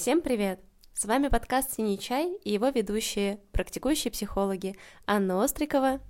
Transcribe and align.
Всем 0.00 0.22
привет! 0.22 0.60
С 0.94 1.04
вами 1.04 1.28
подкаст 1.28 1.72
«Синий 1.72 1.98
чай» 1.98 2.34
и 2.42 2.50
его 2.50 2.70
ведущие, 2.70 3.36
практикующие 3.52 4.10
психологи 4.10 4.78
Анна 5.06 5.44
Острикова 5.44 6.00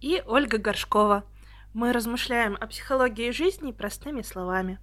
и 0.00 0.20
Ольга 0.26 0.58
Горшкова. 0.58 1.24
Мы 1.72 1.92
размышляем 1.92 2.56
о 2.60 2.66
психологии 2.66 3.30
жизни 3.30 3.70
простыми 3.70 4.22
словами. 4.22 4.80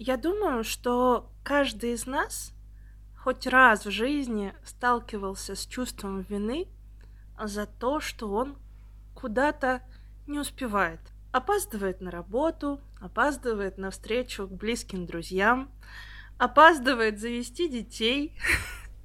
Я 0.00 0.16
думаю, 0.16 0.64
что 0.64 1.30
каждый 1.44 1.92
из 1.92 2.06
нас 2.06 2.52
хоть 3.16 3.46
раз 3.46 3.86
в 3.86 3.90
жизни 3.92 4.52
сталкивался 4.64 5.54
с 5.54 5.64
чувством 5.64 6.22
вины 6.22 6.66
за 7.40 7.66
то, 7.66 8.00
что 8.00 8.32
он 8.32 8.58
куда-то 9.14 9.82
не 10.26 10.40
успевает. 10.40 10.98
Опаздывает 11.30 12.00
на 12.00 12.10
работу, 12.10 12.80
опаздывает 13.00 13.78
на 13.78 13.92
встречу 13.92 14.48
к 14.48 14.50
близким 14.50 15.06
друзьям, 15.06 15.70
опаздывает 16.40 17.20
завести 17.20 17.68
детей. 17.68 18.34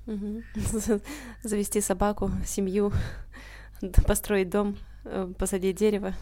Завести 1.44 1.82
собаку, 1.82 2.32
семью, 2.46 2.94
построить 4.08 4.50
дом, 4.50 4.78
э, 5.04 5.34
посадить 5.38 5.76
дерево. 5.76 6.14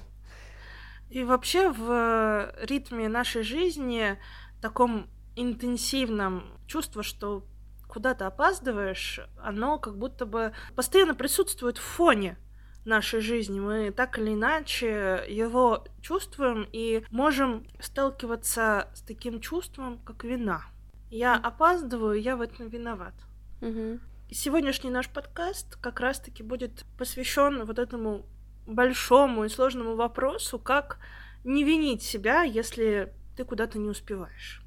И 1.09 1.23
вообще 1.23 1.69
в 1.69 2.51
ритме 2.63 3.07
нашей 3.09 3.43
жизни, 3.43 4.17
таком 4.59 5.07
интенсивном 5.35 6.57
чувство, 6.65 7.03
что 7.03 7.45
куда 7.87 8.15
то 8.15 8.25
опаздываешь, 8.25 9.19
оно 9.37 9.77
как 9.77 9.97
будто 9.97 10.25
бы 10.25 10.53
постоянно 10.75 11.13
присутствует 11.13 11.77
в 11.77 11.83
фоне 11.83 12.37
нашей 12.85 13.19
жизни. 13.19 13.59
Мы 13.59 13.91
так 13.91 14.17
или 14.17 14.33
иначе 14.33 15.23
его 15.29 15.85
чувствуем 16.01 16.67
и 16.71 17.05
можем 17.11 17.67
сталкиваться 17.79 18.89
с 18.95 19.01
таким 19.01 19.41
чувством, 19.41 19.99
как 19.99 20.23
вина. 20.23 20.72
Я 21.13 21.35
опаздываю, 21.35 22.19
я 22.19 22.35
в 22.35 22.41
этом 22.41 22.69
виноват. 22.69 23.13
Угу. 23.61 23.99
Сегодняшний 24.31 24.89
наш 24.89 25.07
подкаст 25.07 25.75
как 25.75 25.99
раз-таки 25.99 26.41
будет 26.41 26.85
посвящен 26.97 27.65
вот 27.65 27.77
этому 27.77 28.25
большому 28.65 29.43
и 29.43 29.49
сложному 29.49 29.95
вопросу, 29.95 30.57
как 30.57 30.97
не 31.43 31.63
винить 31.63 32.01
себя, 32.01 32.41
если 32.41 33.13
ты 33.37 33.45
куда-то 33.45 33.77
не 33.77 33.89
успеваешь. 33.89 34.63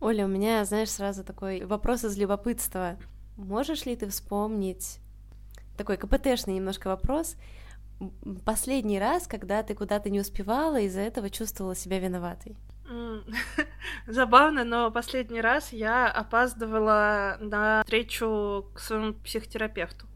Оля, 0.00 0.24
у 0.24 0.28
меня, 0.28 0.64
знаешь, 0.64 0.88
сразу 0.88 1.24
такой 1.24 1.62
вопрос 1.66 2.04
из 2.04 2.16
любопытства. 2.16 2.96
Можешь 3.36 3.84
ли 3.84 3.96
ты 3.96 4.08
вспомнить 4.08 4.98
такой 5.76 5.98
КПТшный 5.98 6.54
немножко 6.54 6.88
вопрос? 6.88 7.36
Последний 8.46 8.98
раз, 8.98 9.26
когда 9.26 9.62
ты 9.62 9.74
куда-то 9.74 10.08
не 10.08 10.20
успевала, 10.20 10.80
из-за 10.80 11.00
этого 11.00 11.28
чувствовала 11.28 11.76
себя 11.76 11.98
виноватой? 11.98 12.56
Забавно, 14.06 14.64
но 14.64 14.90
последний 14.90 15.40
раз 15.40 15.72
я 15.72 16.08
опаздывала 16.10 17.36
на 17.40 17.82
встречу 17.84 18.66
к 18.74 18.78
своему 18.80 19.14
психотерапевту. 19.14 20.06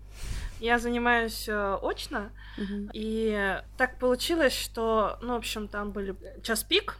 Я 0.61 0.79
занимаюсь 0.79 1.49
э, 1.49 1.79
очно, 1.83 2.31
Мгм. 2.59 2.91
и 2.93 3.61
так 3.79 3.99
получилось, 3.99 4.53
что, 4.53 5.19
ну, 5.23 5.33
в 5.35 5.37
общем, 5.39 5.69
там 5.69 5.91
были 5.93 6.15
час 6.43 6.63
пик, 6.65 6.97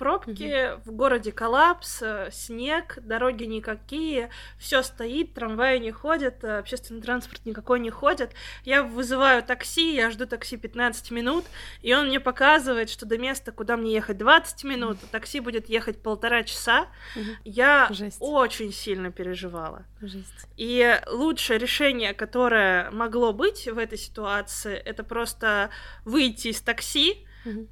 пробки, 0.00 0.78
в 0.86 0.92
городе 0.92 1.30
коллапс, 1.30 1.98
э, 2.00 2.30
снег, 2.32 2.98
дороги 3.02 3.44
никакие, 3.44 4.30
все 4.58 4.82
стоит, 4.82 5.34
трамваи 5.34 5.76
не 5.78 5.90
ходят, 5.90 6.42
э, 6.42 6.56
общественный 6.58 7.02
транспорт 7.02 7.44
никакой 7.44 7.80
не 7.80 7.90
ходит. 7.90 8.30
Я 8.64 8.82
вызываю 8.82 9.42
такси, 9.42 9.94
я 9.94 10.10
жду 10.10 10.26
такси 10.26 10.56
15 10.56 11.10
минут, 11.10 11.44
и 11.82 11.92
он 11.92 12.06
мне 12.06 12.18
показывает, 12.18 12.88
что 12.88 13.04
до 13.04 13.18
места, 13.18 13.52
куда 13.52 13.76
мне 13.76 13.92
ехать 13.92 14.16
20 14.16 14.64
минут, 14.64 14.96
а 15.02 15.06
такси 15.12 15.38
будет 15.38 15.68
ехать 15.68 16.02
полтора 16.02 16.44
часа. 16.44 16.86
Мгм. 17.14 17.36
Я 17.44 17.88
Жесть. 17.90 18.16
очень 18.20 18.72
сильно 18.72 19.12
переживала. 19.12 19.84
Жесть. 20.00 20.46
И 20.56 20.98
лучшее 21.08 21.58
решение, 21.58 22.14
которое 22.14 22.90
могло 22.90 23.34
быть 23.34 23.68
в 23.68 23.76
этой 23.76 23.98
ситуации, 23.98 24.76
это 24.76 25.04
просто 25.04 25.68
выйти 26.06 26.48
из 26.48 26.62
такси 26.62 27.26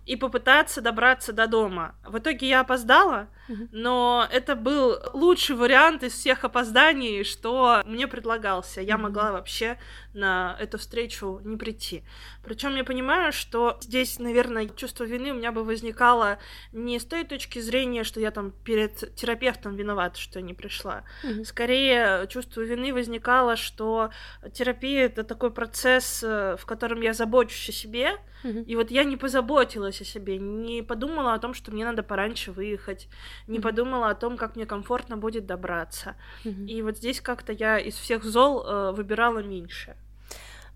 И 0.07 0.17
попытаться 0.17 0.81
добраться 0.81 1.33
до 1.33 1.47
дома. 1.47 1.95
В 2.05 2.19
итоге 2.19 2.49
я 2.49 2.61
опоздала, 2.61 3.29
Но 3.73 4.27
это 4.31 4.55
был 4.57 4.97
лучший 5.13 5.57
вариант 5.57 6.03
из 6.03 6.13
всех 6.13 6.45
опозданий, 6.45 7.25
что 7.25 7.83
мне 7.87 8.07
предлагался. 8.07 8.81
Я 8.81 8.99
могла 8.99 9.33
вообще 9.33 9.79
на 10.15 10.57
эту 10.61 10.79
встречу 10.79 11.41
не 11.45 11.57
прийти. 11.57 12.03
Причем 12.45 12.77
я 12.77 12.85
понимаю, 12.85 13.33
что 13.33 13.79
здесь, 13.81 14.19
наверное, 14.19 14.69
чувство 14.69 15.05
вины 15.05 15.31
у 15.33 15.35
меня 15.35 15.53
бы 15.53 15.65
возникало 15.65 16.39
не 16.73 16.99
с 16.99 17.05
той 17.05 17.25
точки 17.25 17.59
зрения, 17.59 18.05
что 18.05 18.21
я 18.21 18.31
там 18.31 18.51
перед 18.51 19.15
терапевтом 19.15 19.77
виновата, 19.77 20.19
что 20.19 20.39
я 20.39 20.45
не 20.45 20.55
пришла. 20.55 21.05
Мгм. 21.23 21.45
Скорее, 21.45 22.27
чувство 22.29 22.61
вины 22.63 22.93
возникало, 22.93 23.57
что 23.57 24.11
терапия 24.53 25.07
это 25.07 25.25
такой 25.25 25.51
процесс, 25.51 26.23
э, 26.23 26.57
в 26.59 26.67
котором 26.67 27.01
я 27.01 27.13
забочусь 27.13 27.69
о 27.69 27.73
себе, 27.73 28.13
Мгм. 28.45 28.63
и 28.63 28.77
вот 28.77 28.91
я 28.91 29.05
не 29.05 29.17
позаботилась 29.17 30.01
о 30.01 30.05
себе, 30.05 30.39
не 30.39 30.83
подумала 30.83 31.35
о 31.35 31.39
том, 31.39 31.55
что 31.55 31.73
мне 31.73 31.85
надо 31.85 32.03
пораньше 32.03 32.53
выехать, 32.53 33.09
не 33.47 33.59
Мгм. 33.59 33.63
подумала 33.63 34.11
о 34.11 34.15
том, 34.15 34.37
как 34.37 34.57
мне 34.57 34.67
комфортно 34.67 35.17
будет 35.17 35.47
добраться. 35.47 36.17
Мгм. 36.45 36.67
И 36.67 36.83
вот 36.83 36.97
здесь 36.99 37.21
как-то 37.21 37.53
я 37.53 37.79
из 37.79 37.95
всех 37.95 38.25
зол 38.25 38.65
э, 38.65 38.93
выбирала 38.93 39.39
меньше. 39.43 39.97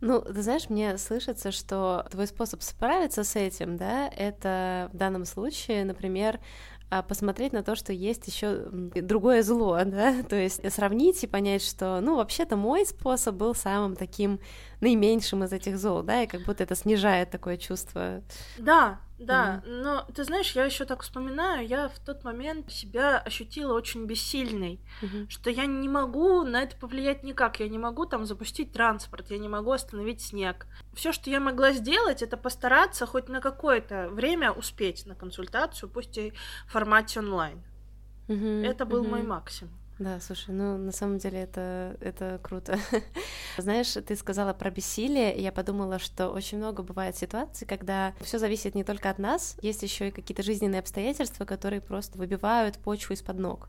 Ну, 0.00 0.20
ты 0.20 0.42
знаешь, 0.42 0.68
мне 0.68 0.98
слышится, 0.98 1.52
что 1.52 2.04
твой 2.10 2.26
способ 2.26 2.60
справиться 2.62 3.22
с 3.22 3.36
этим, 3.36 3.76
да, 3.76 4.08
это 4.08 4.90
в 4.92 4.96
данном 4.96 5.24
случае, 5.24 5.84
например, 5.84 6.40
а, 6.90 7.02
посмотреть 7.02 7.52
на 7.52 7.62
то, 7.62 7.74
что 7.76 7.92
есть 7.92 8.26
еще 8.26 8.66
другое 8.70 9.42
зло, 9.42 9.78
да, 9.86 10.22
то 10.28 10.36
есть 10.36 10.60
сравнить 10.72 11.22
и 11.22 11.28
понять, 11.28 11.62
что, 11.62 12.00
ну, 12.02 12.16
вообще-то 12.16 12.56
мой 12.56 12.84
способ 12.84 13.36
был 13.36 13.54
самым 13.54 13.94
таким 13.96 14.40
наименьшим 14.80 15.44
из 15.44 15.52
этих 15.52 15.78
зол, 15.78 16.02
да, 16.02 16.24
и 16.24 16.26
как 16.26 16.42
будто 16.42 16.64
это 16.64 16.74
снижает 16.74 17.30
такое 17.30 17.56
чувство. 17.56 18.22
Да, 18.58 19.00
да, 19.26 19.62
но 19.66 20.06
ты 20.14 20.24
знаешь, 20.24 20.52
я 20.52 20.64
еще 20.64 20.84
так 20.84 21.02
вспоминаю, 21.02 21.66
я 21.66 21.88
в 21.88 21.98
тот 21.98 22.24
момент 22.24 22.70
себя 22.70 23.18
ощутила 23.18 23.74
очень 23.74 24.06
бессильной. 24.06 24.80
Мгм. 25.00 25.28
что 25.28 25.50
я 25.50 25.66
не 25.66 25.88
могу 25.88 26.42
на 26.42 26.62
это 26.62 26.76
повлиять 26.76 27.22
никак. 27.22 27.60
Я 27.60 27.68
не 27.68 27.78
могу 27.78 28.06
там 28.06 28.26
запустить 28.26 28.72
транспорт, 28.72 29.30
я 29.30 29.38
не 29.38 29.48
могу 29.48 29.72
остановить 29.72 30.20
снег. 30.20 30.66
Все, 30.94 31.12
что 31.12 31.30
я 31.30 31.40
могла 31.40 31.72
сделать, 31.72 32.22
это 32.22 32.36
постараться 32.36 33.06
хоть 33.06 33.28
на 33.28 33.40
какое-то 33.40 34.08
время 34.10 34.52
успеть 34.52 35.06
на 35.06 35.14
консультацию, 35.14 35.88
пусть 35.88 36.18
и 36.18 36.32
в 36.66 36.72
формате 36.72 37.20
онлайн. 37.20 37.62
Мгм. 38.28 38.62
Это 38.64 38.84
был 38.84 39.04
мой 39.04 39.20
Мгм. 39.20 39.28
максимум. 39.28 39.74
Да, 40.02 40.18
слушай, 40.18 40.52
ну 40.52 40.76
на 40.78 40.90
самом 40.90 41.18
деле 41.18 41.42
это, 41.42 41.96
это 42.00 42.40
круто. 42.42 42.76
Знаешь, 43.56 43.92
ты 43.92 44.16
сказала 44.16 44.52
про 44.52 44.68
бессилие, 44.68 45.36
и 45.36 45.40
я 45.42 45.52
подумала, 45.52 46.00
что 46.00 46.30
очень 46.30 46.58
много 46.58 46.82
бывает 46.82 47.16
ситуаций, 47.16 47.68
когда 47.68 48.12
все 48.20 48.40
зависит 48.40 48.74
не 48.74 48.82
только 48.82 49.10
от 49.10 49.20
нас, 49.20 49.56
есть 49.62 49.84
еще 49.84 50.08
и 50.08 50.10
какие-то 50.10 50.42
жизненные 50.42 50.80
обстоятельства, 50.80 51.44
которые 51.44 51.80
просто 51.80 52.18
выбивают 52.18 52.78
почву 52.78 53.14
из-под 53.14 53.38
ног. 53.38 53.68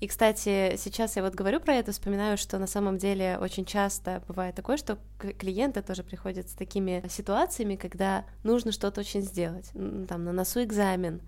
И, 0.00 0.08
кстати, 0.08 0.74
сейчас 0.76 1.14
я 1.14 1.22
вот 1.22 1.36
говорю 1.36 1.60
про 1.60 1.74
это, 1.74 1.92
вспоминаю, 1.92 2.36
что 2.36 2.58
на 2.58 2.66
самом 2.66 2.98
деле 2.98 3.38
очень 3.40 3.64
часто 3.64 4.24
бывает 4.26 4.56
такое, 4.56 4.76
что 4.76 4.98
клиенты 5.18 5.82
тоже 5.82 6.02
приходят 6.02 6.48
с 6.48 6.54
такими 6.54 7.04
ситуациями, 7.08 7.76
когда 7.76 8.24
нужно 8.42 8.72
что-то 8.72 9.02
очень 9.02 9.22
сделать. 9.22 9.70
Там 10.08 10.24
на 10.24 10.32
носу 10.32 10.64
экзамен, 10.64 11.22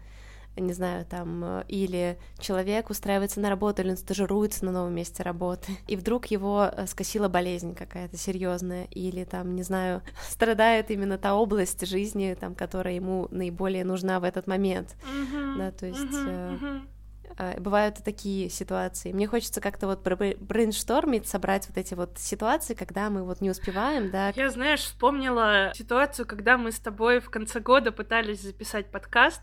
не 0.57 0.73
знаю, 0.73 1.05
там, 1.05 1.45
э, 1.45 1.65
или 1.69 2.19
человек 2.39 2.91
устраивается 2.91 3.41
на 3.41 3.51
работу, 3.51 3.83
или 3.83 3.91
он 3.91 3.97
стажируется 3.97 4.65
на 4.65 4.73
новом 4.73 4.95
месте 4.95 5.23
работы, 5.23 5.73
и 5.87 5.97
вдруг 5.97 6.27
его 6.27 6.71
э, 6.71 6.87
скосила 6.87 7.29
болезнь 7.29 7.75
какая-то 7.75 8.17
серьезная, 8.17 8.85
или 8.91 9.25
там, 9.25 9.55
не 9.55 9.63
знаю, 9.63 10.03
страдает 10.29 10.91
именно 10.91 11.19
та 11.19 11.35
область 11.35 11.87
жизни, 11.87 12.37
там, 12.39 12.55
которая 12.55 12.95
ему 12.95 13.29
наиболее 13.31 13.85
нужна 13.85 14.21
в 14.21 14.25
этот 14.25 14.47
момент. 14.47 14.97
Да, 15.57 15.71
то 15.71 15.87
есть, 15.87 16.01
мгм. 16.01 16.89
А, 17.39 17.59
Бывают 17.61 17.99
и 17.99 18.03
такие 18.03 18.49
ситуации. 18.49 19.13
Мне 19.13 19.27
хочется 19.27 19.61
как-то 19.61 19.87
вот 19.87 20.03
бр- 20.03 20.37
брейнштормить, 20.41 21.29
собрать 21.29 21.69
вот 21.69 21.77
эти 21.77 21.95
вот 21.95 22.19
ситуации, 22.19 22.75
когда 22.75 23.11
мы 23.11 23.25
вот 23.25 23.41
не 23.41 23.51
успеваем, 23.51 24.11
да. 24.11 24.31
Я, 24.35 24.51
знаешь, 24.51 24.81
вспомнила 24.81 25.73
ситуацию, 25.75 26.27
когда 26.27 26.57
мы 26.57 26.73
с 26.73 26.79
тобой 26.79 27.21
в 27.21 27.31
конце 27.31 27.61
года 27.61 27.93
пытались 27.93 28.41
записать 28.41 28.91
подкаст, 28.91 29.43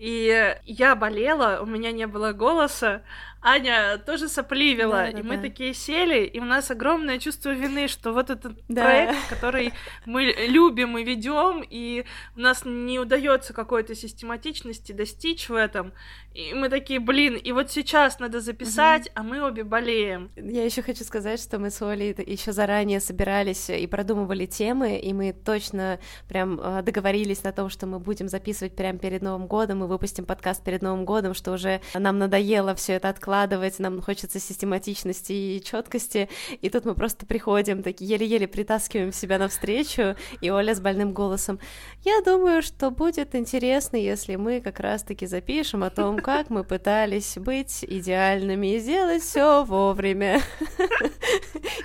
и 0.00 0.56
я 0.64 0.96
болела, 0.96 1.60
у 1.60 1.66
меня 1.66 1.92
не 1.92 2.06
было 2.06 2.32
голоса, 2.32 3.02
Аня 3.42 3.96
тоже 3.98 4.28
сопливила, 4.28 5.08
и 5.08 5.16
мы 5.16 5.36
Да-да-да. 5.36 5.42
такие 5.42 5.72
сели, 5.74 6.24
и 6.26 6.40
у 6.40 6.44
нас 6.44 6.70
огромное 6.70 7.18
чувство 7.18 7.50
вины, 7.50 7.88
что 7.88 8.12
вот 8.12 8.28
этот 8.28 8.52
Да. 8.68 8.84
проект, 8.84 9.28
который 9.30 9.72
мы 10.04 10.24
любим 10.48 10.98
и 10.98 11.04
ведем, 11.04 11.64
и 11.68 12.04
у 12.36 12.40
нас 12.40 12.64
не 12.66 12.98
удается 12.98 13.54
какой-то 13.54 13.94
систематичности 13.94 14.92
достичь 14.92 15.48
в 15.48 15.54
этом, 15.54 15.92
и 16.34 16.52
мы 16.52 16.68
такие, 16.68 17.00
блин, 17.00 17.34
и 17.34 17.52
вот 17.52 17.70
сейчас 17.72 18.18
надо 18.20 18.40
записать, 18.40 19.10
а 19.14 19.22
мы 19.22 19.42
обе 19.42 19.64
болеем. 19.64 20.30
Я 20.36 20.64
еще 20.64 20.82
хочу 20.82 21.02
сказать, 21.04 21.40
что 21.40 21.58
мы 21.58 21.70
с 21.70 21.80
Олей 21.80 22.14
еще 22.26 22.52
заранее 22.52 23.00
собирались 23.00 23.70
и 23.70 23.86
продумывали 23.86 24.44
темы, 24.44 24.98
и 24.98 25.12
мы 25.14 25.32
точно 25.32 25.98
прям 26.28 26.60
э, 26.60 26.82
договорились 26.82 27.42
на 27.42 27.52
том, 27.52 27.70
что 27.70 27.86
мы 27.86 27.98
будем 27.98 28.28
записывать 28.28 28.76
прямо 28.76 28.98
перед 28.98 29.22
Новым 29.22 29.46
годом, 29.46 29.78
мы 29.78 29.86
выпустим 29.86 30.26
подкаст 30.26 30.62
перед 30.62 30.82
Новым 30.82 31.06
годом, 31.06 31.32
что 31.32 31.52
уже 31.52 31.80
нам 31.94 32.18
надоело 32.18 32.74
все 32.74 32.92
это 32.94 33.08
откладывать 33.08 33.29
выкладывать, 33.30 33.78
нам 33.78 34.02
хочется 34.02 34.40
систематичности 34.40 35.32
и 35.32 35.62
четкости, 35.64 36.28
и 36.60 36.68
тут 36.68 36.84
мы 36.84 36.96
просто 36.96 37.26
приходим, 37.26 37.84
такие 37.84 38.10
еле-еле 38.10 38.48
притаскиваем 38.48 39.12
себя 39.12 39.38
навстречу, 39.38 40.16
и 40.40 40.50
Оля 40.50 40.74
с 40.74 40.80
больным 40.80 41.12
голосом, 41.12 41.60
я 42.04 42.22
думаю, 42.24 42.60
что 42.60 42.90
будет 42.90 43.36
интересно, 43.36 43.94
если 43.96 44.34
мы 44.34 44.60
как 44.60 44.80
раз-таки 44.80 45.26
запишем 45.26 45.84
о 45.84 45.90
том, 45.90 46.18
как 46.22 46.50
мы 46.50 46.64
пытались 46.64 47.38
быть 47.38 47.84
идеальными 47.84 48.74
и 48.74 48.80
сделать 48.80 49.22
все 49.22 49.64
вовремя. 49.64 50.40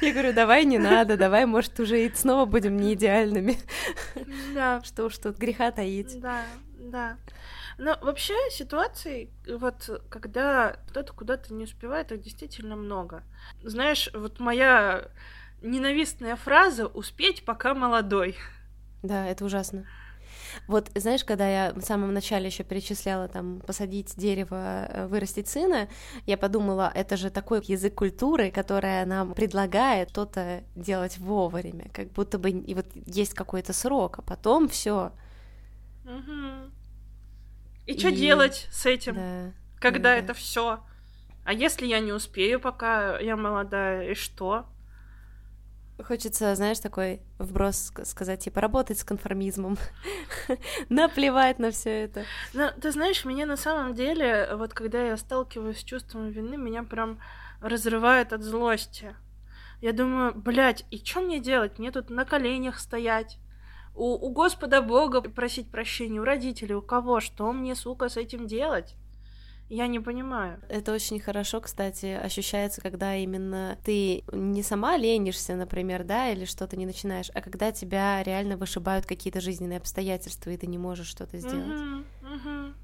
Я 0.01 0.13
говорю, 0.13 0.33
давай 0.33 0.65
не 0.65 0.79
надо, 0.79 1.15
давай, 1.15 1.45
может, 1.45 1.79
уже 1.79 2.05
и 2.05 2.11
снова 2.15 2.45
будем 2.45 2.75
не 2.77 2.95
идеальными. 2.95 3.57
Да. 4.55 4.81
Что 4.83 5.05
уж 5.05 5.17
тут 5.19 5.37
греха 5.37 5.69
таить. 5.69 6.19
Да, 6.19 6.41
да. 6.79 7.17
Но 7.77 7.97
вообще 8.01 8.33
ситуаций, 8.51 9.31
вот 9.47 10.01
когда 10.09 10.77
кто-то 10.87 11.13
куда-то 11.13 11.53
не 11.53 11.65
успевает, 11.65 12.11
их 12.11 12.21
действительно 12.21 12.75
много. 12.75 13.23
Знаешь, 13.63 14.09
вот 14.13 14.39
моя 14.39 15.09
ненавистная 15.61 16.35
фраза 16.35 16.87
«успеть, 16.87 17.43
пока 17.43 17.73
молодой». 17.73 18.35
Да, 19.03 19.27
это 19.27 19.45
ужасно. 19.45 19.85
Вот, 20.67 20.89
знаешь, 20.95 21.23
когда 21.23 21.47
я 21.47 21.73
в 21.73 21.81
самом 21.81 22.13
начале 22.13 22.47
еще 22.47 22.63
перечисляла 22.63 23.27
там 23.27 23.59
посадить 23.61 24.15
дерево, 24.15 24.87
э, 24.89 25.07
вырастить 25.07 25.47
сына, 25.47 25.87
я 26.25 26.37
подумала, 26.37 26.91
это 26.93 27.17
же 27.17 27.29
такой 27.29 27.61
язык 27.65 27.95
культуры, 27.95 28.51
которая 28.51 29.05
нам 29.05 29.33
предлагает 29.33 30.11
что-то 30.11 30.63
делать 30.75 31.17
вовремя, 31.17 31.89
как 31.93 32.11
будто 32.13 32.39
бы 32.39 32.51
и 32.51 32.73
вот 32.73 32.85
есть 33.05 33.33
какой-то 33.33 33.73
срок, 33.73 34.19
а 34.19 34.21
потом 34.21 34.69
все. 34.69 35.11
Угу. 36.05 36.71
И, 37.85 37.93
и 37.93 37.99
что 37.99 38.11
делать 38.11 38.67
с 38.71 38.85
этим, 38.85 39.15
да, 39.15 39.53
когда 39.79 40.11
да, 40.11 40.15
это 40.15 40.27
да. 40.29 40.33
все? 40.33 40.83
А 41.43 41.53
если 41.53 41.85
я 41.85 41.99
не 41.99 42.11
успею, 42.11 42.59
пока 42.59 43.19
я 43.19 43.35
молодая, 43.35 44.11
и 44.11 44.15
что? 44.15 44.65
Хочется, 46.03 46.53
знаешь, 46.55 46.79
такой 46.79 47.21
вброс 47.39 47.93
сказать, 48.03 48.43
типа, 48.43 48.59
работать 48.59 48.99
с 48.99 49.03
конформизмом, 49.03 49.77
наплевать 50.89 51.57
на 51.59 51.71
все 51.71 52.03
это. 52.03 52.23
Ну, 52.53 52.69
ты 52.81 52.91
знаешь, 52.91 53.23
меня 53.23 53.45
на 53.45 53.55
самом 53.55 53.93
деле, 53.93 54.49
вот 54.55 54.73
когда 54.73 55.01
я 55.01 55.15
сталкиваюсь 55.15 55.79
с 55.79 55.83
чувством 55.83 56.29
вины, 56.29 56.57
меня 56.57 56.83
прям 56.83 57.19
разрывает 57.61 58.33
от 58.33 58.41
злости. 58.41 59.15
Я 59.79 59.93
думаю, 59.93 60.33
блядь, 60.35 60.83
и 60.91 60.97
что 60.97 61.21
мне 61.21 61.39
делать? 61.39 61.79
Мне 61.79 61.91
тут 61.91 62.09
на 62.09 62.25
коленях 62.25 62.79
стоять, 62.79 63.37
у, 63.95 64.27
у 64.27 64.31
Господа 64.31 64.81
Бога 64.81 65.21
просить 65.21 65.69
прощения, 65.69 66.19
у 66.19 66.23
родителей, 66.23 66.75
у 66.75 66.81
кого, 66.81 67.19
что 67.19 67.51
мне, 67.51 67.75
сука, 67.75 68.09
с 68.09 68.17
этим 68.17 68.47
делать? 68.47 68.95
Я 69.67 69.87
не 69.87 69.99
понимаю. 69.99 70.59
Это 70.69 70.93
очень 70.93 71.19
хорошо, 71.19 71.59
кстати, 71.59 72.05
ощущается, 72.05 72.81
когда 72.81 73.15
именно 73.15 73.79
ты 73.83 74.23
не 74.31 74.61
сама 74.61 74.95
ленишься, 74.95 75.55
например, 75.55 76.03
да, 76.03 76.29
или 76.29 76.45
что-то 76.45 76.77
не 76.77 76.85
начинаешь, 76.85 77.31
а 77.33 77.41
когда 77.41 77.71
тебя 77.71 78.21
реально 78.21 78.57
вышибают 78.57 79.07
какие-то 79.07 79.41
жизненные 79.41 79.77
обстоятельства, 79.77 80.51
и 80.51 80.57
ты 80.57 80.67
не 80.67 80.77
можешь 80.77 81.07
что-то 81.07 81.39
сделать. 81.39 81.65
Uh-huh, 81.65 82.03
uh-huh. 82.21 82.75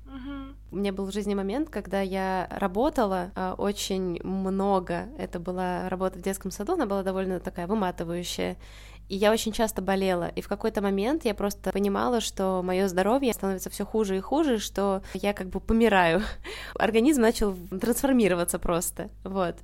У 0.71 0.77
меня 0.77 0.93
был 0.93 1.05
в 1.05 1.11
жизни 1.11 1.35
момент, 1.35 1.69
когда 1.69 2.01
я 2.01 2.47
работала 2.49 3.31
а, 3.35 3.55
очень 3.57 4.23
много. 4.23 5.09
Это 5.17 5.39
была 5.39 5.89
работа 5.89 6.17
в 6.17 6.21
детском 6.21 6.49
саду, 6.49 6.73
она 6.73 6.85
была 6.85 7.03
довольно 7.03 7.39
такая 7.39 7.67
выматывающая. 7.67 8.57
И 9.11 9.17
я 9.17 9.33
очень 9.33 9.51
часто 9.51 9.81
болела. 9.81 10.31
И 10.37 10.41
в 10.41 10.47
какой-то 10.47 10.81
момент 10.81 11.25
я 11.25 11.33
просто 11.33 11.71
понимала, 11.71 12.21
что 12.21 12.61
мое 12.63 12.87
здоровье 12.87 13.33
становится 13.33 13.69
все 13.69 13.85
хуже 13.85 14.15
и 14.15 14.21
хуже, 14.21 14.57
что 14.57 15.01
я 15.13 15.33
как 15.33 15.47
бы 15.47 15.59
помираю. 15.59 16.21
Организм 16.79 17.21
начал 17.21 17.57
трансформироваться 17.69 18.57
просто. 18.57 19.09
Вот. 19.25 19.57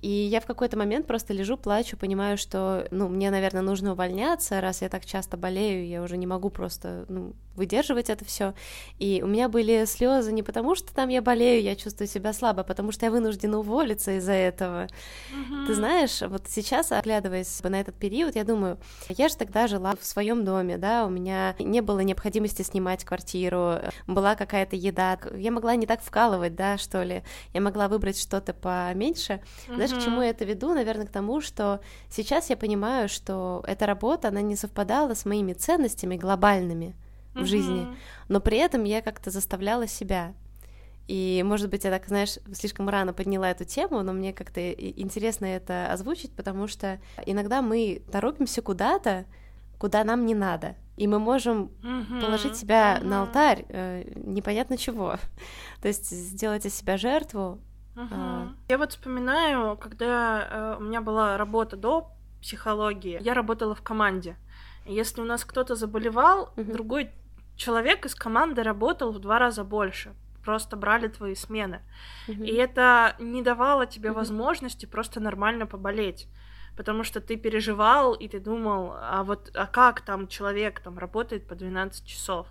И 0.00 0.08
я 0.08 0.40
в 0.40 0.46
какой-то 0.46 0.78
момент 0.78 1.06
просто 1.06 1.32
лежу, 1.32 1.56
плачу, 1.56 1.96
понимаю, 1.96 2.38
что, 2.38 2.86
ну, 2.92 3.08
мне, 3.08 3.30
наверное, 3.30 3.62
нужно 3.62 3.92
увольняться, 3.92 4.60
раз 4.60 4.82
я 4.82 4.88
так 4.88 5.04
часто 5.04 5.36
болею, 5.36 5.88
я 5.88 6.02
уже 6.02 6.16
не 6.16 6.26
могу 6.26 6.50
просто, 6.50 7.04
ну, 7.08 7.32
выдерживать 7.56 8.08
это 8.08 8.24
все. 8.24 8.54
И 9.00 9.20
у 9.24 9.26
меня 9.26 9.48
были 9.48 9.84
слезы 9.84 10.30
не 10.30 10.44
потому, 10.44 10.76
что 10.76 10.94
там 10.94 11.08
я 11.08 11.20
болею, 11.20 11.60
я 11.60 11.74
чувствую 11.74 12.06
себя 12.06 12.32
слабо, 12.32 12.60
а 12.60 12.64
потому 12.64 12.92
что 12.92 13.06
я 13.06 13.10
вынуждена 13.10 13.58
уволиться 13.58 14.18
из-за 14.18 14.32
этого. 14.32 14.84
Mm-hmm. 14.84 15.66
Ты 15.66 15.74
знаешь, 15.74 16.22
вот 16.22 16.42
сейчас, 16.46 16.92
оглядываясь 16.92 17.60
на 17.64 17.80
этот 17.80 17.96
период, 17.96 18.36
я 18.36 18.44
думаю, 18.44 18.78
я 19.08 19.28
же 19.28 19.36
тогда 19.36 19.66
жила 19.66 19.94
в 20.00 20.04
своем 20.04 20.44
доме, 20.44 20.78
да, 20.78 21.04
у 21.06 21.10
меня 21.10 21.56
не 21.58 21.80
было 21.80 21.98
необходимости 22.00 22.62
снимать 22.62 23.04
квартиру, 23.04 23.78
была 24.06 24.36
какая-то 24.36 24.76
еда, 24.76 25.18
я 25.34 25.50
могла 25.50 25.74
не 25.74 25.86
так 25.86 26.00
вкалывать, 26.00 26.54
да, 26.54 26.78
что 26.78 27.02
ли, 27.02 27.24
я 27.52 27.60
могла 27.60 27.88
выбрать 27.88 28.20
что-то 28.20 28.54
поменьше. 28.54 29.40
Mm-hmm 29.66 29.87
знаешь, 29.88 30.04
к 30.04 30.06
чему 30.06 30.22
я 30.22 30.30
это 30.30 30.44
веду? 30.44 30.74
Наверное, 30.74 31.06
к 31.06 31.10
тому, 31.10 31.40
что 31.40 31.80
сейчас 32.10 32.50
я 32.50 32.56
понимаю, 32.56 33.08
что 33.08 33.64
эта 33.66 33.86
работа, 33.86 34.28
она 34.28 34.40
не 34.40 34.56
совпадала 34.56 35.14
с 35.14 35.24
моими 35.24 35.52
ценностями 35.52 36.16
глобальными 36.16 36.94
в 37.34 37.44
жизни, 37.44 37.86
но 38.28 38.40
при 38.40 38.58
этом 38.58 38.84
я 38.84 39.00
как-то 39.00 39.30
заставляла 39.30 39.86
себя. 39.86 40.34
И, 41.06 41.42
может 41.46 41.70
быть, 41.70 41.84
я 41.84 41.90
так, 41.90 42.06
знаешь, 42.06 42.38
слишком 42.52 42.88
рано 42.88 43.14
подняла 43.14 43.50
эту 43.50 43.64
тему, 43.64 44.02
но 44.02 44.12
мне 44.12 44.34
как-то 44.34 44.70
интересно 44.70 45.46
это 45.46 45.90
озвучить, 45.90 46.32
потому 46.32 46.68
что 46.68 47.00
иногда 47.24 47.62
мы 47.62 48.02
торопимся 48.12 48.60
куда-то, 48.60 49.24
куда 49.78 50.04
нам 50.04 50.26
не 50.26 50.34
надо. 50.34 50.74
И 50.98 51.06
мы 51.06 51.18
можем 51.18 51.70
uh-huh, 51.82 52.20
положить 52.20 52.56
себя 52.56 52.98
uh-huh. 52.98 53.04
на 53.04 53.22
алтарь 53.22 53.64
э, 53.68 54.12
непонятно 54.16 54.76
чего. 54.76 55.16
То 55.80 55.88
есть 55.88 56.10
сделать 56.10 56.66
из 56.66 56.74
себя 56.74 56.98
жертву, 56.98 57.58
Угу. 57.98 58.08
А... 58.12 58.48
Я 58.68 58.78
вот 58.78 58.92
вспоминаю, 58.92 59.76
когда 59.76 60.48
э, 60.50 60.76
у 60.78 60.82
меня 60.84 61.00
была 61.00 61.36
работа 61.36 61.76
до 61.76 62.12
психологии, 62.40 63.18
я 63.20 63.34
работала 63.34 63.74
в 63.74 63.82
команде. 63.82 64.36
Если 64.86 65.20
у 65.20 65.24
нас 65.24 65.44
кто-то 65.44 65.74
заболевал, 65.74 66.52
угу. 66.56 66.72
другой 66.72 67.10
человек 67.56 68.06
из 68.06 68.14
команды 68.14 68.62
работал 68.62 69.12
в 69.12 69.18
два 69.18 69.38
раза 69.38 69.64
больше. 69.64 70.14
Просто 70.44 70.76
брали 70.76 71.08
твои 71.08 71.34
смены. 71.34 71.82
Угу. 72.28 72.44
И 72.44 72.54
это 72.54 73.16
не 73.18 73.42
давало 73.42 73.86
тебе 73.86 74.10
угу. 74.10 74.20
возможности 74.20 74.86
просто 74.86 75.20
нормально 75.20 75.66
поболеть 75.66 76.28
потому 76.76 77.02
что 77.02 77.20
ты 77.20 77.36
переживал, 77.36 78.14
и 78.14 78.28
ты 78.28 78.38
думал, 78.38 78.94
а 79.00 79.24
вот 79.24 79.50
а 79.54 79.66
как 79.66 80.00
там 80.00 80.28
человек 80.28 80.78
там 80.78 80.96
работает 80.96 81.48
по 81.48 81.56
12 81.56 82.06
часов 82.06 82.46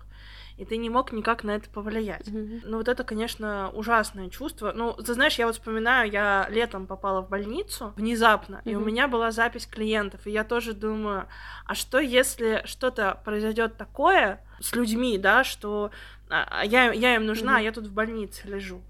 и 0.58 0.64
ты 0.64 0.76
не 0.76 0.90
мог 0.90 1.12
никак 1.12 1.44
на 1.44 1.52
это 1.52 1.70
повлиять. 1.70 2.26
Mm-hmm. 2.26 2.62
Ну, 2.64 2.78
вот 2.78 2.88
это, 2.88 3.04
конечно, 3.04 3.70
ужасное 3.74 4.28
чувство. 4.28 4.72
Ну, 4.74 4.92
ты 4.92 5.14
знаешь, 5.14 5.38
я 5.38 5.46
вот 5.46 5.54
вспоминаю, 5.54 6.10
я 6.10 6.48
летом 6.50 6.86
попала 6.86 7.22
в 7.22 7.28
больницу 7.28 7.94
внезапно, 7.96 8.56
mm-hmm. 8.56 8.72
и 8.72 8.74
у 8.74 8.80
меня 8.80 9.06
была 9.06 9.30
запись 9.30 9.66
клиентов, 9.66 10.26
и 10.26 10.32
я 10.32 10.42
тоже 10.42 10.72
думаю, 10.72 11.26
а 11.64 11.74
что 11.74 12.00
если 12.00 12.62
что-то 12.64 13.20
произойдет 13.24 13.76
такое 13.76 14.40
с 14.60 14.74
людьми, 14.74 15.16
да, 15.16 15.44
что 15.44 15.92
а, 16.28 16.46
а 16.50 16.64
я, 16.64 16.92
я 16.92 17.14
им 17.14 17.24
нужна, 17.24 17.54
mm-hmm. 17.54 17.60
а 17.60 17.62
я 17.62 17.72
тут 17.72 17.86
в 17.86 17.92
больнице 17.92 18.48
лежу. 18.48 18.82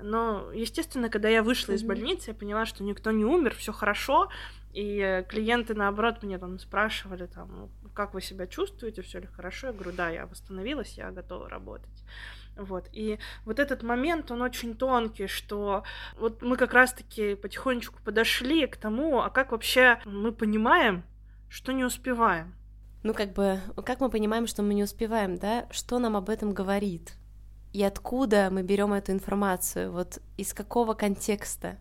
Но, 0.00 0.52
естественно, 0.52 1.08
когда 1.08 1.28
я 1.28 1.42
вышла 1.42 1.72
mm-hmm. 1.72 1.76
из 1.76 1.82
больницы, 1.82 2.30
я 2.30 2.34
поняла, 2.34 2.66
что 2.66 2.84
никто 2.84 3.10
не 3.10 3.24
умер, 3.24 3.56
все 3.56 3.72
хорошо, 3.72 4.28
и 4.76 5.24
клиенты, 5.30 5.74
наоборот, 5.74 6.22
мне 6.22 6.38
там 6.38 6.58
спрашивали, 6.58 7.24
там, 7.24 7.70
«Ну, 7.82 7.88
как 7.94 8.12
вы 8.12 8.20
себя 8.20 8.46
чувствуете, 8.46 9.00
все 9.00 9.20
ли 9.20 9.26
хорошо? 9.26 9.68
Я 9.68 9.72
говорю, 9.72 9.92
да, 9.92 10.10
я 10.10 10.26
восстановилась, 10.26 10.98
я 10.98 11.10
готова 11.10 11.48
работать. 11.48 12.04
Вот. 12.56 12.86
И 12.92 13.18
вот 13.46 13.58
этот 13.58 13.82
момент, 13.82 14.30
он 14.30 14.42
очень 14.42 14.76
тонкий, 14.76 15.28
что 15.28 15.82
вот 16.18 16.42
мы 16.42 16.58
как 16.58 16.74
раз-таки 16.74 17.36
потихонечку 17.36 18.02
подошли 18.04 18.66
к 18.66 18.76
тому, 18.76 19.22
а 19.22 19.30
как 19.30 19.52
вообще 19.52 19.98
мы 20.04 20.30
понимаем, 20.30 21.04
что 21.48 21.72
не 21.72 21.84
успеваем. 21.84 22.54
Ну, 23.02 23.14
как 23.14 23.32
бы, 23.32 23.60
как 23.82 24.00
мы 24.00 24.10
понимаем, 24.10 24.46
что 24.46 24.62
мы 24.62 24.74
не 24.74 24.82
успеваем, 24.82 25.38
да? 25.38 25.66
Что 25.70 25.98
нам 25.98 26.18
об 26.18 26.28
этом 26.28 26.52
говорит? 26.52 27.14
И 27.72 27.82
откуда 27.82 28.50
мы 28.50 28.62
берем 28.62 28.92
эту 28.92 29.12
информацию? 29.12 29.90
Вот 29.90 30.18
из 30.36 30.52
какого 30.52 30.92
контекста? 30.92 31.78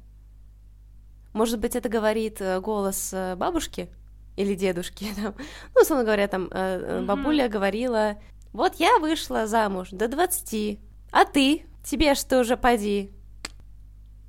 Может 1.36 1.60
быть, 1.60 1.76
это 1.76 1.90
говорит 1.90 2.40
э, 2.40 2.62
голос 2.62 3.12
э, 3.12 3.36
бабушки, 3.36 3.90
или 4.38 4.56
дедушки, 4.56 5.08
там. 5.18 5.36
ну, 5.76 5.82
условно 5.82 6.06
говоря, 6.06 6.30
там 6.30 6.46
mm-hmm. 6.46 7.06
бабуля 7.06 7.50
говорила, 7.50 8.16
вот 8.54 8.76
я 8.76 9.00
вышла 9.00 9.46
замуж 9.46 9.90
до 9.92 10.08
20, 10.08 10.80
а 11.12 11.26
ты, 11.26 11.66
тебе 11.84 12.16
что 12.16 12.46
же 12.46 12.56
поди? 12.56 13.12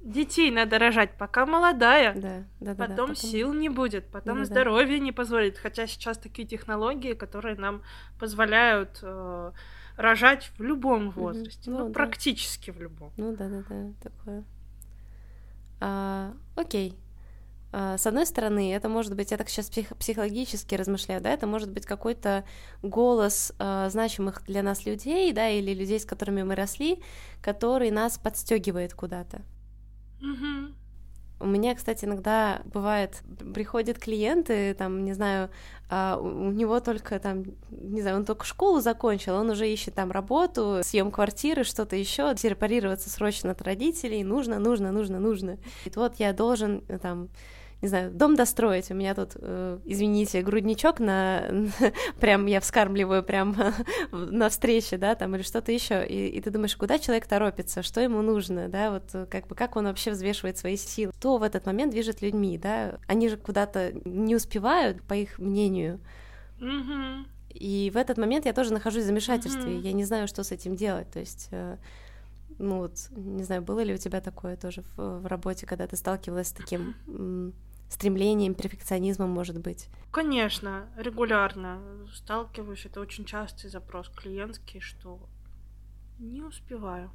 Детей 0.01 0.51
надо 0.51 0.81
рожать, 0.81 1.17
пока 1.17 1.47
молодая. 1.47 2.13
Да, 2.15 2.45
да, 2.59 2.75
да. 2.75 2.87
Потом 2.87 3.11
да, 3.11 3.15
сил 3.15 3.53
не 3.53 3.69
будет, 3.69 4.11
потом 4.11 4.39
да, 4.39 4.45
здоровье 4.45 4.99
да. 4.99 5.05
не 5.05 5.13
позволит. 5.13 5.59
Хотя 5.59 5.87
сейчас 5.87 6.19
такие 6.19 6.47
технологии, 6.47 7.13
которые 7.13 7.55
нам 7.55 7.83
позволяют 8.19 8.99
э, 9.03 9.53
рожать 9.97 10.51
в 10.59 10.63
любом 10.63 11.11
возрасте. 11.11 11.71
Ну, 11.71 11.79
ну 11.79 11.87
да. 11.87 11.93
практически 11.93 12.73
в 12.73 12.81
любом. 12.81 13.13
Ну 13.17 13.35
да, 13.37 13.49
да, 13.49 13.63
да, 13.69 13.93
такое. 14.03 14.45
А, 15.81 16.35
окей. 16.55 16.97
А, 17.73 17.99
с 17.99 18.07
одной 18.07 18.27
стороны, 18.27 18.73
это 18.73 18.89
может 18.89 19.15
быть, 19.15 19.31
я 19.31 19.37
так 19.37 19.49
сейчас 19.49 19.69
псих, 19.69 19.89
психологически 19.99 20.75
размышляю, 20.75 21.21
да, 21.21 21.31
это 21.31 21.47
может 21.47 21.71
быть 21.71 21.85
какой-то 21.85 22.45
голос 22.83 23.53
э, 23.59 23.89
значимых 23.91 24.45
для 24.45 24.63
нас 24.63 24.87
людей, 24.87 25.33
да, 25.33 25.49
или 25.49 25.75
людей, 25.75 26.01
с 26.01 26.07
которыми 26.07 26.43
мы 26.43 26.55
росли, 26.55 27.03
который 27.43 27.91
нас 27.91 28.19
подстегивает 28.19 28.95
куда-то. 28.95 29.43
Мгм. 30.21 30.75
У 31.39 31.47
меня, 31.47 31.75
кстати, 31.75 32.07
иногда 32.07 32.63
бывает, 32.73 33.23
приходят 33.55 33.99
клиенты, 33.99 34.73
там, 34.75 35.05
не 35.05 35.13
знаю, 35.13 35.51
а, 35.91 36.17
у 36.17 36.51
него 36.51 36.81
только 36.81 37.19
там, 37.19 37.45
не 37.71 38.01
знаю, 38.01 38.17
он 38.17 38.25
только 38.25 38.47
школу 38.47 38.81
закончил, 38.81 39.35
он 39.35 39.51
уже 39.51 39.71
ищет 39.71 39.95
там 39.95 40.11
работу, 40.11 40.81
съем 40.83 41.11
квартиры, 41.11 41.63
что-то 41.65 41.95
еще, 41.95 42.35
сепарироваться 42.37 43.11
срочно 43.11 43.51
от 43.51 43.61
родителей, 43.61 44.25
нужно, 44.25 44.59
нужно, 44.59 44.93
нужно, 44.93 45.21
нужно. 45.21 45.59
И 45.85 45.93
вот 45.95 46.15
я 46.17 46.33
должен 46.33 46.83
э, 46.89 46.99
там 46.99 47.29
не 47.87 47.89
знаю, 47.89 48.11
дом 48.11 48.35
достроить, 48.35 48.91
у 48.91 48.95
меня 48.95 49.15
тут, 49.15 49.33
э, 49.37 49.79
извините, 49.85 50.43
грудничок 50.43 50.99
на, 50.99 51.45
прям 52.21 52.47
я 52.47 52.59
вскармливаю 52.61 53.23
прям 53.23 53.57
на 54.11 54.49
встрече, 54.49 54.99
да, 54.99 55.15
там, 55.15 55.37
или 55.37 55.43
что-то 55.43 55.71
еще, 55.71 56.05
и, 56.05 56.27
и 56.27 56.41
ты 56.41 56.51
думаешь, 56.51 56.77
куда 56.77 56.99
человек 56.99 57.27
торопится, 57.29 57.85
что 57.85 58.01
ему 58.01 58.23
нужно, 58.23 58.69
да, 58.69 58.91
вот 58.91 59.05
э, 59.15 59.27
как 59.27 59.47
бы 59.47 59.55
как 59.55 59.77
он 59.77 59.85
вообще 59.85 60.11
взвешивает 60.11 60.59
свои 60.59 60.77
силы, 60.77 61.13
кто 61.13 61.39
в 61.39 61.45
этот 61.45 61.65
момент 61.65 61.93
движет 61.93 62.23
людьми, 62.23 62.59
да, 62.59 62.99
они 63.07 63.29
же 63.29 63.37
куда-то 63.37 63.93
не 64.05 64.35
успевают, 64.35 65.01
по 65.05 65.15
их 65.15 65.39
мнению, 65.39 66.01
Мгм. 66.59 67.29
и 67.51 67.93
в 67.95 67.97
этот 67.97 68.19
момент 68.19 68.47
я 68.47 68.53
тоже 68.53 68.73
нахожусь 68.73 69.05
в 69.05 69.07
замешательстве, 69.07 69.75
Мгм. 69.75 69.83
я 69.83 69.93
не 69.93 70.05
знаю, 70.05 70.27
что 70.27 70.43
с 70.43 70.51
этим 70.51 70.75
делать, 70.75 71.09
то 71.11 71.21
есть... 71.21 71.49
э, 71.53 71.77
Ну 72.59 72.79
вот, 72.79 72.93
не 73.11 73.45
знаю, 73.45 73.61
было 73.61 73.81
ли 73.85 73.93
у 73.93 73.99
тебя 73.99 74.21
такое 74.23 74.57
тоже 74.57 74.83
в, 74.97 75.21
в 75.21 75.27
работе, 75.27 75.67
когда 75.67 75.87
ты 75.87 75.95
сталкивалась 75.97 76.49
с 76.49 76.53
таким 76.53 76.95
стремлением, 77.89 78.55
перфекционизмом, 78.55 79.31
может 79.31 79.61
быть? 79.61 79.89
Конечно, 80.11 80.89
регулярно 80.97 82.07
сталкиваюсь. 82.13 82.87
Это 82.87 83.01
очень 83.01 83.25
частый 83.25 83.71
запрос 83.71 84.09
клиентский, 84.09 84.81
что 84.81 85.21
не 86.19 86.43
успеваю. 86.43 87.11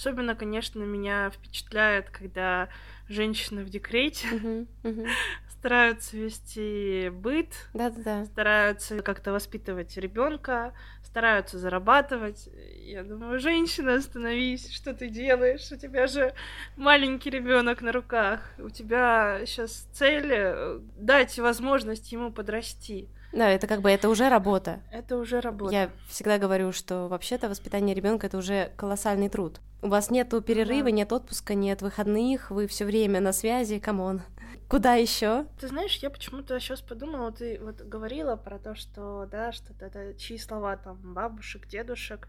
Особенно, 0.00 0.34
конечно, 0.34 0.82
меня 0.82 1.28
впечатляет, 1.28 2.08
когда 2.08 2.70
женщины 3.06 3.64
в 3.64 3.68
декрете 3.68 4.66
стараются 5.50 6.16
вести 6.16 7.10
быт, 7.10 7.48
Да-да-да. 7.74 8.24
стараются 8.24 9.02
как-то 9.02 9.30
воспитывать 9.30 9.94
ребенка, 9.98 10.72
стараются 11.02 11.58
зарабатывать. 11.58 12.48
Я 12.82 13.04
думаю, 13.04 13.38
женщина, 13.40 13.96
остановись, 13.96 14.72
что 14.72 14.94
ты 14.94 15.08
делаешь? 15.10 15.70
У 15.70 15.76
тебя 15.76 16.06
же 16.06 16.32
маленький 16.78 17.28
ребенок 17.28 17.82
на 17.82 17.92
руках. 17.92 18.54
У 18.56 18.70
тебя 18.70 19.42
сейчас 19.44 19.86
цель 19.92 20.32
э, 20.32 20.80
дать 20.96 21.38
возможность 21.38 22.10
ему 22.10 22.32
подрасти. 22.32 23.06
Да, 23.32 23.48
это 23.48 23.66
как 23.66 23.80
бы 23.80 23.90
это 23.90 24.08
уже 24.08 24.28
работа. 24.28 24.80
Это 24.90 25.16
уже 25.16 25.40
работа. 25.40 25.72
Я 25.72 25.90
всегда 26.08 26.38
говорю, 26.38 26.72
что 26.72 27.06
вообще-то 27.08 27.48
воспитание 27.48 27.94
ребенка 27.94 28.26
это 28.26 28.38
уже 28.38 28.72
колоссальный 28.76 29.28
труд. 29.28 29.60
У 29.82 29.88
вас 29.88 30.10
нету 30.10 30.40
перерыва, 30.42 30.84
Да. 30.86 30.90
нет 30.90 31.12
отпуска, 31.12 31.54
нет 31.54 31.80
выходных, 31.80 32.50
вы 32.50 32.66
все 32.66 32.84
время 32.84 33.20
на 33.20 33.32
связи, 33.32 33.78
come 33.78 34.03
on. 34.03 34.22
Куда 34.68 34.94
еще? 34.94 35.46
Ты 35.58 35.68
знаешь, 35.68 35.96
я 35.96 36.10
почему-то 36.10 36.58
сейчас 36.60 36.80
подумала, 36.80 37.32
ты 37.32 37.58
вот 37.60 37.80
говорила 37.82 38.36
про 38.36 38.58
то, 38.58 38.74
что, 38.74 39.26
да, 39.30 39.52
что 39.52 39.72
это 39.80 40.14
чьи 40.14 40.38
слова 40.38 40.76
там 40.76 40.98
бабушек, 41.14 41.66
дедушек. 41.66 42.28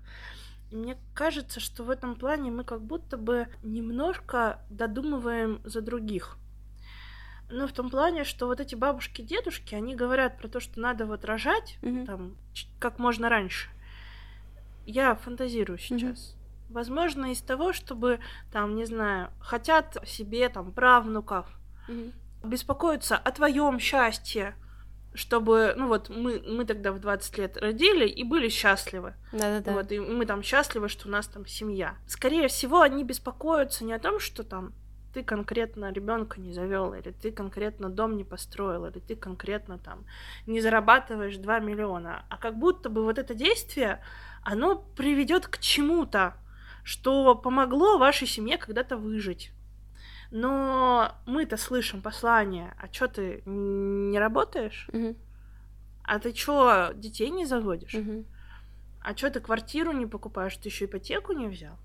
И 0.71 0.75
мне 0.75 0.97
кажется, 1.13 1.59
что 1.59 1.83
в 1.83 1.89
этом 1.89 2.15
плане 2.15 2.49
мы 2.49 2.63
как 2.63 2.81
будто 2.81 3.17
бы 3.17 3.47
немножко 3.61 4.59
додумываем 4.69 5.61
за 5.65 5.81
других. 5.81 6.37
Ну, 7.51 7.67
в 7.67 7.73
том 7.73 7.89
плане, 7.89 8.23
что 8.23 8.47
вот 8.47 8.59
эти 8.61 8.75
бабушки, 8.75 9.21
дедушки, 9.21 9.75
они 9.75 9.95
говорят 9.95 10.37
про 10.37 10.47
то, 10.47 10.59
что 10.59 10.79
надо 10.79 11.05
вот 11.05 11.25
рожать 11.25 11.77
Мгм. 11.81 12.05
там 12.05 12.35
как 12.79 12.97
можно 12.97 13.27
раньше. 13.29 13.69
Я 14.85 15.15
фантазирую 15.15 15.77
сейчас. 15.77 16.35
Возможно, 16.69 17.31
из 17.31 17.41
того, 17.41 17.73
чтобы 17.73 18.19
там, 18.51 18.75
не 18.75 18.85
знаю, 18.85 19.29
хотят 19.41 19.97
себе 20.07 20.47
там 20.49 20.71
правнуков, 20.71 21.45
Мгм. 21.89 22.13
беспокоиться 22.43 23.17
о 23.17 23.31
твоем 23.31 23.79
счастье, 23.79 24.55
чтобы, 25.13 25.73
ну 25.75 25.87
вот, 25.87 26.07
мы, 26.09 26.41
мы 26.47 26.63
тогда 26.63 26.93
в 26.93 26.99
20 26.99 27.37
лет 27.37 27.57
родили 27.57 28.07
и 28.07 28.23
были 28.23 28.47
счастливы. 28.47 29.13
Да-да-да. 29.33 29.73
Вот, 29.73 29.91
и 29.91 29.99
мы 29.99 30.25
там 30.25 30.41
счастливы, 30.41 30.87
что 30.87 31.09
у 31.09 31.11
нас 31.11 31.27
там 31.27 31.45
семья. 31.45 31.97
Скорее 32.07 32.47
всего, 32.47 32.79
они 32.79 33.03
беспокоятся 33.03 33.83
не 33.83 33.91
о 33.91 33.99
том, 33.99 34.21
что 34.21 34.43
там 34.43 34.71
ты 35.13 35.23
конкретно 35.23 35.91
ребенка 35.91 36.39
не 36.39 36.53
завел, 36.53 36.93
или 36.93 37.11
ты 37.11 37.31
конкретно 37.31 37.89
дом 37.89 38.17
не 38.17 38.23
построил, 38.23 38.85
или 38.85 38.99
ты 38.99 39.15
конкретно 39.15 39.77
там 39.77 40.05
не 40.47 40.61
зарабатываешь 40.61 41.37
2 41.37 41.59
миллиона, 41.59 42.25
а 42.29 42.37
как 42.37 42.57
будто 42.57 42.89
бы 42.89 43.03
вот 43.03 43.17
это 43.17 43.33
действие, 43.33 44.01
оно 44.43 44.75
приведет 44.95 45.47
к 45.47 45.57
чему-то, 45.59 46.33
что 46.83 47.35
помогло 47.35 47.97
вашей 47.97 48.27
семье 48.27 48.57
когда-то 48.57 48.97
выжить. 48.97 49.51
Но 50.31 51.13
мы-то 51.25 51.57
слышим 51.57 52.01
послание, 52.01 52.73
а 52.79 52.87
чё 52.87 53.07
ты 53.07 53.43
не 53.45 54.17
работаешь? 54.19 54.87
Мгм. 54.93 55.15
А 56.03 56.19
ты 56.19 56.31
чё, 56.31 56.91
детей 56.95 57.29
не 57.29 57.45
заводишь? 57.45 57.93
Мгм. 57.93 58.25
А 59.01 59.13
чё 59.13 59.29
ты 59.29 59.39
квартиру 59.41 59.91
не 59.91 60.05
покупаешь? 60.05 60.55
Ты 60.57 60.69
еще 60.69 60.85
ипотеку 60.85 61.33
не 61.33 61.47
взял? 61.47 61.77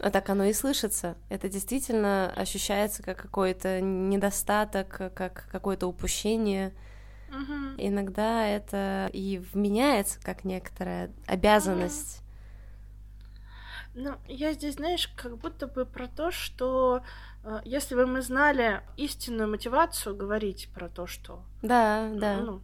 А 0.00 0.10
так 0.10 0.28
оно 0.28 0.44
и 0.44 0.52
слышится. 0.52 1.16
Это 1.28 1.48
действительно 1.48 2.32
ощущается 2.34 3.02
как 3.02 3.16
какой-то 3.16 3.80
недостаток, 3.80 5.12
как 5.14 5.48
какое-то 5.50 5.86
упущение. 5.86 6.74
Мгм. 7.30 7.74
Иногда 7.78 8.46
это 8.46 9.08
и 9.12 9.38
вменяется 9.52 10.20
как 10.22 10.44
некоторая 10.44 11.10
обязанность. 11.26 12.22
Ну, 13.94 14.16
я 14.26 14.52
здесь, 14.52 14.74
знаешь, 14.74 15.08
как 15.16 15.38
будто 15.38 15.68
бы 15.68 15.86
про 15.86 16.08
то, 16.08 16.32
что 16.32 17.02
э, 17.44 17.60
если 17.64 17.94
бы 17.94 18.06
мы 18.06 18.22
знали 18.22 18.82
истинную 18.96 19.48
мотивацию 19.48 20.16
говорить 20.16 20.68
про 20.74 20.88
то, 20.88 21.06
что 21.06 21.44
Да, 21.62 22.10
да. 22.12 22.40
ну, 22.40 22.60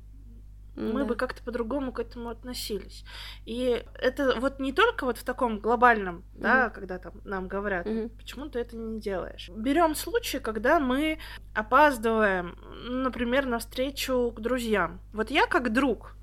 мы 0.80 1.00
да. 1.00 1.06
бы 1.06 1.14
как-то 1.14 1.42
по-другому 1.42 1.92
к 1.92 1.98
этому 1.98 2.30
относились. 2.30 3.04
И 3.44 3.84
это 3.94 4.38
вот 4.40 4.58
не 4.58 4.72
только 4.72 5.04
вот 5.04 5.18
в 5.18 5.24
таком 5.24 5.58
глобальном, 5.60 6.24
да, 6.34 6.70
когда 6.70 6.98
там 6.98 7.14
нам 7.24 7.48
говорят, 7.48 7.86
Мгм. 7.86 8.10
почему 8.10 8.48
ты 8.48 8.58
это 8.58 8.76
не 8.76 9.00
делаешь. 9.00 9.50
Берем 9.54 9.94
случай, 9.94 10.38
когда 10.38 10.80
мы 10.80 11.18
опаздываем, 11.54 12.58
ну, 12.84 13.02
например, 13.02 13.46
на 13.46 13.58
встречу 13.58 14.32
к 14.34 14.40
друзьям. 14.40 15.00
Вот 15.12 15.30
я 15.30 15.46
как 15.46 15.72
друг, 15.72 16.14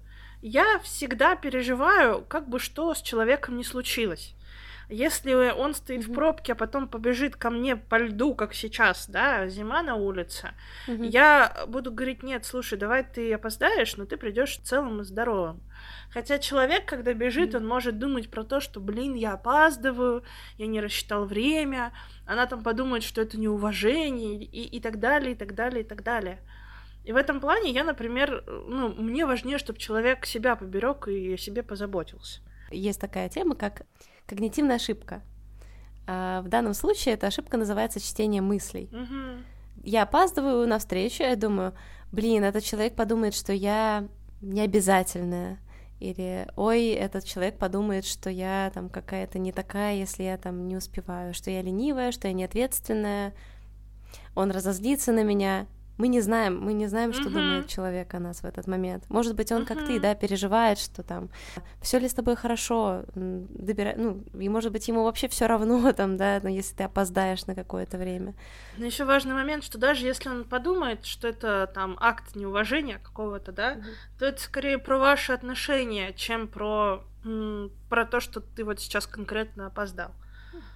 я 0.42 0.80
всегда 0.80 1.36
переживаю, 1.36 2.24
как 2.28 2.48
бы 2.48 2.60
что 2.60 2.94
с 2.94 3.02
человеком 3.02 3.58
не 3.58 3.64
случилось. 3.64 4.34
Если 4.90 5.34
он 5.34 5.74
стоит 5.74 6.06
в 6.06 6.14
пробке, 6.14 6.54
а 6.54 6.56
потом 6.56 6.88
побежит 6.88 7.36
ко 7.36 7.50
мне 7.50 7.76
по 7.76 7.98
льду, 7.98 8.34
как 8.36 8.54
сейчас, 8.54 9.08
да, 9.10 9.48
зима 9.48 9.82
на 9.84 9.96
улице, 9.96 10.52
я 10.88 11.66
буду 11.68 11.92
говорить, 11.92 12.24
нет, 12.24 12.46
слушай, 12.46 12.78
давай 12.78 13.04
ты 13.04 13.34
опоздаешь, 13.34 13.98
но 13.98 14.06
ты 14.06 14.16
придешь 14.16 14.58
целым 14.64 15.02
и 15.02 15.04
здоровым. 15.04 15.62
Хотя 16.10 16.40
человек, 16.40 16.86
когда 16.86 17.14
бежит, 17.14 17.54
он 17.54 17.68
может 17.68 18.00
думать 18.00 18.30
про 18.30 18.44
то, 18.46 18.62
что, 18.62 18.80
блин, 18.80 19.14
я 19.14 19.34
опаздываю, 19.34 20.24
я 20.58 20.68
не 20.68 20.80
рассчитал 20.80 21.26
время, 21.26 21.92
она 22.26 22.46
там 22.46 22.64
подумает, 22.64 23.04
что 23.04 23.22
это 23.22 23.38
неуважение, 23.38 24.42
и, 24.42 24.64
и 24.78 24.80
так 24.80 25.00
далее, 25.00 25.34
и 25.34 25.36
так 25.36 25.54
далее, 25.54 25.82
и 25.82 25.86
так 25.86 26.02
далее. 26.02 26.40
И 27.04 27.12
в 27.12 27.18
этом 27.18 27.42
плане 27.42 27.72
я, 27.72 27.84
например, 27.84 28.44
ну, 28.48 28.90
мне 28.90 29.26
важнее, 29.26 29.58
чтобы 29.58 29.80
человек 29.80 30.26
себя 30.26 30.56
поберег 30.56 31.08
и 31.08 31.34
о 31.34 31.38
себе 31.38 31.62
позаботился. 31.64 32.42
Есть 32.70 33.00
такая 33.00 33.30
тема, 33.30 33.56
как 33.56 33.84
когнитивная 34.28 34.76
ошибка. 34.76 35.22
А, 36.06 36.42
В 36.42 36.50
данном 36.50 36.74
случае 36.74 37.16
эта 37.16 37.28
ошибка 37.28 37.58
называется 37.58 38.00
чтение 38.00 38.42
мыслей. 38.42 38.90
Мгм. 38.92 39.46
Я 39.84 40.04
опаздываю 40.04 40.68
на 40.68 40.80
встречу, 40.80 41.24
я 41.24 41.36
думаю, 41.36 41.74
блин, 42.12 42.44
этот 42.44 42.64
человек 42.64 42.96
подумает, 42.96 43.34
что 43.34 43.54
я 43.54 44.08
необязательная. 44.42 45.60
Или, 46.00 46.48
ой, 46.56 46.90
этот 46.90 47.26
человек 47.26 47.58
подумает, 47.58 48.06
что 48.06 48.30
я 48.30 48.70
там 48.74 48.90
какая-то 48.90 49.40
не 49.40 49.52
такая, 49.52 49.96
если 49.96 50.24
я 50.24 50.38
там 50.38 50.68
не 50.68 50.76
успеваю, 50.78 51.34
что 51.34 51.50
я 51.50 51.62
ленивая, 51.62 52.12
что 52.12 52.28
я 52.28 52.34
неответственная. 52.34 53.34
Он 54.36 54.52
разозлится 54.52 55.12
на 55.12 55.24
меня. 55.24 55.66
Мы 55.98 56.10
не 56.10 56.22
знаем, 56.22 56.60
мы 56.60 56.74
не 56.74 56.88
знаем, 56.88 57.12
что 57.14 57.24
Мгм. 57.30 57.34
думает 57.34 57.68
человек 57.68 58.14
о 58.14 58.20
нас 58.20 58.42
в 58.42 58.46
этот 58.46 58.68
момент. 58.68 59.04
Может 59.10 59.36
быть, 59.36 59.52
он 59.52 59.66
как 59.66 59.84
ты, 59.84 60.00
да, 60.00 60.14
переживает, 60.14 60.78
что 60.78 61.02
там 61.02 61.30
все 61.82 61.98
ли 62.00 62.08
с 62.08 62.14
тобой 62.14 62.36
хорошо, 62.36 63.04
м, 63.16 63.48
добира... 63.50 63.94
ну, 63.98 64.24
и 64.40 64.48
может 64.50 64.72
быть 64.72 64.88
ему 64.88 65.04
вообще 65.04 65.28
все 65.28 65.48
равно 65.48 65.92
там, 65.94 66.18
да, 66.18 66.40
но 66.44 66.50
если 66.50 66.76
ты 66.76 66.84
опоздаешь 66.84 67.48
на 67.48 67.56
какое-то 67.56 67.98
время. 67.98 68.36
Но 68.78 68.86
еще 68.86 69.06
важный 69.06 69.34
момент, 69.34 69.64
что 69.64 69.80
даже 69.80 70.06
если 70.06 70.30
он 70.30 70.44
подумает, 70.44 71.04
что 71.06 71.28
это 71.28 71.70
там 71.74 71.98
акт 72.00 72.36
неуважения 72.36 73.00
какого-то, 73.00 73.52
да, 73.52 73.78
то 74.20 74.26
это 74.26 74.40
скорее 74.40 74.78
про 74.78 75.00
ваши 75.00 75.34
отношения, 75.34 76.14
чем 76.14 76.48
про, 76.48 77.04
м, 77.26 77.72
про 77.90 78.06
то, 78.06 78.20
что 78.20 78.40
ты 78.40 78.64
вот 78.64 78.80
сейчас 78.80 79.08
конкретно 79.08 79.66
опоздал. 79.66 80.12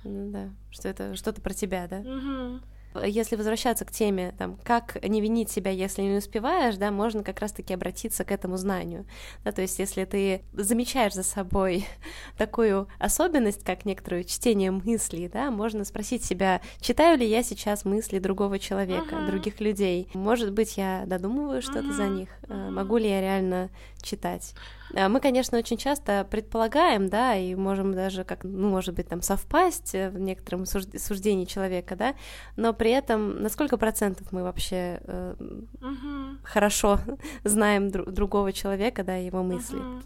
Ну 0.03 0.31
да, 0.31 0.49
что 0.71 0.87
это 0.89 1.15
что-то 1.15 1.41
про 1.41 1.53
тебя, 1.53 1.87
да? 1.87 1.99
Мгм. 1.99 2.63
Если 3.03 3.35
возвращаться 3.35 3.85
к 3.85 3.91
теме, 3.91 4.33
там, 4.37 4.57
как 4.63 5.03
не 5.07 5.21
винить 5.21 5.49
себя, 5.49 5.71
если 5.71 6.01
не 6.01 6.17
успеваешь, 6.17 6.75
да, 6.75 6.91
можно 6.91 7.23
как 7.23 7.39
раз-таки 7.39 7.73
обратиться 7.73 8.23
к 8.23 8.31
этому 8.31 8.57
знанию. 8.57 9.05
Да, 9.43 9.51
то 9.51 9.61
есть, 9.61 9.79
если 9.79 10.05
ты 10.05 10.41
замечаешь 10.53 11.13
за 11.13 11.23
собой 11.23 11.85
такую 12.37 12.87
особенность, 12.99 13.63
как 13.63 13.85
некоторое 13.85 14.23
чтение 14.23 14.71
мыслей, 14.71 15.29
да, 15.29 15.51
можно 15.51 15.85
спросить 15.85 16.23
себя, 16.23 16.61
читаю 16.79 17.17
ли 17.17 17.27
я 17.27 17.43
сейчас 17.43 17.85
мысли 17.85 18.19
другого 18.19 18.59
человека, 18.59 19.15
uh-huh. 19.15 19.27
других 19.27 19.61
людей. 19.61 20.09
Может 20.13 20.51
быть, 20.51 20.77
я 20.77 21.03
додумываю 21.05 21.61
что-то 21.61 21.89
uh-huh. 21.89 21.93
за 21.93 22.07
них. 22.07 22.29
Uh-huh. 22.43 22.71
Могу 22.71 22.97
ли 22.97 23.09
я 23.09 23.21
реально 23.21 23.69
читать? 24.01 24.53
А, 24.95 25.09
мы, 25.09 25.19
конечно, 25.19 25.57
очень 25.57 25.77
часто 25.77 26.27
предполагаем, 26.29 27.09
да, 27.09 27.35
и 27.35 27.55
можем 27.55 27.93
даже 27.93 28.23
как, 28.23 28.43
ну, 28.43 28.69
может 28.69 28.95
быть, 28.95 29.07
там 29.07 29.21
совпасть 29.21 29.93
в 29.93 30.17
некотором 30.17 30.65
суждении 30.65 31.45
человека, 31.45 31.95
да, 31.95 32.15
но 32.55 32.73
при 32.81 32.89
этом 32.89 33.43
на 33.43 33.49
сколько 33.49 33.77
процентов 33.77 34.31
мы 34.31 34.41
вообще 34.41 34.99
э, 35.03 35.35
угу. 35.81 36.37
хорошо 36.43 36.99
знаем 37.43 37.89
дру- 37.89 38.09
другого 38.09 38.51
человека, 38.51 39.03
да, 39.03 39.17
его 39.17 39.43
мысли. 39.43 39.77
Угу. 39.77 40.01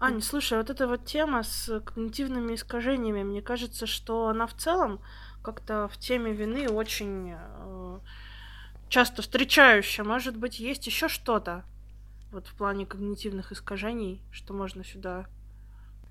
Аня, 0.00 0.22
слушай, 0.22 0.56
вот 0.56 0.70
эта 0.70 0.88
вот 0.88 1.04
тема 1.04 1.42
с 1.42 1.80
когнитивными 1.80 2.54
искажениями, 2.54 3.22
мне 3.24 3.42
кажется, 3.42 3.86
что 3.86 4.28
она 4.28 4.46
в 4.46 4.54
целом 4.54 5.00
как-то 5.42 5.86
в 5.92 5.98
теме 5.98 6.32
вины 6.32 6.66
очень 6.70 7.34
э, 7.34 7.98
часто 8.88 9.20
встречающая. 9.20 10.02
Может 10.02 10.38
быть, 10.38 10.60
есть 10.60 10.86
еще 10.86 11.08
что-то 11.08 11.62
вот 12.30 12.46
в 12.46 12.54
плане 12.54 12.86
когнитивных 12.86 13.52
искажений, 13.52 14.22
что 14.30 14.54
можно 14.54 14.82
сюда 14.82 15.26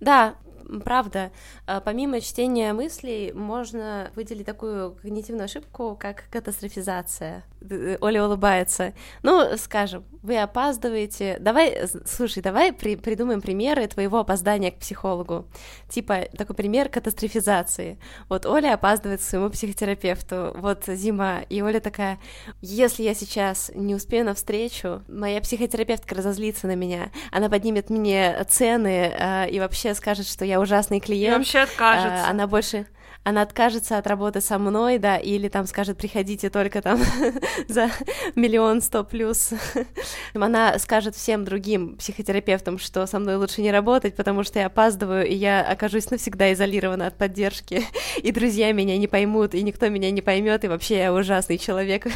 да, 0.02 0.36
правда. 0.80 1.32
А, 1.66 1.80
помимо 1.80 2.22
чтения 2.22 2.74
мыслей, 2.74 3.32
можно 3.34 4.12
выделить 4.16 4.46
такую 4.46 4.96
когнитивную 4.96 5.46
ошибку, 5.46 5.98
как 6.00 6.26
катастрофизация. 6.30 7.44
Э, 7.70 7.98
Оля 8.02 8.26
улыбается. 8.26 8.94
Ну, 9.24 9.58
скажем, 9.58 10.04
вы 10.24 10.38
опаздываете. 10.38 11.38
Давай, 11.40 11.88
слушай, 12.06 12.42
давай 12.42 12.74
при, 12.74 12.96
придумаем 12.96 13.42
примеры 13.42 13.88
твоего 13.88 14.20
опоздания 14.20 14.72
к 14.72 14.78
психологу. 14.78 15.48
Типа 15.90 16.28
такой 16.38 16.56
пример 16.56 16.90
катастрофизации. 16.90 18.00
Вот 18.30 18.46
Оля 18.46 18.74
опаздывает 18.74 19.20
к 19.20 19.24
своему 19.24 19.50
психотерапевту. 19.50 20.54
Вот 20.56 20.86
зима, 20.88 21.42
и 21.50 21.62
Оля 21.62 21.80
такая: 21.80 22.20
если 22.62 23.04
я 23.04 23.14
сейчас 23.14 23.72
не 23.76 23.96
успею 23.96 24.26
на 24.26 24.34
встречу, 24.34 25.04
моя 25.08 25.42
психотерапевтка 25.42 26.16
разозлится 26.16 26.68
на 26.68 26.76
меня, 26.76 27.12
она 27.32 27.50
поднимет 27.50 27.90
мне 27.90 28.44
цены 28.50 29.14
э, 29.18 29.50
и 29.50 29.60
вообще 29.60 29.91
скажет, 29.96 30.28
что 30.28 30.46
я 30.46 30.60
ужасный 30.60 31.00
клиент. 31.00 31.36
И 31.36 31.38
вообще 31.38 31.60
откажется. 31.60 32.26
А, 32.26 32.30
она 32.30 32.48
больше 32.48 32.86
она 33.24 33.44
откажется 33.44 33.98
от 33.98 34.08
работы 34.08 34.42
со 34.42 34.58
мной, 34.58 34.98
да, 34.98 35.18
или 35.18 35.48
там 35.48 35.68
скажет, 35.68 35.98
приходите 35.98 36.50
только 36.50 36.82
там 36.82 37.00
за 37.68 37.92
миллион 38.36 38.82
сто 38.82 39.04
плюс. 39.04 39.52
Она 40.34 40.78
скажет 40.80 41.16
всем 41.16 41.46
другим 41.46 41.98
психотерапевтам, 41.98 42.80
что 42.80 43.06
со 43.06 43.20
мной 43.20 43.36
лучше 43.36 43.62
не 43.62 43.72
работать, 43.72 44.16
потому 44.16 44.44
что 44.44 44.60
я 44.60 44.66
опаздываю, 44.68 45.28
и 45.28 45.36
я 45.36 45.62
окажусь 45.62 46.10
навсегда 46.10 46.52
изолирована 46.54 47.08
от 47.08 47.16
поддержки, 47.16 47.84
и 48.24 48.32
друзья 48.32 48.72
меня 48.72 48.98
не 48.98 49.08
поймут, 49.08 49.54
и 49.54 49.62
никто 49.62 49.88
меня 49.90 50.10
не 50.10 50.22
поймет, 50.22 50.64
и 50.64 50.68
вообще 50.68 50.98
я 50.98 51.14
ужасный 51.14 51.60
человек. 51.60 52.08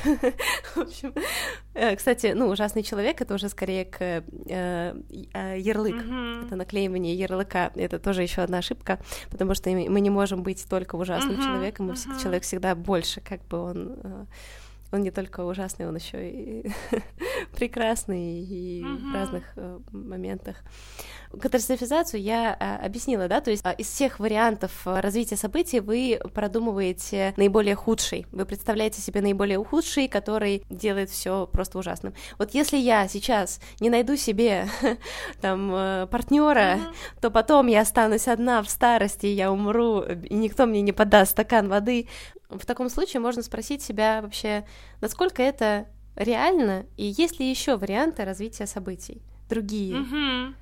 В 0.75 0.77
общем, 0.77 1.13
э, 1.75 1.95
кстати, 1.95 2.33
ну, 2.35 2.47
ужасный 2.47 2.81
человек 2.81 3.21
это 3.21 3.35
уже 3.35 3.49
скорее 3.49 3.85
к 3.85 3.97
э, 4.01 4.23
э, 4.49 5.55
ярлык, 5.59 5.95
mm-hmm. 5.95 6.47
это 6.47 6.55
наклеивание 6.55 7.13
ярлыка, 7.13 7.71
это 7.75 7.99
тоже 7.99 8.23
еще 8.23 8.41
одна 8.41 8.57
ошибка, 8.57 8.99
потому 9.29 9.53
что 9.53 9.69
мы 9.69 9.99
не 9.99 10.09
можем 10.09 10.41
быть 10.41 10.65
только 10.67 10.84
только 10.85 10.95
ужасным 10.95 11.39
uh-huh, 11.39 11.43
человеком, 11.43 11.89
uh-huh. 11.89 12.21
человек 12.21 12.43
всегда 12.43 12.75
больше, 12.75 13.21
как 13.21 13.41
бы 13.47 13.57
он 13.57 13.95
э, 14.03 14.25
он 14.91 15.01
не 15.01 15.11
только 15.11 15.43
ужасный, 15.43 15.87
он 15.87 15.95
еще 15.95 16.29
и 16.29 16.71
прекрасный 17.55 18.39
и 18.39 18.83
uh-huh. 18.83 19.11
в 19.11 19.13
разных 19.13 19.43
э, 19.55 19.79
моментах. 19.91 20.57
Катастрофизацию 21.41 22.21
я 22.21 22.55
э, 22.59 22.85
объяснила, 22.85 23.27
да, 23.27 23.41
то 23.41 23.51
есть 23.51 23.65
э, 23.65 23.75
из 23.77 23.87
всех 23.87 24.19
вариантов 24.19 24.71
э, 24.85 24.99
развития 24.99 25.35
событий 25.35 25.79
вы 25.79 26.19
продумываете 26.33 27.33
наиболее 27.37 27.75
худший, 27.75 28.25
вы 28.31 28.45
представляете 28.45 29.01
себе 29.01 29.21
наиболее 29.21 29.63
худший, 29.63 30.07
который 30.07 30.63
делает 30.69 31.09
все 31.09 31.47
просто 31.47 31.79
ужасным. 31.79 32.13
Вот 32.37 32.53
если 32.53 32.77
я 32.77 33.07
сейчас 33.07 33.59
не 33.79 33.89
найду 33.89 34.15
себе 34.15 34.67
там 35.41 35.71
э, 35.73 36.07
партнера, 36.09 36.77
uh-huh. 36.77 36.93
то 37.21 37.31
потом 37.31 37.67
я 37.67 37.81
останусь 37.81 38.27
одна 38.27 38.61
в 38.61 38.69
старости, 38.69 39.27
я 39.27 39.51
умру, 39.51 40.01
и 40.01 40.33
никто 40.33 40.65
мне 40.65 40.81
не 40.81 40.91
подаст 40.91 41.31
стакан 41.31 41.67
воды. 41.67 42.07
В 42.49 42.65
таком 42.65 42.89
случае 42.89 43.19
можно 43.19 43.41
спросить 43.41 43.81
себя 43.81 44.21
вообще, 44.21 44.65
насколько 45.01 45.41
это 45.41 45.87
реально, 46.15 46.85
и 46.97 47.05
есть 47.05 47.39
ли 47.39 47.49
еще 47.49 47.77
варианты 47.77 48.23
развития 48.25 48.67
событий, 48.67 49.21
другие. 49.49 50.01
Угу. 50.01 50.55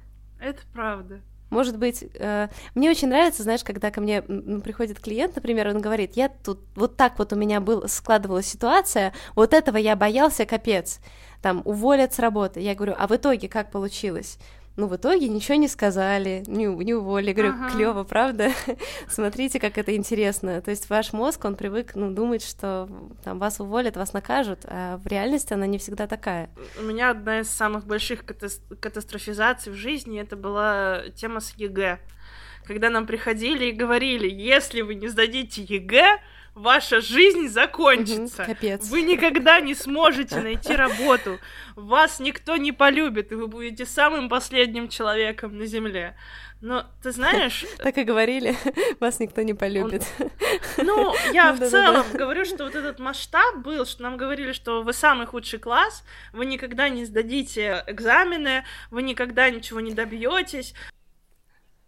Это 0.44 0.62
правда. 0.74 1.22
Может 1.50 1.78
быть, 1.78 2.04
э, 2.16 2.50
мне 2.76 2.90
очень 2.90 3.08
нравится, 3.08 3.44
знаешь, 3.44 3.64
когда 3.64 3.92
ко 3.92 4.02
мне 4.02 4.22
приходит 4.22 5.00
клиент, 5.00 5.36
например, 5.36 5.68
он 5.68 5.80
говорит, 5.80 6.18
я 6.18 6.28
тут 6.28 6.60
вот 6.76 6.98
так 6.98 7.18
вот 7.18 7.32
у 7.32 7.36
меня 7.36 7.62
был 7.62 7.88
складывалась 7.88 8.48
ситуация, 8.48 9.14
вот 9.36 9.54
этого 9.54 9.78
я 9.78 9.96
боялся, 9.96 10.46
капец, 10.46 11.00
там 11.42 11.62
уволят 11.64 12.14
с 12.14 12.20
работы. 12.20 12.60
Я 12.60 12.76
говорю, 12.76 12.96
а 12.98 13.08
в 13.08 13.16
итоге 13.16 13.48
как 13.48 13.72
получилось? 13.72 14.38
Ну, 14.76 14.88
в 14.88 14.96
итоге 14.96 15.28
ничего 15.28 15.56
не 15.56 15.68
сказали, 15.68 16.44
не, 16.48 16.66
не 16.66 16.96
уволили. 16.96 17.34
Говорю, 17.34 17.54
ага. 17.54 17.70
клево, 17.70 18.04
правда? 18.04 18.52
Смотрите, 19.08 19.60
как 19.60 19.78
это 19.78 19.96
интересно. 19.96 20.62
То 20.62 20.72
есть 20.72 20.90
ваш 20.90 21.14
мозг, 21.14 21.46
он 21.46 21.56
привык, 21.56 21.94
ну, 21.94 22.10
думать, 22.10 22.44
что 22.44 22.90
там 23.24 23.38
вас 23.38 23.60
уволят, 23.60 23.96
вас 23.96 24.14
накажут, 24.14 24.62
а 24.66 24.98
в 24.98 25.06
реальности 25.06 25.54
она 25.54 25.68
не 25.68 25.78
всегда 25.78 26.08
такая. 26.08 26.50
У 26.80 26.84
меня 26.84 27.12
одна 27.12 27.42
из 27.42 27.50
самых 27.50 27.86
больших 27.86 28.26
катастрофизаций 28.26 29.72
в 29.72 29.76
жизни, 29.76 30.20
это 30.20 30.36
была 30.36 31.04
тема 31.16 31.40
с 31.40 31.54
ЕГЭ. 31.56 32.00
Когда 32.66 32.90
нам 32.90 33.06
приходили 33.06 33.66
и 33.66 33.72
говорили, 33.74 34.28
если 34.28 34.82
вы 34.82 34.96
не 34.96 35.08
сдадите 35.08 35.62
ЕГЭ, 35.62 36.20
ваша 36.56 37.02
жизнь 37.02 37.48
закончится. 37.48 38.44
Угу, 38.44 38.52
капец. 38.52 38.90
Вы 38.90 39.02
никогда 39.02 39.60
не 39.60 39.76
сможете 39.76 40.40
найти 40.42 40.76
работу. 40.76 41.40
Вас 41.76 42.20
никто 42.20 42.56
не 42.58 42.72
полюбит, 42.72 43.32
и 43.32 43.36
вы 43.36 43.48
будете 43.48 43.86
самым 43.86 44.30
последним 44.30 44.90
человеком 44.90 45.58
на 45.58 45.66
Земле. 45.66 46.16
Но 46.62 46.86
ты 47.02 47.12
знаешь... 47.12 47.66
Так 47.80 47.98
и 47.98 48.04
говорили, 48.04 48.56
вас 49.02 49.20
никто 49.20 49.42
не 49.42 49.54
полюбит. 49.54 50.04
Ну, 50.78 51.14
я 51.34 51.52
в 51.54 51.70
целом 51.70 52.06
говорю, 52.14 52.46
что 52.46 52.64
вот 52.64 52.76
этот 52.76 53.00
масштаб 53.00 53.58
был, 53.58 53.86
что 53.86 54.04
нам 54.04 54.16
говорили, 54.16 54.54
что 54.54 54.82
вы 54.82 54.94
самый 54.94 55.28
худший 55.28 55.60
класс, 55.60 56.06
вы 56.32 56.46
никогда 56.46 56.88
не 56.88 57.04
сдадите 57.04 57.84
экзамены, 57.86 58.64
вы 58.92 59.04
никогда 59.04 59.50
ничего 59.50 59.82
не 59.82 59.92
добьетесь, 59.92 60.74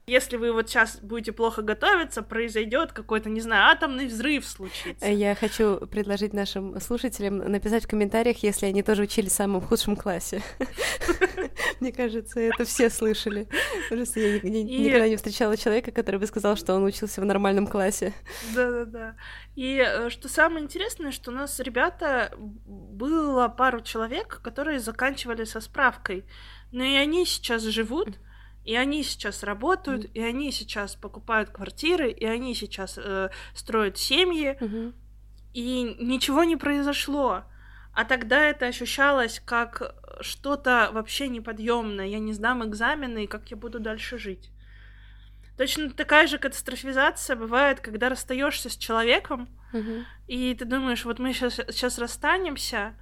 если 0.08 0.38
вы 0.38 0.52
вот 0.52 0.70
сейчас 0.70 0.98
будете 0.98 1.32
плохо 1.32 1.64
готовиться, 1.64 2.22
произойдет 2.22 2.92
какой-то, 2.92 3.30
не 3.30 3.42
знаю, 3.42 3.72
атомный 3.72 4.06
взрыв 4.06 4.46
случится. 4.46 5.06
Я 5.08 5.34
хочу 5.34 5.78
предложить 5.88 6.34
нашим 6.34 6.80
слушателям 6.80 7.40
написать 7.40 7.86
в 7.86 7.88
комментариях, 7.88 8.44
если 8.44 8.68
они 8.68 8.84
тоже 8.84 9.04
учились 9.04 9.32
в 9.32 9.36
самом 9.36 9.62
худшем 9.62 9.96
классе. 9.96 10.44
Мне 11.80 11.92
кажется, 11.92 12.40
это 12.40 12.66
все 12.66 12.90
слышали. 12.92 13.48
Просто 13.90 14.20
я 14.20 14.40
никогда 14.42 15.08
не 15.08 15.16
встречала 15.16 15.58
человека, 15.58 15.92
который 15.92 16.20
бы 16.20 16.28
сказал, 16.28 16.56
что 16.56 16.76
он 16.76 16.84
учился 16.84 17.22
в 17.22 17.26
нормальном 17.26 17.66
классе. 17.66 18.14
Да-да-да. 18.54 19.16
И 19.56 19.84
э, 19.84 20.10
что 20.10 20.30
самое 20.30 20.64
интересное, 20.64 21.12
что 21.12 21.32
у 21.32 21.34
нас 21.34 21.60
ребята 21.60 22.32
было 22.38 23.48
пару 23.48 23.82
человек, 23.82 24.42
которые 24.44 24.80
заканчивали 24.80 25.46
со 25.46 25.62
справкой. 25.62 26.26
Но 26.72 26.84
и 26.84 26.96
они 26.96 27.26
сейчас 27.26 27.64
живут, 27.64 28.20
и 28.66 28.76
они 28.76 29.04
сейчас 29.04 29.44
работают, 29.44 30.06
mm 30.06 30.12
и 30.16 30.22
они 30.22 30.52
сейчас 30.52 30.96
покупают 30.96 31.50
квартиры, 31.50 32.12
и 32.12 32.26
они 32.26 32.56
сейчас 32.56 32.98
э, 32.98 33.30
строят 33.54 33.98
семьи, 33.98 34.58
mm-hmm. 34.60 34.94
и 35.54 35.96
ничего 36.00 36.44
не 36.44 36.58
произошло. 36.58 37.44
А 37.94 38.06
тогда 38.06 38.50
это 38.50 38.66
ощущалось 38.66 39.42
как 39.46 39.96
что-то 40.22 40.90
вообще 40.92 41.28
неподъемное. 41.28 42.08
Я 42.08 42.20
не 42.20 42.34
сдам 42.34 42.66
экзамены, 42.66 43.24
и 43.24 43.28
как 43.28 43.52
я 43.52 43.58
буду 43.58 43.80
дальше 43.80 44.18
жить. 44.18 44.50
Точно 45.58 45.90
такая 45.90 46.28
же 46.28 46.38
катастрофизация 46.38 47.36
бывает, 47.36 47.80
когда 47.80 48.10
расстаешься 48.10 48.70
с 48.70 48.76
человеком, 48.76 49.48
mm-hmm. 49.74 50.04
и 50.28 50.56
ты 50.56 50.66
думаешь, 50.66 51.06
вот 51.06 51.20
мы 51.20 51.34
сейчас, 51.34 51.56
сейчас 51.56 51.98
расстанемся, 51.98 52.96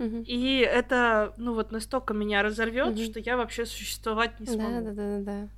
и 0.00 0.58
это, 0.58 1.34
ну 1.36 1.54
вот 1.54 1.72
настолько 1.72 2.14
меня 2.14 2.42
разорвет, 2.42 2.88
угу. 2.88 3.02
что 3.02 3.20
я 3.20 3.36
вообще 3.36 3.66
существовать 3.66 4.40
не 4.40 4.46
смогу. 4.46 4.84
Да, 4.84 4.92
да, 4.92 4.92
да, 4.92 5.18
да. 5.20 5.48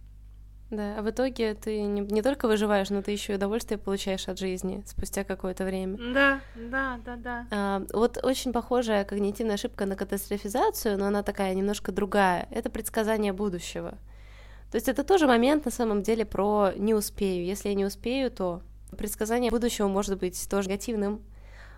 Да, 0.73 0.99
а 0.99 1.03
в 1.03 1.11
итоге 1.11 1.53
ты 1.53 1.83
не, 1.83 2.01
не 2.01 2.23
только 2.23 2.49
выживаешь, 2.49 2.89
но 2.89 3.03
ты 3.03 3.11
еще 3.11 3.35
и 3.35 3.37
удовольствие 3.37 3.77
получаешь 3.77 4.27
от 4.27 4.39
жизни 4.39 4.83
спустя 4.87 5.23
какое-то 5.23 5.67
время. 5.67 5.99
Да, 6.15 6.41
да, 6.57 6.99
да, 7.05 7.17
да. 7.17 7.47
А, 7.51 7.83
вот 7.93 8.19
очень 8.25 8.55
похожая 8.55 9.05
когнитивная 9.05 9.57
ошибка 9.57 9.85
на 9.85 9.97
катастрофизацию, 9.97 10.97
но 10.97 11.07
она 11.07 11.23
такая 11.23 11.53
немножко 11.53 11.93
другая. 11.93 12.49
Это 12.51 12.71
предсказание 12.71 13.35
будущего. 13.35 13.99
То 14.71 14.77
есть 14.77 14.89
это 14.89 15.05
тоже 15.05 15.27
момент 15.27 15.67
на 15.67 15.71
самом 15.71 16.03
деле 16.03 16.25
про 16.25 16.73
не 16.75 16.95
успею. 16.95 17.45
Если 17.45 17.69
я 17.69 17.75
не 17.75 17.85
успею, 17.85 18.31
то 18.31 18.63
предсказание 18.97 19.51
будущего 19.51 19.89
может 19.89 20.19
быть 20.19 20.49
тоже 20.49 20.71
негативным, 20.71 21.21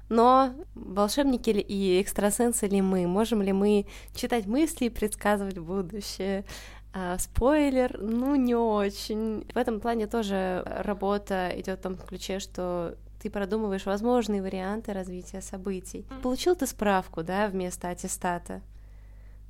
Но 0.08 0.54
волшебники 0.74 1.50
ли 1.50 1.60
и 1.60 2.00
экстрасенсы 2.00 2.66
ли 2.66 2.82
мы? 2.82 3.06
Можем 3.06 3.42
ли 3.42 3.52
мы 3.52 3.86
читать 4.14 4.46
мысли 4.46 4.86
и 4.86 4.90
предсказывать 4.90 5.58
будущее? 5.58 6.44
А, 6.92 7.18
спойлер, 7.18 7.98
ну 8.00 8.36
не 8.36 8.54
очень. 8.54 9.46
В 9.52 9.58
этом 9.58 9.80
плане 9.80 10.06
тоже 10.06 10.62
работа 10.64 11.50
идет 11.56 11.80
в 11.80 11.82
том 11.82 11.96
ключе, 11.96 12.38
что 12.38 12.96
ты 13.20 13.30
продумываешь 13.30 13.86
возможные 13.86 14.42
варианты 14.42 14.92
развития 14.92 15.40
событий. 15.40 16.06
Получил 16.22 16.54
ты 16.54 16.66
справку, 16.66 17.22
да, 17.22 17.48
вместо 17.48 17.88
аттестата. 17.88 18.60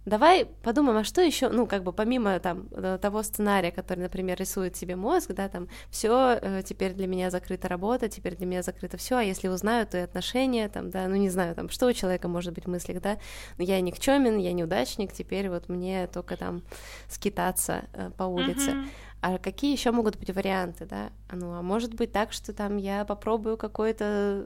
Давай 0.07 0.45
подумаем, 0.63 0.99
а 0.99 1.05
что 1.05 1.23
еще, 1.23 1.49
ну, 1.49 1.67
как 1.67 1.83
бы 1.83 1.93
помимо 1.93 2.39
там 2.39 2.69
э, 2.73 2.99
того 3.01 3.23
сценария, 3.23 3.71
который, 3.71 4.01
например, 4.01 4.39
рисует 4.39 4.77
себе 4.77 4.97
мозг, 4.97 5.33
да, 5.33 5.49
там 5.49 5.69
все, 5.91 6.39
э, 6.41 6.63
теперь 6.63 6.93
для 6.93 7.07
меня 7.07 7.31
закрыта 7.31 7.69
работа, 7.69 8.09
теперь 8.11 8.37
для 8.37 8.47
меня 8.47 8.63
закрыто 8.63 8.99
все, 8.99 9.17
а 9.17 9.23
если 9.23 9.49
узнаю, 9.49 9.87
то 9.87 9.97
и 9.97 10.03
отношения, 10.03 10.69
там, 10.69 10.91
да, 10.91 11.09
ну 11.09 11.17
не 11.17 11.31
знаю, 11.31 11.55
там, 11.55 11.71
что 11.71 11.87
у 11.87 11.93
человека 11.95 12.29
может 12.29 12.53
быть 12.53 12.67
в 12.67 12.69
мыслях, 12.69 13.01
да, 13.01 13.17
ну, 13.57 13.65
я 13.65 13.81
никчемен, 13.81 14.37
я 14.37 14.53
неудачник, 14.53 15.13
теперь 15.13 15.49
вот 15.49 15.71
мне 15.71 16.07
только 16.07 16.37
там 16.37 16.63
скитаться 17.09 17.85
э, 17.95 18.11
по 18.17 18.25
улице. 18.25 18.71
Mm-hmm 18.73 18.89
а 19.27 19.39
какие 19.39 19.73
еще 19.73 19.91
могут 19.91 20.19
быть 20.19 20.29
варианты, 20.29 20.85
да? 20.85 21.11
Ну, 21.33 21.55
а 21.55 21.63
может 21.63 21.95
быть 21.95 22.13
так, 22.13 22.35
что 22.35 22.53
там 22.53 22.77
я 22.77 23.07
попробую 23.07 23.57
какую-то 23.57 24.45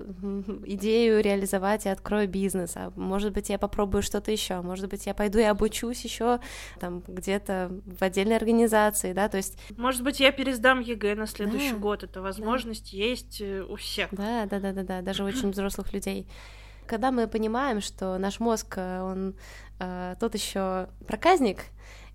идею 0.67 1.21
реализовать 1.21 1.85
и 1.87 1.88
открою 1.88 2.29
бизнес, 2.29 2.77
а 2.77 2.93
может 2.95 3.33
быть 3.33 3.49
я 3.49 3.59
попробую 3.59 4.03
что-то 4.03 4.31
еще, 4.31 4.61
может 4.61 4.88
быть 4.88 5.05
я 5.07 5.14
пойду 5.14 5.41
и 5.41 5.43
обучусь 5.43 6.05
еще 6.05 6.38
там 6.79 7.03
где-то 7.09 7.73
в 7.87 8.01
отдельной 8.03 8.37
организации, 8.37 9.12
да, 9.12 9.29
то 9.29 9.38
есть... 9.38 9.59
Может 9.77 10.05
быть 10.05 10.21
я 10.21 10.31
пересдам 10.31 10.79
ЕГЭ 10.79 11.17
на 11.17 11.27
следующий 11.27 11.73
да, 11.73 11.79
год, 11.79 12.05
эта 12.05 12.23
возможность 12.23 12.93
да. 12.93 12.99
есть 12.99 13.41
э, 13.41 13.64
у 13.69 13.75
всех. 13.75 14.11
Да, 14.12 14.47
да, 14.47 14.61
да, 14.61 14.71
да, 14.71 14.85
да, 14.85 15.03
даже 15.03 15.25
очень 15.25 15.51
взрослых 15.51 15.93
людей. 15.93 16.29
Когда 16.87 17.11
мы 17.11 17.27
понимаем, 17.27 17.81
что 17.81 18.17
наш 18.17 18.38
мозг, 18.38 18.75
э, 18.77 19.03
он 19.03 19.35
э, 19.81 20.14
тот 20.21 20.37
еще 20.37 20.88
проказник, 21.09 21.64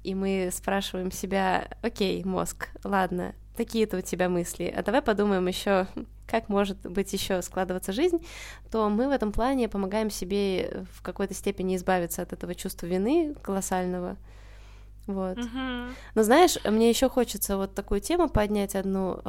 и 0.03 0.15
мы 0.15 0.49
спрашиваем 0.51 1.11
себя, 1.11 1.67
окей, 1.81 2.23
мозг, 2.23 2.69
ладно, 2.83 3.33
такие-то 3.55 3.97
у 3.97 4.01
тебя 4.01 4.29
мысли, 4.29 4.73
а 4.75 4.83
давай 4.83 5.01
подумаем 5.01 5.47
еще, 5.47 5.87
как 6.27 6.49
может 6.49 6.79
быть 6.81 7.11
еще 7.13 7.41
складываться 7.41 7.91
жизнь, 7.91 8.25
то 8.71 8.89
мы 8.89 9.07
в 9.07 9.11
этом 9.11 9.31
плане 9.31 9.69
помогаем 9.69 10.09
себе 10.09 10.85
в 10.91 11.01
какой-то 11.01 11.33
степени 11.33 11.75
избавиться 11.75 12.21
от 12.21 12.33
этого 12.33 12.55
чувства 12.55 12.87
вины 12.87 13.35
колоссального. 13.41 14.17
Вот. 15.05 15.37
Mm-hmm. 15.37 15.91
Но 16.15 16.23
знаешь, 16.23 16.57
мне 16.63 16.89
еще 16.89 17.09
хочется 17.09 17.57
вот 17.57 17.75
такую 17.75 17.99
тему 17.99 18.29
поднять 18.29 18.75
одну. 18.75 19.21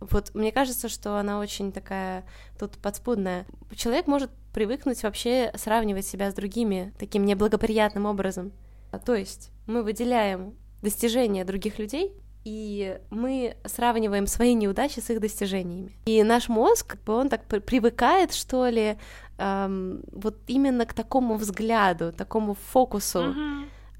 Вот 0.00 0.32
мне 0.34 0.52
кажется, 0.52 0.88
что 0.88 1.18
она 1.18 1.40
очень 1.40 1.72
такая 1.72 2.24
тут 2.58 2.78
подспудная. 2.78 3.46
Человек 3.74 4.06
может 4.06 4.30
привыкнуть 4.52 5.02
вообще 5.02 5.52
сравнивать 5.56 6.06
себя 6.06 6.30
с 6.30 6.34
другими 6.34 6.94
таким 6.98 7.24
неблагоприятным 7.24 8.06
образом. 8.06 8.52
А, 8.90 8.98
то 8.98 9.14
есть 9.14 9.50
мы 9.66 9.82
выделяем 9.82 10.54
достижения 10.82 11.44
других 11.44 11.78
людей, 11.78 12.12
и 12.44 12.98
мы 13.10 13.56
сравниваем 13.64 14.26
свои 14.26 14.54
неудачи 14.54 15.00
с 15.00 15.10
их 15.10 15.20
достижениями. 15.20 15.92
И 16.06 16.22
наш 16.22 16.48
мозг, 16.48 16.96
он 17.06 17.28
так 17.28 17.44
привыкает, 17.46 18.32
что 18.32 18.68
ли, 18.68 18.96
эм, 19.36 20.02
вот 20.12 20.36
именно 20.46 20.86
к 20.86 20.94
такому 20.94 21.34
взгляду, 21.34 22.12
такому 22.12 22.54
фокусу. 22.54 23.34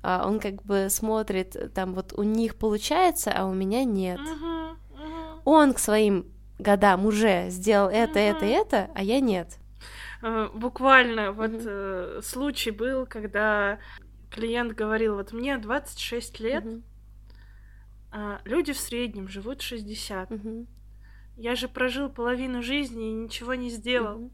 Э, 0.03 0.23
он 0.25 0.41
как 0.41 0.63
бы 0.63 0.87
смотрит, 0.89 1.75
там 1.75 1.95
вот 1.95 2.15
у 2.17 2.23
них 2.23 2.57
получается, 2.57 3.33
а 3.37 3.45
у 3.45 3.53
меня 3.53 3.85
нет. 3.85 4.21
Uh-huh. 4.21 4.71
Uh-huh. 4.95 5.41
Он 5.45 5.75
к 5.75 5.79
своим 5.79 6.27
годам 6.59 7.07
уже 7.07 7.51
сделал 7.51 7.91
это, 7.91 8.19
uh-huh. 8.19 8.37
это, 8.37 8.47
это, 8.47 8.91
а 8.95 9.03
я 9.03 9.21
нет. 9.21 9.59
Uh, 10.23 10.51
буквально 10.57 11.33
вот 11.33 11.51
uh-huh. 11.51 12.23
случай 12.23 12.71
был, 12.71 13.07
когда 13.07 13.79
клиент 14.31 14.75
говорил, 14.75 15.17
вот 15.17 15.33
мне 15.33 15.59
26 15.59 16.41
лет, 16.41 16.65
угу. 16.65 16.83
а 18.13 18.41
люди 18.45 18.73
в 18.73 18.79
среднем 18.79 19.29
живут 19.29 19.63
60. 19.63 20.31
Угу. 20.31 20.67
Я 21.37 21.55
же 21.55 21.69
прожил 21.69 22.09
половину 22.09 22.63
жизни 22.63 23.11
и 23.11 23.15
ничего 23.15 23.55
не 23.55 23.71
сделал. 23.71 24.17
Угу. 24.19 24.31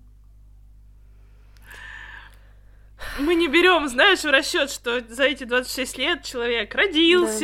Мы 3.18 3.34
не 3.34 3.48
берем, 3.48 3.88
знаешь, 3.88 4.24
в 4.24 4.30
расчет, 4.30 4.70
что 4.70 5.00
за 5.08 5.24
эти 5.24 5.44
26 5.44 5.98
лет 5.98 6.22
человек 6.24 6.74
родился, 6.74 7.40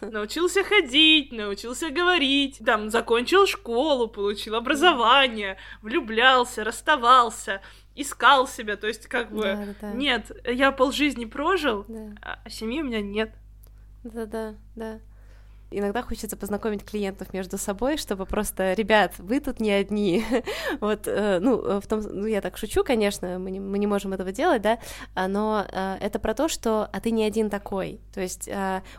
да, 0.00 0.06
да. 0.08 0.10
научился 0.10 0.62
ходить, 0.64 1.32
научился 1.32 1.90
говорить, 1.90 2.60
там, 2.64 2.90
закончил 2.90 3.46
школу, 3.46 4.08
получил 4.08 4.54
образование, 4.54 5.56
влюблялся, 5.82 6.62
расставался, 6.62 7.62
искал 7.96 8.48
себя, 8.48 8.76
то 8.76 8.86
есть 8.86 9.06
как 9.06 9.30
бы 9.30 9.42
да, 9.42 9.66
да, 9.80 9.92
нет, 9.92 10.30
я 10.44 10.72
полжизни 10.72 11.24
прожил, 11.24 11.84
да. 11.88 12.14
а 12.22 12.50
семьи 12.50 12.80
у 12.80 12.84
меня 12.84 13.00
нет. 13.00 13.32
Да-да, 14.02 14.54
да. 14.74 15.00
Иногда 15.76 16.02
хочется 16.02 16.36
познакомить 16.36 16.84
клиентов 16.84 17.32
между 17.32 17.58
собой, 17.58 17.96
чтобы 17.96 18.26
просто, 18.26 18.74
ребят, 18.74 19.14
вы 19.18 19.40
тут 19.40 19.58
не 19.58 19.72
одни. 19.72 20.24
вот, 20.80 21.08
э, 21.08 21.40
ну, 21.40 21.60
э, 21.60 21.80
в 21.80 21.86
том, 21.86 22.00
ну, 22.00 22.26
я 22.26 22.40
так 22.40 22.56
шучу, 22.56 22.84
конечно, 22.84 23.40
мы 23.40 23.50
не, 23.50 23.58
мы 23.58 23.78
не 23.78 23.88
можем 23.88 24.12
этого 24.12 24.30
делать, 24.30 24.62
да, 24.62 24.78
а, 25.14 25.26
но 25.26 25.66
э, 25.68 25.96
это 26.00 26.20
про 26.20 26.34
то, 26.34 26.48
что, 26.48 26.88
а 26.92 27.00
ты 27.00 27.10
не 27.10 27.24
один 27.24 27.50
такой. 27.50 28.00
То 28.12 28.20
есть 28.20 28.48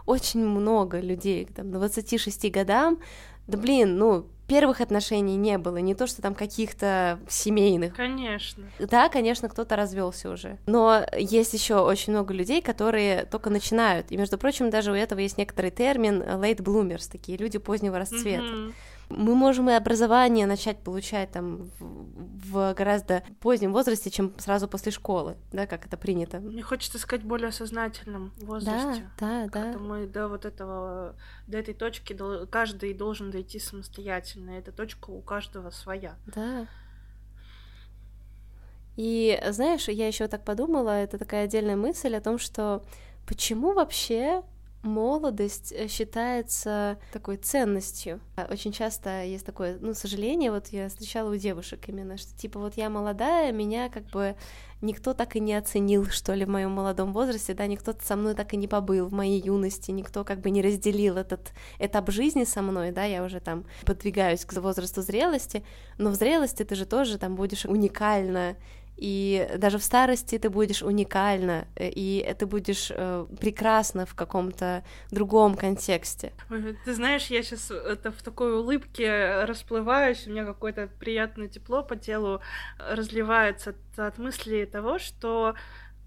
очень 0.06 0.46
много 0.46 1.00
людей, 1.00 1.46
там, 1.46 1.72
26 1.72 2.52
годам, 2.52 3.00
да 3.48 3.58
блин, 3.58 3.98
ну, 3.98 4.28
первых 4.48 4.82
отношений 4.82 5.36
не 5.36 5.58
было, 5.58 5.78
не 5.78 5.96
то, 5.96 6.08
что 6.08 6.22
там 6.22 6.36
каких-то 6.36 7.20
семейных. 7.28 7.96
Конечно. 7.96 8.64
Да, 8.80 9.10
конечно, 9.10 9.50
кто-то 9.50 9.76
развелся 9.76 10.30
уже. 10.30 10.58
Но 10.66 11.06
есть 11.18 11.54
еще 11.54 11.78
очень 11.78 12.14
много 12.14 12.34
людей, 12.34 12.62
которые 12.62 13.26
только 13.26 13.50
начинают. 13.50 14.12
И, 14.12 14.18
между 14.18 14.38
прочим, 14.38 14.70
даже 14.70 14.92
у 14.92 14.96
этого 14.96 15.20
есть 15.20 15.38
некоторый 15.38 15.72
термин 15.72 16.22
late 16.22 16.62
bloomers, 16.62 17.10
такие 17.12 17.38
люди 17.38 17.58
позднего 17.58 17.98
расцвета. 17.98 18.44
Mm-hmm 18.44 18.74
мы 19.10 19.36
можем 19.36 19.70
и 19.70 19.74
образование 19.74 20.48
начать 20.48 20.80
получать 20.80 21.32
там 21.32 21.70
в, 21.80 22.74
гораздо 22.74 23.24
позднем 23.40 23.74
возрасте, 23.74 24.10
чем 24.10 24.38
сразу 24.40 24.68
после 24.68 24.92
школы, 24.92 25.38
да, 25.52 25.68
как 25.68 25.86
это 25.86 25.98
принято. 25.98 26.40
Мне 26.40 26.62
хочется 26.62 26.98
сказать 27.00 27.26
более 27.26 27.52
сознательном 27.52 28.34
возрасте. 28.38 29.10
Да, 29.20 29.48
да, 29.52 29.74
да. 29.74 29.78
Мы 29.78 30.08
до 30.08 30.28
вот 30.28 30.46
этого, 30.46 31.16
до 31.48 31.58
этой 31.58 31.74
точки 31.74 32.18
каждый 32.50 32.94
должен 32.94 33.32
дойти 33.32 33.60
самостоятельно. 33.60 34.52
Эта 34.52 34.72
точка 34.72 35.10
у 35.12 35.22
каждого 35.22 35.70
своя. 35.70 36.16
Да. 36.28 36.68
И 38.96 39.42
знаешь, 39.50 39.88
я 39.90 40.08
еще 40.08 40.28
так 40.28 40.46
подумала, 40.46 40.92
это 40.92 41.18
такая 41.18 41.46
отдельная 41.46 41.76
мысль 41.76 42.16
о 42.16 42.22
том, 42.22 42.40
что 42.40 42.84
почему 43.28 43.74
вообще 43.74 44.44
молодость 44.86 45.74
э, 45.76 45.88
считается 45.88 46.98
такой 47.12 47.38
ценностью. 47.38 48.22
Очень 48.50 48.72
часто 48.72 49.24
есть 49.24 49.46
такое, 49.46 49.78
ну, 49.82 49.94
сожаление, 49.94 50.52
вот 50.52 50.68
я 50.68 50.88
встречала 50.90 51.32
у 51.32 51.36
девушек 51.36 51.90
именно, 51.90 52.18
что 52.18 52.36
типа 52.38 52.60
вот 52.60 52.78
я 52.78 52.90
молодая, 52.90 53.52
меня 53.52 53.90
как 53.90 54.06
бы 54.06 54.36
никто 54.82 55.14
так 55.14 55.36
и 55.36 55.40
не 55.40 55.54
оценил, 55.54 56.06
что 56.10 56.34
ли, 56.34 56.46
в 56.46 56.50
моем 56.50 56.72
молодом 56.72 57.12
возрасте, 57.12 57.54
да, 57.54 57.68
никто 57.68 57.94
со 58.02 58.16
мной 58.16 58.36
так 58.36 58.54
и 58.54 58.58
не 58.58 58.68
побыл 58.68 59.08
в 59.08 59.14
моей 59.14 59.42
юности, 59.42 59.92
никто 59.92 60.24
как 60.24 60.40
бы 60.40 60.50
не 60.50 60.62
разделил 60.62 61.18
этот 61.18 61.52
этап 61.80 62.10
жизни 62.12 62.44
со 62.44 62.62
мной, 62.62 62.92
да, 62.92 63.04
я 63.04 63.24
уже 63.24 63.40
там 63.40 63.66
подвигаюсь 63.86 64.46
к 64.46 64.54
возрасту 64.54 65.02
зрелости, 65.02 65.64
но 65.98 66.12
в 66.12 66.16
зрелости 66.16 66.64
ты 66.64 66.76
же 66.76 66.86
тоже 66.86 67.18
там 67.18 67.36
будешь 67.36 67.66
уникально 67.66 68.56
и 68.98 69.50
даже 69.58 69.78
в 69.78 69.84
старости 69.84 70.38
ты 70.38 70.50
будешь 70.50 70.82
уникально, 70.82 71.68
э, 71.76 71.90
и 71.90 72.36
ты 72.38 72.46
будешь 72.46 72.92
э, 72.92 73.26
прекрасно 73.40 74.06
в 74.06 74.16
каком-то 74.16 74.84
другом 75.12 75.56
контексте. 75.56 76.34
Ты 76.86 76.94
знаешь, 76.94 77.28
я 77.28 77.44
сейчас 77.44 77.72
это 77.72 78.12
в 78.12 78.22
такой 78.24 78.58
улыбке 78.58 79.44
расплываюсь, 79.46 80.28
у 80.28 80.32
меня 80.32 80.46
какое-то 80.46 80.88
приятное 81.00 81.48
тепло 81.48 81.84
по 81.84 81.96
телу 81.96 82.42
разливается 82.80 83.72
от, 83.72 84.00
от 84.00 84.18
мысли 84.18 84.66
того, 84.66 85.00
что 85.00 85.56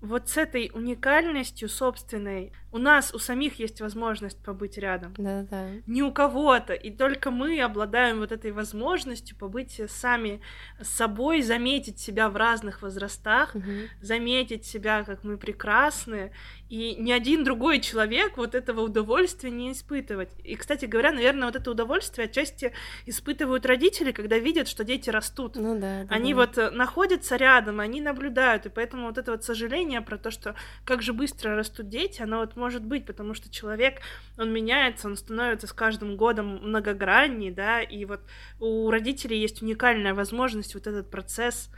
вот 0.01 0.29
с 0.29 0.37
этой 0.37 0.71
уникальностью 0.73 1.69
собственной 1.69 2.53
у 2.71 2.79
нас 2.79 3.15
у 3.15 3.19
самих 3.19 3.59
есть 3.59 3.81
возможность 3.81 4.43
побыть 4.43 4.77
рядом. 4.77 5.15
Да, 5.17 5.47
да. 5.51 5.69
Не 5.87 6.03
у 6.03 6.13
кого-то. 6.13 6.75
И 6.75 6.91
только 6.91 7.31
мы 7.31 7.61
обладаем 7.61 8.19
вот 8.19 8.33
этой 8.33 8.53
возможностью 8.53 9.37
побыть 9.37 9.81
сами 9.89 10.41
с 10.81 10.89
собой, 10.89 11.43
заметить 11.43 11.99
себя 11.99 12.29
в 12.29 12.37
разных 12.37 12.83
возрастах, 12.83 13.55
угу. 13.55 13.65
заметить 14.03 14.67
себя, 14.67 15.03
как 15.05 15.25
мы 15.25 15.39
прекрасны. 15.39 16.33
И 16.69 16.95
ни 16.97 17.11
один 17.11 17.45
другой 17.45 17.81
человек 17.81 18.37
вот 18.37 18.55
этого 18.55 18.83
удовольствия 18.83 19.51
не 19.51 19.73
испытывать. 19.73 20.29
И, 20.45 20.55
кстати 20.55 20.85
говоря, 20.85 21.13
наверное, 21.13 21.47
вот 21.47 21.57
это 21.57 21.71
удовольствие 21.71 22.27
отчасти 22.27 22.73
испытывают 23.07 23.65
родители, 23.65 24.13
когда 24.13 24.39
видят, 24.39 24.69
что 24.69 24.85
дети 24.85 25.09
растут. 25.09 25.57
Ну 25.57 25.79
да. 25.79 26.05
да 26.05 26.15
они 26.15 26.35
да. 26.35 26.41
вот 26.41 26.75
находятся 26.75 27.37
рядом, 27.37 27.81
они 27.81 28.03
наблюдают, 28.03 28.67
и 28.67 28.69
поэтому 28.69 29.07
вот 29.07 29.17
это 29.17 29.33
вот 29.33 29.45
сожаление 29.45 30.03
про 30.03 30.19
то, 30.19 30.31
что 30.31 30.55
как 30.85 31.01
же 31.01 31.15
быстро 31.15 31.57
растут 31.57 31.89
дети, 31.89 32.21
оно 32.21 32.41
вот 32.41 32.58
может 32.59 32.85
быть, 32.85 33.07
потому 33.07 33.33
что 33.35 33.51
человек, 33.51 34.01
он 34.37 34.53
меняется, 34.53 35.07
он 35.09 35.17
становится 35.17 35.67
с 35.67 35.73
каждым 35.73 36.17
годом 36.17 36.59
многогранней, 36.63 37.51
да, 37.51 37.81
и 37.81 38.05
вот 38.05 38.21
у 38.61 38.91
родителей 38.91 39.39
есть 39.41 39.63
уникальная 39.63 40.13
возможность 40.15 40.75
вот 40.75 40.87
этот 40.87 41.11
процесс 41.11 41.71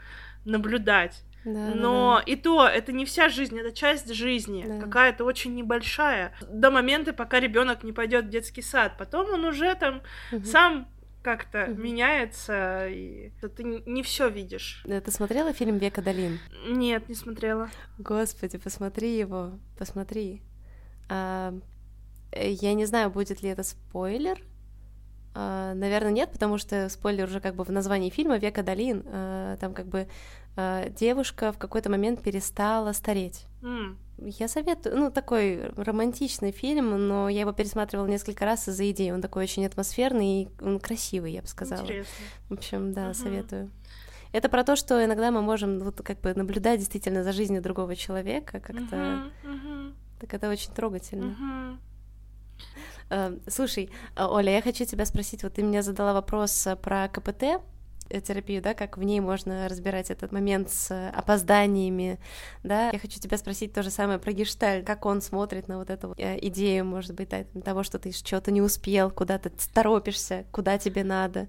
наблюдать. 0.45 1.23
Да, 1.43 1.71
Но 1.73 2.17
да, 2.19 2.25
да. 2.25 2.31
и 2.31 2.35
то, 2.35 2.67
это 2.67 2.91
не 2.91 3.03
вся 3.05 3.27
жизнь, 3.29 3.57
это 3.59 3.71
часть 3.71 4.13
жизни, 4.13 4.63
Да. 4.67 4.79
какая-то 4.79 5.23
очень 5.23 5.55
небольшая, 5.55 6.33
до 6.47 6.69
момента, 6.69 7.13
пока 7.13 7.39
ребенок 7.39 7.83
не 7.83 7.93
пойдет 7.93 8.25
в 8.25 8.29
детский 8.29 8.61
сад. 8.61 8.93
Потом 8.97 9.27
он 9.33 9.45
уже 9.45 9.73
там 9.75 10.01
Мгм. 10.31 10.45
сам 10.45 10.87
как-то 11.23 11.65
Мгм. 11.67 11.83
меняется, 11.83 12.87
и 12.89 13.31
ты 13.55 13.63
не 13.63 14.01
все 14.03 14.29
видишь. 14.29 14.83
Ты 14.85 15.11
смотрела 15.11 15.51
фильм 15.53 15.77
«Века 15.79 16.01
долин»? 16.03 16.39
Нет, 16.67 17.09
не 17.09 17.15
смотрела. 17.15 17.69
Господи, 17.97 18.57
посмотри 18.59 19.17
его, 19.17 19.59
посмотри. 19.79 20.41
Э, 21.11 21.51
я 22.33 22.73
не 22.73 22.85
знаю, 22.85 23.09
будет 23.11 23.41
ли 23.43 23.49
это 23.49 23.63
спойлер. 23.63 24.41
А, 25.33 25.73
наверное, 25.73 26.11
нет, 26.11 26.31
потому 26.31 26.57
что 26.57 26.89
спойлер 26.89 27.25
уже 27.25 27.39
как 27.39 27.55
бы 27.55 27.63
в 27.63 27.69
названии 27.71 28.09
фильма 28.09 28.37
«Века 28.37 28.63
долин». 28.63 29.03
А, 29.07 29.57
там 29.57 29.73
как 29.73 29.87
бы 29.87 30.07
а, 30.57 30.89
девушка 30.89 31.51
в 31.51 31.57
какой-то 31.57 31.89
момент 31.89 32.21
перестала 32.21 32.91
стареть. 32.93 33.45
М, 33.61 33.97
Я 34.17 34.47
советую, 34.47 34.97
ну, 34.97 35.09
такой 35.11 35.69
романтичный 35.77 36.51
фильм, 36.51 37.07
но 37.07 37.27
я 37.29 37.41
его 37.41 37.53
пересматривала 37.53 38.07
несколько 38.07 38.45
раз 38.45 38.67
из-за 38.67 38.91
идеи. 38.91 39.11
Он 39.11 39.21
такой 39.21 39.43
очень 39.43 39.65
атмосферный 39.65 40.43
и 40.43 40.49
он 40.61 40.79
красивый, 40.79 41.31
я 41.33 41.41
бы 41.41 41.47
сказала. 41.47 41.81
Интересно. 41.81 42.25
В 42.49 42.53
общем, 42.53 42.91
да, 42.93 43.05
Мгм. 43.05 43.13
советую. 43.13 43.71
Это 44.33 44.47
про 44.49 44.63
то, 44.63 44.75
что 44.75 45.03
иногда 45.03 45.31
мы 45.31 45.41
можем 45.41 45.79
вот 45.79 46.01
как 46.03 46.19
бы 46.21 46.33
наблюдать 46.35 46.79
действительно 46.79 47.23
за 47.23 47.31
жизнью 47.31 47.61
другого 47.61 47.95
человека, 47.95 48.59
как-то 48.59 48.95
Мгм, 48.95 49.31
мгм, 49.43 49.95
так 50.21 50.33
это 50.33 50.49
очень 50.49 50.71
трогательно. 50.71 51.25
мгм. 51.27 51.79
Э, 53.09 53.37
Слушай, 53.47 53.89
э, 54.15 54.23
Оля, 54.23 54.53
я 54.53 54.61
хочу 54.61 54.85
тебя 54.85 55.05
спросить, 55.05 55.43
вот 55.43 55.53
ты 55.53 55.63
мне 55.63 55.81
задала 55.81 56.13
вопрос 56.13 56.67
э, 56.67 56.75
про 56.75 57.07
КПТ, 57.09 57.43
э, 58.09 58.21
терапию, 58.21 58.61
да, 58.61 58.73
как 58.73 58.97
в 58.97 59.03
ней 59.03 59.19
можно 59.19 59.67
разбирать 59.67 60.11
этот 60.11 60.31
момент 60.31 60.69
с 60.69 61.09
опозданиями, 61.09 62.19
да. 62.63 62.91
Я 62.91 62.99
хочу 62.99 63.19
тебя 63.19 63.37
спросить 63.37 63.73
то 63.73 63.81
же 63.83 63.89
самое 63.89 64.19
про 64.19 64.31
гештальт, 64.31 64.85
как 64.85 65.05
он 65.05 65.21
смотрит 65.21 65.67
на 65.67 65.77
вот 65.77 65.89
эту 65.89 66.09
вот, 66.09 66.19
идею, 66.19 66.85
может 66.85 67.15
быть, 67.15 67.29
да, 67.29 67.43
того, 67.61 67.83
что 67.83 67.97
ты 67.99 68.11
что-то 68.11 68.51
не 68.51 68.61
успел, 68.61 69.09
куда 69.11 69.39
ты 69.39 69.51
торопишься, 69.73 70.45
куда 70.51 70.77
тебе 70.77 71.03
надо, 71.03 71.47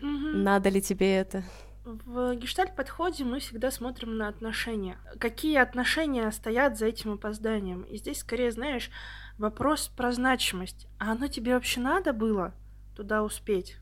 Мгм. 0.00 0.42
надо 0.42 0.68
ли 0.68 0.82
тебе 0.82 1.16
это. 1.16 1.44
В 1.88 2.34
гештальт-подходе 2.34 3.24
мы 3.24 3.40
всегда 3.40 3.70
смотрим 3.70 4.18
на 4.18 4.28
отношения. 4.28 4.98
Какие 5.18 5.56
отношения 5.56 6.30
стоят 6.32 6.76
за 6.76 6.84
этим 6.84 7.12
опозданием? 7.12 7.80
И 7.82 7.96
здесь, 7.96 8.20
скорее, 8.20 8.52
знаешь, 8.52 8.90
вопрос 9.38 9.88
про 9.88 10.12
значимость. 10.12 10.86
А 10.98 11.12
оно 11.12 11.28
тебе 11.28 11.54
вообще 11.54 11.80
надо 11.80 12.12
было 12.12 12.52
туда 12.94 13.22
успеть? 13.22 13.78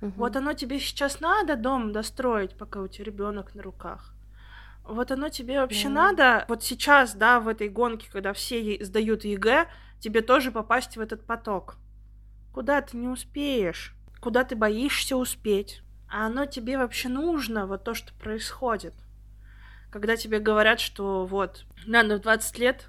Мгм. 0.00 0.12
Вот 0.16 0.36
оно 0.36 0.54
тебе 0.54 0.80
сейчас 0.80 1.20
надо 1.20 1.56
дом 1.56 1.92
достроить, 1.92 2.56
пока 2.56 2.80
у 2.80 2.88
тебя 2.88 3.04
ребенок 3.04 3.54
на 3.54 3.62
руках. 3.62 4.14
Вот 4.82 5.10
оно 5.10 5.28
тебе 5.28 5.60
вообще 5.60 5.88
Да. 5.88 5.94
надо, 5.94 6.44
вот 6.48 6.62
сейчас, 6.62 7.14
да, 7.14 7.40
в 7.40 7.48
этой 7.48 7.68
гонке, 7.68 8.08
когда 8.10 8.32
все 8.32 8.82
сдают 8.82 9.24
ЕГЭ, 9.24 9.68
тебе 10.00 10.22
тоже 10.22 10.50
попасть 10.50 10.96
в 10.96 11.00
этот 11.00 11.26
поток. 11.26 11.76
Куда 12.54 12.80
ты 12.80 12.96
не 12.96 13.08
успеешь? 13.08 13.94
Куда 14.20 14.44
ты 14.44 14.56
боишься 14.56 15.16
успеть? 15.18 15.83
А 16.16 16.26
оно 16.26 16.46
тебе 16.46 16.78
вообще 16.78 17.08
нужно, 17.08 17.66
вот 17.66 17.82
то, 17.82 17.92
что 17.92 18.14
происходит. 18.14 18.94
Когда 19.90 20.16
тебе 20.16 20.38
говорят, 20.38 20.78
что 20.78 21.26
вот, 21.26 21.64
надо 21.86 22.18
в 22.18 22.20
20 22.20 22.56
лет 22.60 22.86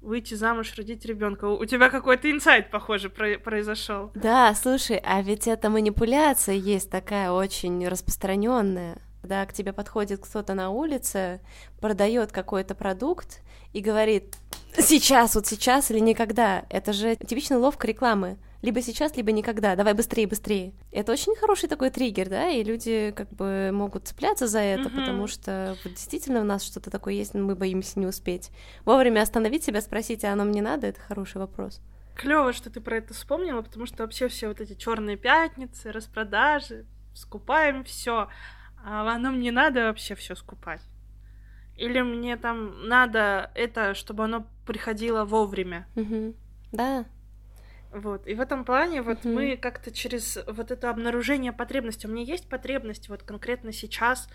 выйти 0.00 0.34
замуж, 0.34 0.74
родить 0.76 1.04
ребенка. 1.04 1.44
У 1.44 1.64
тебя 1.66 1.88
какой-то 1.88 2.28
инсайт, 2.28 2.72
похоже, 2.72 3.10
про- 3.10 3.38
произошел. 3.38 4.10
Да, 4.16 4.52
слушай, 4.56 5.00
а 5.04 5.22
ведь 5.22 5.46
эта 5.46 5.70
манипуляция 5.70 6.56
есть 6.56 6.90
такая 6.90 7.30
очень 7.30 7.86
распространенная. 7.86 8.98
Когда 9.22 9.46
к 9.46 9.52
тебе 9.52 9.72
подходит 9.72 10.20
кто-то 10.20 10.54
на 10.54 10.70
улице, 10.70 11.40
продает 11.80 12.32
какой-то 12.32 12.74
продукт 12.74 13.40
и 13.72 13.80
говорит 13.80 14.36
сейчас, 14.76 15.36
вот 15.36 15.46
сейчас 15.46 15.92
или 15.92 16.00
никогда. 16.00 16.64
Это 16.70 16.92
же 16.92 17.14
типичная 17.14 17.58
ловка 17.58 17.86
рекламы. 17.86 18.36
Либо 18.64 18.80
сейчас, 18.80 19.14
либо 19.14 19.30
никогда. 19.30 19.76
Давай 19.76 19.92
быстрее, 19.92 20.26
быстрее. 20.26 20.72
Это 20.90 21.12
очень 21.12 21.36
хороший 21.36 21.68
такой 21.68 21.90
триггер, 21.90 22.30
да, 22.30 22.48
и 22.48 22.64
люди 22.64 23.12
как 23.14 23.28
бы 23.28 23.68
могут 23.74 24.08
цепляться 24.08 24.46
за 24.46 24.60
это, 24.60 24.88
Мгм. 24.88 25.00
потому 25.00 25.26
что 25.26 25.76
вот 25.84 25.92
действительно 25.92 26.40
у 26.40 26.44
нас 26.44 26.64
что-то 26.64 26.90
такое 26.90 27.12
есть, 27.12 27.34
но 27.34 27.44
мы 27.44 27.56
боимся 27.56 28.00
не 28.00 28.06
успеть. 28.06 28.50
Вовремя 28.86 29.20
остановить 29.20 29.64
себя, 29.64 29.82
спросить, 29.82 30.24
а 30.24 30.32
оно 30.32 30.44
мне 30.44 30.62
надо, 30.62 30.86
это 30.86 30.98
хороший 30.98 31.42
вопрос. 31.42 31.82
Клево, 32.16 32.54
что 32.54 32.70
ты 32.70 32.80
про 32.80 32.96
это 32.96 33.12
вспомнила, 33.12 33.60
потому 33.60 33.84
что 33.84 34.02
вообще 34.02 34.28
все 34.28 34.48
вот 34.48 34.62
эти 34.62 34.74
черные 34.74 35.18
пятницы, 35.18 35.92
распродажи, 35.92 36.86
скупаем 37.12 37.84
все. 37.84 38.28
А 38.82 39.14
оно 39.14 39.30
мне 39.30 39.52
надо 39.52 39.88
вообще 39.88 40.14
все 40.14 40.34
скупать. 40.34 40.80
Или 41.76 42.00
мне 42.00 42.38
там 42.38 42.88
надо 42.88 43.50
это, 43.54 43.92
чтобы 43.92 44.24
оно 44.24 44.46
приходило 44.66 45.26
вовремя. 45.26 45.86
Мгм. 45.96 46.34
Да, 46.72 47.04
Вот. 47.94 48.26
И 48.26 48.34
в 48.34 48.40
этом 48.40 48.64
плане 48.64 49.02
вот 49.02 49.24
Мгм. 49.24 49.34
мы 49.34 49.56
как-то 49.56 49.92
через 49.92 50.38
вот 50.48 50.72
это 50.72 50.90
обнаружение 50.90 51.52
потребности. 51.52 52.06
У 52.06 52.10
меня 52.10 52.24
есть 52.24 52.48
потребность 52.48 53.08
вот 53.08 53.22
конкретно 53.22 53.72
сейчас 53.72 54.28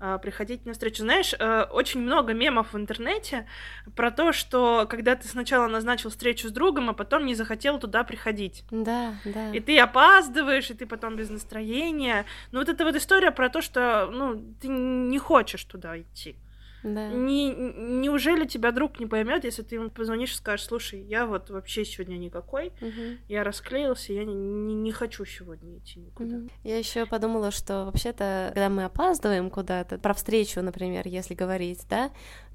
а, 0.00 0.18
приходить 0.18 0.66
на 0.66 0.72
встречу. 0.72 1.02
Знаешь, 1.02 1.32
э, 1.38 1.62
очень 1.70 2.00
много 2.00 2.32
мемов 2.32 2.72
в 2.72 2.76
интернете 2.76 3.46
про 3.94 4.10
то, 4.10 4.32
что 4.32 4.86
когда 4.90 5.14
ты 5.14 5.28
сначала 5.28 5.68
назначил 5.68 6.10
встречу 6.10 6.48
с 6.48 6.50
другом, 6.50 6.90
а 6.90 6.92
потом 6.92 7.24
не 7.24 7.36
захотел 7.36 7.78
туда 7.78 8.02
приходить. 8.02 8.64
да, 8.72 9.14
да. 9.24 9.52
И 9.52 9.60
ты 9.60 9.78
опаздываешь, 9.78 10.70
и 10.70 10.74
ты 10.74 10.84
потом 10.84 11.14
без 11.14 11.30
настроения. 11.30 12.26
Ну, 12.50 12.58
вот 12.58 12.68
эта 12.68 12.84
вот 12.84 12.96
история 12.96 13.30
про 13.30 13.48
то, 13.48 13.62
что, 13.62 14.10
ну, 14.12 14.42
ты 14.60 14.66
не 14.66 15.18
хочешь 15.18 15.64
туда 15.64 16.00
идти. 16.00 16.36
Да. 16.84 17.08
Не, 17.08 17.48
неужели 17.50 18.46
тебя 18.46 18.70
друг 18.70 19.00
не 19.00 19.06
поймет, 19.06 19.44
если 19.44 19.62
ты 19.62 19.76
ему 19.76 19.88
позвонишь 19.90 20.32
и 20.32 20.36
скажешь, 20.36 20.66
слушай, 20.66 21.00
я 21.00 21.26
вот 21.26 21.48
вообще 21.48 21.84
сегодня 21.84 22.16
никакой, 22.18 22.72
Мгм. 22.80 23.18
я 23.26 23.42
расклеился, 23.42 24.12
я 24.12 24.24
не, 24.24 24.34
не, 24.34 24.74
не 24.74 24.92
хочу 24.92 25.24
сегодня 25.24 25.78
идти 25.78 26.00
никуда. 26.00 26.36
Мгм. 26.36 26.50
Я 26.62 26.76
еще 26.78 27.06
подумала, 27.06 27.50
что 27.50 27.86
вообще-то, 27.86 28.50
когда 28.54 28.68
мы 28.68 28.84
опаздываем 28.84 29.48
куда-то, 29.50 29.98
про 29.98 30.12
встречу, 30.12 30.60
например, 30.60 31.08
если 31.08 31.34
говорить, 31.34 31.86
да, 31.88 32.10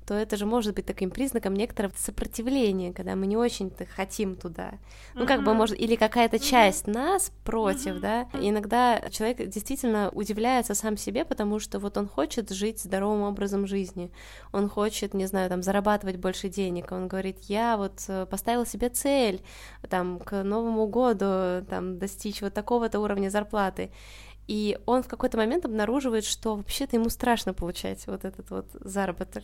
то 0.10 0.16
это 0.16 0.38
же 0.38 0.48
может 0.48 0.74
быть 0.74 0.88
таким 0.88 1.12
признаком 1.12 1.54
некоторого 1.54 1.94
сопротивления, 1.96 2.92
когда 2.92 3.16
мы 3.16 3.28
не 3.28 3.38
очень-то 3.38 3.86
хотим 3.86 4.36
туда. 4.36 4.72
Ну, 5.14 5.28
как 5.28 5.44
бы, 5.44 5.54
может, 5.54 5.80
или 5.80 5.96
какая-то 5.96 6.40
часть 6.40 6.88
нас 6.88 7.32
против, 7.44 8.00
да. 8.00 8.28
Иногда 8.34 9.02
человек 9.12 9.48
действительно 9.50 10.10
удивляется 10.12 10.74
сам 10.74 10.98
себе, 10.98 11.26
потому 11.26 11.60
что 11.60 11.78
вот 11.78 11.96
он 11.96 12.08
хочет 12.08 12.50
жить 12.50 12.80
здоровым 12.80 13.22
образом 13.22 13.68
жизни, 13.68 14.12
он 14.52 14.68
хочет, 14.68 15.14
не 15.14 15.28
знаю, 15.28 15.48
там, 15.48 15.62
зарабатывать 15.62 16.18
больше 16.18 16.50
денег, 16.50 16.92
он 16.92 17.08
говорит, 17.08 17.38
я 17.42 17.78
вот 17.78 18.04
э, 18.08 18.26
поставил 18.26 18.66
себе 18.66 18.90
цель, 18.90 19.44
там, 19.90 20.18
к 20.18 20.42
Новому 20.42 20.88
году, 20.88 21.64
там, 21.70 22.00
достичь 22.00 22.42
вот 22.42 22.56
такого-то 22.56 23.00
уровня 23.00 23.30
зарплаты, 23.30 23.92
и 24.48 24.80
он 24.88 25.04
в 25.04 25.08
какой-то 25.08 25.38
момент 25.38 25.66
обнаруживает, 25.66 26.26
что 26.26 26.56
вообще-то 26.56 26.96
ему 26.96 27.10
страшно 27.10 27.54
получать 27.54 28.08
вот 28.08 28.26
этот 28.26 28.50
вот 28.50 28.66
заработок. 28.74 29.44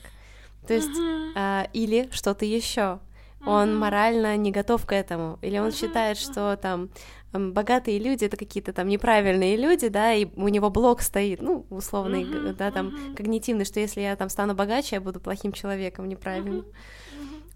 То 0.67 0.73
есть, 0.73 0.89
Мгм. 0.89 1.31
а, 1.35 1.67
или 1.73 2.09
что-то 2.11 2.45
еще. 2.45 2.99
Он 3.47 3.77
морально 3.77 4.35
не 4.37 4.51
готов 4.51 4.87
к 4.87 4.91
этому, 4.91 5.37
или 5.43 5.59
он 5.59 5.71
считает, 5.71 6.17
что 6.17 6.57
там 6.59 6.89
богатые 7.31 7.99
люди 7.99 8.25
это 8.25 8.37
какие-то 8.37 8.73
там 8.73 8.87
неправильные 8.87 9.55
люди, 9.55 9.87
да, 9.89 10.13
и 10.13 10.25
у 10.35 10.47
него 10.47 10.71
блок 10.71 11.01
стоит, 11.01 11.41
ну, 11.41 11.65
условный, 11.69 12.25
да, 12.57 12.71
там 12.71 12.93
когнитивный, 13.15 13.65
что 13.65 13.79
если 13.79 14.01
я 14.01 14.15
там 14.15 14.29
стану 14.29 14.55
богаче, 14.55 14.95
я 14.95 15.01
буду 15.01 15.19
плохим 15.19 15.51
человеком, 15.51 16.07
неправильным. 16.07 16.65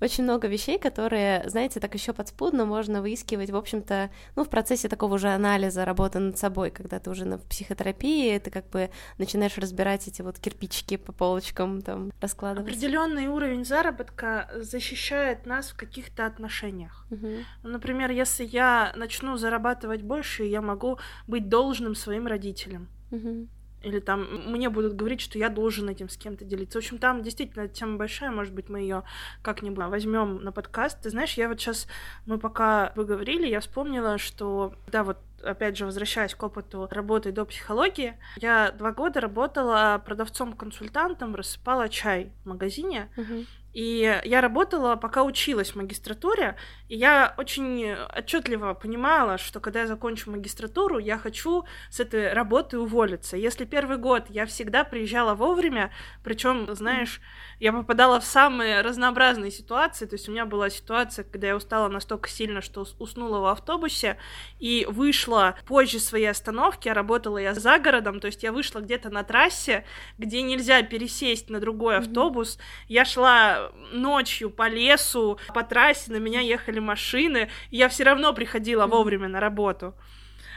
Очень 0.02 0.24
много 0.24 0.48
вещей, 0.48 0.80
которые, 0.80 1.44
знаете, 1.50 1.80
так 1.80 1.94
еще 1.94 2.14
подспудно 2.14 2.66
можно 2.66 3.02
выискивать, 3.02 3.50
в 3.50 3.56
общем-то, 3.56 4.10
ну, 4.36 4.44
в 4.44 4.50
процессе 4.50 4.88
такого 4.88 5.16
уже 5.16 5.30
анализа, 5.30 5.84
работы 5.86 6.20
над 6.20 6.38
собой, 6.38 6.72
когда 6.72 7.00
ты 7.00 7.10
уже 7.10 7.26
на 7.26 7.38
психотерапии, 7.38 8.38
ты 8.40 8.50
как 8.50 8.70
бы 8.70 8.90
начинаешь 9.18 9.58
разбирать 9.58 10.08
эти 10.08 10.22
вот 10.22 10.40
кирпичики 10.40 10.98
по 10.98 11.12
полочкам, 11.12 11.82
там, 11.82 12.12
раскладывать. 12.22 12.70
Определенный 12.70 13.28
уровень 13.28 13.66
заработка 13.66 14.50
защищает 14.56 15.46
нас 15.46 15.72
в 15.72 15.78
каких-то 15.78 16.26
отношениях. 16.26 17.06
Ну, 17.10 17.44
Например, 17.64 18.12
если 18.12 18.46
я 18.46 18.94
начну 18.96 19.38
зарабатывать 19.38 20.02
больше, 20.02 20.44
я 20.44 20.62
могу 20.62 21.00
быть 21.28 21.50
должным 21.50 21.96
своим 21.96 22.28
родителям. 22.28 22.88
Мгм. 23.12 23.50
Или 23.82 24.00
там 24.00 24.28
мне 24.52 24.70
будут 24.70 24.96
говорить, 24.96 25.22
что 25.22 25.38
я 25.38 25.50
должен 25.50 25.90
этим 25.90 26.10
с 26.10 26.18
кем-то 26.18 26.44
делиться. 26.44 26.80
В 26.80 26.82
общем, 26.82 26.98
там 26.98 27.24
действительно 27.24 27.68
тема 27.68 27.98
большая, 27.98 28.32
может 28.32 28.54
быть, 28.54 28.70
мы 28.70 28.80
ее 28.80 29.04
как-нибудь 29.42 29.86
возьмем 29.86 30.44
на 30.44 30.52
подкаст. 30.52 31.02
Ты 31.02 31.10
знаешь, 31.10 31.34
я 31.36 31.48
вот 31.48 31.60
сейчас, 31.60 31.88
мы 32.26 32.38
пока 32.38 32.92
вы 32.96 33.06
говорили, 33.06 33.48
я 33.48 33.62
вспомнила, 33.62 34.18
что, 34.18 34.74
да, 34.92 35.04
вот 35.04 35.18
опять 35.44 35.78
же, 35.78 35.86
возвращаясь 35.86 36.36
к 36.36 36.44
опыту 36.44 36.88
работы 36.92 37.32
до 37.32 37.46
психологии, 37.46 38.18
я 38.38 38.72
два 38.72 38.92
года 38.92 39.22
работала 39.22 40.02
продавцом-консультантом, 40.06 41.36
рассыпала 41.36 41.90
чай 41.90 42.32
в 42.44 42.50
магазине, 42.50 43.10
Мгм. 43.16 43.46
И 43.74 44.22
я 44.24 44.42
работала, 44.42 44.96
пока 44.96 45.24
училась 45.24 45.72
в 45.72 45.76
магистратуре, 45.76 46.56
и 46.88 46.96
я 46.96 47.36
очень 47.38 47.94
отчетливо 48.18 48.74
понимала, 48.74 49.38
что 49.38 49.60
когда 49.60 49.82
я 49.82 49.88
закончу 49.88 50.32
магистратуру, 50.32 50.98
я 50.98 51.18
хочу 51.18 51.66
с 51.92 52.00
этой 52.00 52.34
работы 52.34 52.80
уволиться. 52.80 53.38
Если 53.38 53.66
первый 53.66 53.98
год 53.98 54.26
я 54.30 54.46
всегда 54.48 54.84
приезжала 54.84 55.36
вовремя, 55.36 55.92
причем, 56.24 56.68
знаешь, 56.74 57.22
я 57.60 57.72
попадала 57.72 58.20
в 58.20 58.26
самые 58.26 58.82
разнообразные 58.82 59.52
ситуации. 59.52 60.06
То 60.06 60.16
есть 60.16 60.28
у 60.28 60.32
меня 60.32 60.46
была 60.46 60.70
ситуация, 60.70 61.24
когда 61.24 61.48
я 61.48 61.56
устала 61.56 61.90
настолько 61.90 62.30
сильно, 62.30 62.62
что 62.62 62.86
уснула 62.98 63.40
в 63.40 63.46
автобусе 63.46 64.18
и 64.60 64.88
вышла 64.90 65.56
позже 65.68 66.00
своей 66.00 66.28
остановки, 66.28 66.90
а 66.90 66.94
работала 66.94 67.38
я 67.38 67.54
за 67.54 67.78
городом, 67.80 68.20
то 68.20 68.28
есть 68.28 68.44
я 68.44 68.52
вышла 68.52 68.80
где-то 68.80 69.10
на 69.10 69.24
трассе, 69.24 69.86
где 70.18 70.42
нельзя 70.42 70.82
пересесть 70.82 71.50
на 71.50 71.60
другой 71.60 71.98
автобус. 71.98 72.58
Я 72.88 73.06
шла 73.06 73.69
ночью 73.92 74.50
по 74.50 74.68
лесу, 74.68 75.40
по 75.54 75.64
трассе, 75.64 76.12
на 76.12 76.18
меня 76.18 76.42
ехали 76.42 76.80
машины, 76.80 77.50
и 77.70 77.78
я 77.78 77.90
все 77.90 78.04
равно 78.04 78.34
приходила 78.34 78.88
вовремя 78.88 79.28
на 79.28 79.40
работу. 79.40 79.96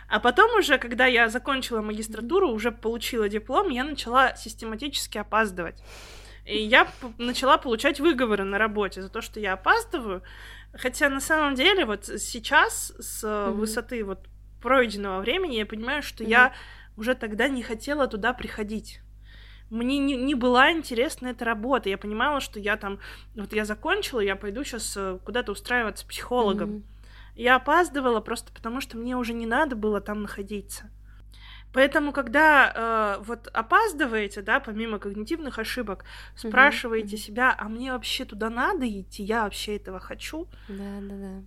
А 0.09 0.21
потом 0.21 0.59
уже, 0.59 0.79
когда 0.79 1.07
я 1.07 1.29
закончила 1.29 1.81
магистратуру, 1.81 2.51
уже 2.51 2.71
получила 2.71 3.29
диплом, 3.29 3.71
я 3.71 3.85
начала 3.85 4.37
систематически 4.37 5.19
опаздывать. 5.19 5.83
И 6.45 6.59
я 6.59 6.89
начала 7.19 7.57
получать 7.57 8.01
выговоры 8.01 8.45
на 8.45 8.59
работе 8.59 9.01
за 9.01 9.09
то, 9.09 9.23
что 9.23 9.41
я 9.41 9.55
опаздываю. 9.55 10.23
Хотя 10.75 11.09
на 11.09 11.21
самом 11.21 11.55
деле 11.55 11.85
вот 11.85 12.05
сейчас 12.05 12.93
с 12.99 13.25
mm-hmm. 13.25 13.53
высоты 13.53 14.05
вот 14.05 14.19
пройденного 14.61 15.21
времени 15.21 15.57
я 15.57 15.67
понимаю, 15.67 16.03
что 16.03 16.25
mm-hmm. 16.25 16.31
я 16.31 16.53
уже 16.97 17.15
тогда 17.15 17.49
не 17.49 17.63
хотела 17.63 18.07
туда 18.07 18.33
приходить 18.33 19.01
мне 19.73 19.99
не, 19.99 20.17
не 20.17 20.35
была 20.35 20.71
интересна 20.71 21.29
эта 21.29 21.45
работа. 21.45 21.89
Я 21.89 21.97
понимала, 21.97 22.41
что 22.41 22.61
я 22.61 22.77
там, 22.77 22.99
вот 23.35 23.53
я 23.53 23.65
закончила, 23.65 24.21
я 24.21 24.37
пойду 24.37 24.65
сейчас 24.65 24.95
э, 24.97 25.19
куда-то 25.25 25.53
устраиваться 25.53 26.07
психологом. 26.07 26.71
Mm-hmm. 26.71 26.83
Я 27.37 27.57
опаздывала 27.57 28.21
просто 28.21 28.53
потому, 28.53 28.83
что 28.83 28.99
мне 28.99 29.17
уже 29.17 29.33
не 29.33 29.47
надо 29.47 29.75
было 29.75 30.03
там 30.03 30.23
находиться. 30.23 30.91
Поэтому, 31.73 32.13
когда 32.13 33.19
э, 33.19 33.23
вот 33.25 33.49
опаздываете, 33.55 34.43
да, 34.43 34.61
помимо 34.61 34.99
когнитивных 34.99 35.59
ошибок, 35.59 36.05
спрашиваете 36.37 37.17
mm-hmm. 37.17 37.21
себя, 37.21 37.57
а 37.59 37.69
мне 37.71 37.93
вообще 37.93 38.27
туда 38.27 38.51
надо 38.51 38.87
идти, 38.87 39.23
я 39.23 39.45
вообще 39.45 39.77
этого 39.77 39.99
хочу. 40.01 40.49
Да, 40.69 40.99
да, 41.01 41.15
да. 41.17 41.43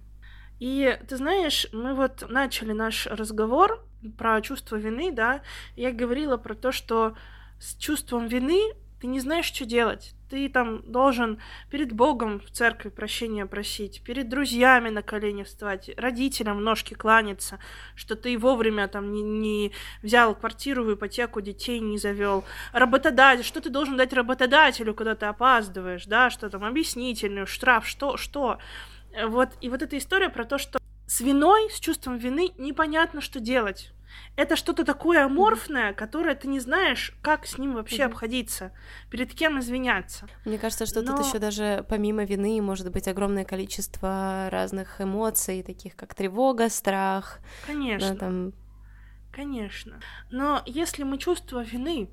И 0.60 1.00
ты 1.08 1.18
знаешь, 1.18 1.68
мы 1.72 1.94
вот 1.94 2.26
начали 2.28 2.72
наш 2.72 3.06
разговор 3.06 3.86
про 4.18 4.42
чувство 4.42 4.78
вины, 4.78 5.12
да, 5.12 5.42
я 5.76 5.92
говорила 5.92 6.38
про 6.38 6.56
то, 6.56 6.72
что 6.72 7.16
с 7.60 7.76
чувством 7.76 8.28
вины 8.28 8.74
ты 9.00 9.08
не 9.08 9.20
знаешь, 9.20 9.46
что 9.46 9.66
делать. 9.66 10.16
Ты 10.30 10.50
там 10.50 10.82
должен 10.92 11.40
перед 11.70 11.92
Богом 11.92 12.40
в 12.40 12.50
церкви 12.50 12.90
прощения 12.90 13.46
просить, 13.46 14.02
перед 14.04 14.30
друзьями 14.30 14.90
на 14.90 15.04
колени 15.04 15.44
вставать, 15.44 15.92
родителям 15.98 16.58
в 16.58 16.62
ножки 16.62 16.96
кланяться, 16.96 17.60
что 17.94 18.16
ты 18.16 18.36
вовремя 18.38 18.88
там 18.88 19.12
не, 19.12 19.22
не 19.22 19.72
взял 20.02 20.34
квартиру 20.34 20.84
в 20.86 20.94
ипотеку, 20.96 21.42
детей 21.42 21.80
не 21.80 22.00
завел. 22.00 22.46
Работодатель, 22.74 23.44
что 23.44 23.62
ты 23.62 23.70
должен 23.70 23.96
дать 23.96 24.14
работодателю, 24.14 24.96
когда 24.96 25.14
ты 25.14 25.28
опаздываешь, 25.28 26.06
да, 26.06 26.32
что 26.32 26.50
там 26.50 26.64
объяснительную, 26.64 27.46
штраф, 27.46 27.86
что, 27.86 28.18
что. 28.18 28.58
Вот, 29.28 29.50
и 29.62 29.70
вот 29.70 29.84
эта 29.84 29.98
история 29.98 30.30
про 30.30 30.46
то, 30.46 30.58
что 30.58 30.80
с 31.06 31.22
виной, 31.22 31.70
с 31.70 31.80
чувством 31.80 32.18
вины 32.18 32.54
непонятно, 32.58 33.22
что 33.22 33.40
делать 33.40 33.92
это 34.36 34.56
что-то 34.56 34.84
такое 34.84 35.26
аморфное, 35.26 35.94
которое 35.94 36.36
ты 36.36 36.48
не 36.48 36.60
знаешь, 36.60 37.14
как 37.22 37.46
с 37.46 37.58
ним 37.58 37.74
вообще 37.74 38.04
mm-hmm. 38.04 38.06
обходиться, 38.06 38.72
перед 39.10 39.34
кем 39.34 39.60
извиняться. 39.60 40.28
Мне 40.46 40.58
кажется, 40.58 40.86
что 40.86 41.02
Но... 41.02 41.16
тут 41.16 41.26
еще 41.26 41.40
даже 41.40 41.86
помимо 41.88 42.26
вины 42.26 42.62
может 42.62 42.92
быть 42.92 43.08
огромное 43.08 43.46
количество 43.46 44.50
разных 44.52 45.00
эмоций, 45.00 45.64
таких 45.64 45.96
как 45.96 46.14
тревога, 46.16 46.70
страх. 46.70 47.40
Конечно. 47.66 48.14
Да, 48.14 48.16
там... 48.16 48.54
Конечно. 49.32 50.00
Но 50.32 50.62
если 50.66 51.04
мы 51.04 51.18
чувство 51.18 51.64
вины 51.64 52.10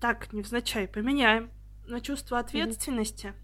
так 0.00 0.32
невзначай 0.32 0.88
поменяем 0.88 1.50
на 1.86 2.00
чувство 2.00 2.38
ответственности, 2.38 3.26
mm-hmm 3.26 3.41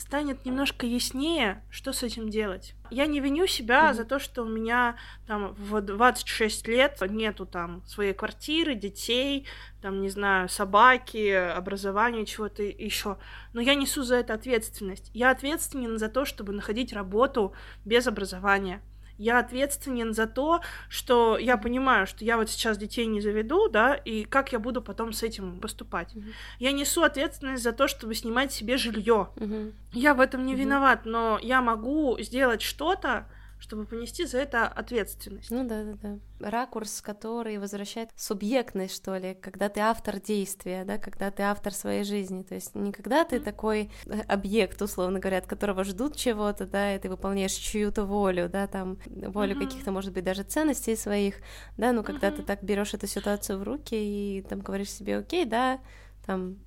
станет 0.00 0.44
немножко 0.44 0.86
яснее, 0.86 1.62
что 1.70 1.92
с 1.92 2.02
этим 2.02 2.28
делать. 2.28 2.74
Я 2.90 3.06
не 3.06 3.20
виню 3.20 3.46
себя 3.46 3.90
mm-hmm. 3.90 3.94
за 3.94 4.04
то, 4.04 4.18
что 4.18 4.42
у 4.42 4.48
меня 4.48 4.96
там 5.26 5.54
в 5.54 5.80
26 5.80 6.68
лет 6.68 6.98
нету 7.08 7.46
там 7.46 7.82
своей 7.86 8.14
квартиры, 8.14 8.74
детей, 8.74 9.46
там, 9.82 10.00
не 10.00 10.08
знаю, 10.08 10.48
собаки, 10.48 11.30
образования, 11.30 12.26
чего-то 12.26 12.62
еще. 12.62 13.18
Но 13.52 13.60
я 13.60 13.74
несу 13.74 14.02
за 14.02 14.16
это 14.16 14.34
ответственность. 14.34 15.10
Я 15.14 15.30
ответственен 15.30 15.98
за 15.98 16.08
то, 16.08 16.24
чтобы 16.24 16.52
находить 16.52 16.92
работу 16.92 17.52
без 17.84 18.06
образования 18.06 18.82
я 19.18 19.40
ответственен 19.40 20.14
за 20.14 20.26
то, 20.26 20.60
что 20.88 21.36
я 21.36 21.56
понимаю, 21.56 22.06
что 22.06 22.24
я 22.24 22.36
вот 22.36 22.48
сейчас 22.48 22.78
детей 22.78 23.06
не 23.06 23.20
заведу, 23.20 23.68
да, 23.68 23.94
и 23.94 24.24
как 24.24 24.52
я 24.52 24.58
буду 24.58 24.80
потом 24.80 25.12
с 25.12 25.22
этим 25.22 25.58
поступать. 25.60 26.14
Uh-huh. 26.14 26.32
Я 26.60 26.72
несу 26.72 27.02
ответственность 27.02 27.62
за 27.62 27.72
то, 27.72 27.88
чтобы 27.88 28.14
снимать 28.14 28.52
себе 28.52 28.76
жилье. 28.76 29.30
Uh-huh. 29.36 29.72
Я 29.92 30.14
в 30.14 30.20
этом 30.20 30.46
не 30.46 30.54
uh-huh. 30.54 30.56
виноват, 30.56 31.04
но 31.04 31.38
я 31.42 31.60
могу 31.60 32.16
сделать 32.20 32.62
что-то, 32.62 33.26
чтобы 33.58 33.86
понести 33.86 34.24
за 34.24 34.38
это 34.38 34.66
ответственность. 34.66 35.50
Ну 35.50 35.66
да, 35.66 35.84
да, 35.84 35.94
да 36.00 36.18
ракурс, 36.40 37.00
который 37.00 37.58
возвращает 37.58 38.10
субъектность, 38.16 38.94
что 38.94 39.16
ли, 39.16 39.34
когда 39.34 39.68
ты 39.68 39.80
автор 39.80 40.20
действия, 40.20 40.84
да, 40.84 40.98
когда 40.98 41.30
ты 41.30 41.42
автор 41.42 41.72
своей 41.72 42.04
жизни, 42.04 42.42
то 42.42 42.54
есть 42.54 42.74
не 42.74 42.92
когда 42.92 43.24
ты 43.24 43.40
такой 43.40 43.90
э, 44.06 44.20
объект, 44.20 44.80
условно 44.80 45.18
говоря, 45.18 45.38
от 45.38 45.46
которого 45.46 45.84
ждут 45.84 46.16
чего-то, 46.16 46.66
да, 46.66 46.94
и 46.94 46.98
ты 46.98 47.08
выполняешь 47.08 47.52
чью-то 47.52 48.04
волю, 48.04 48.48
да, 48.48 48.66
там, 48.66 48.98
волю 49.06 49.54
mm-hmm. 49.54 49.66
каких-то, 49.66 49.90
может 49.90 50.12
быть, 50.12 50.24
даже 50.24 50.42
ценностей 50.42 50.96
своих, 50.96 51.36
да, 51.76 51.92
ну, 51.92 52.02
когда 52.02 52.28
mm-hmm. 52.28 52.36
ты 52.36 52.42
так 52.42 52.62
берешь 52.62 52.94
эту 52.94 53.06
ситуацию 53.06 53.58
в 53.58 53.62
руки 53.62 53.94
и 53.94 54.42
там 54.48 54.60
говоришь 54.60 54.90
себе, 54.90 55.18
окей, 55.18 55.44
да, 55.44 55.80
там, 56.24 56.58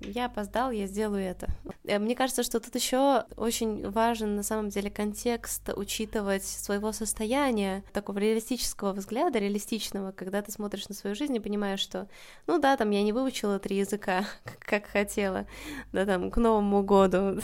я 0.00 0.26
опоздал, 0.26 0.70
я 0.70 0.86
сделаю 0.86 1.22
это. 1.22 1.48
Э, 1.84 1.98
мне 1.98 2.14
кажется, 2.14 2.42
что 2.42 2.60
тут 2.60 2.74
еще 2.74 3.24
очень 3.36 3.88
важен 3.90 4.36
на 4.36 4.42
самом 4.42 4.68
деле 4.68 4.90
контекст, 4.90 5.70
учитывать 5.74 6.44
своего 6.44 6.92
состояния, 6.92 7.84
такого 7.92 8.18
реалистического 8.18 8.92
взгляда, 8.92 9.38
реалистичного, 9.38 10.12
когда 10.12 10.42
ты 10.42 10.52
смотришь 10.52 10.88
на 10.88 10.94
свою 10.94 11.16
жизнь 11.16 11.34
и 11.36 11.40
понимаешь, 11.40 11.80
что, 11.80 12.08
ну 12.46 12.58
да, 12.58 12.76
там 12.76 12.90
я 12.90 13.02
не 13.02 13.12
выучила 13.12 13.58
три 13.58 13.78
языка, 13.78 14.24
как 14.58 14.86
хотела, 14.86 15.46
да, 15.92 16.04
там, 16.04 16.30
к 16.30 16.36
Новому 16.36 16.82
году, 16.82 17.40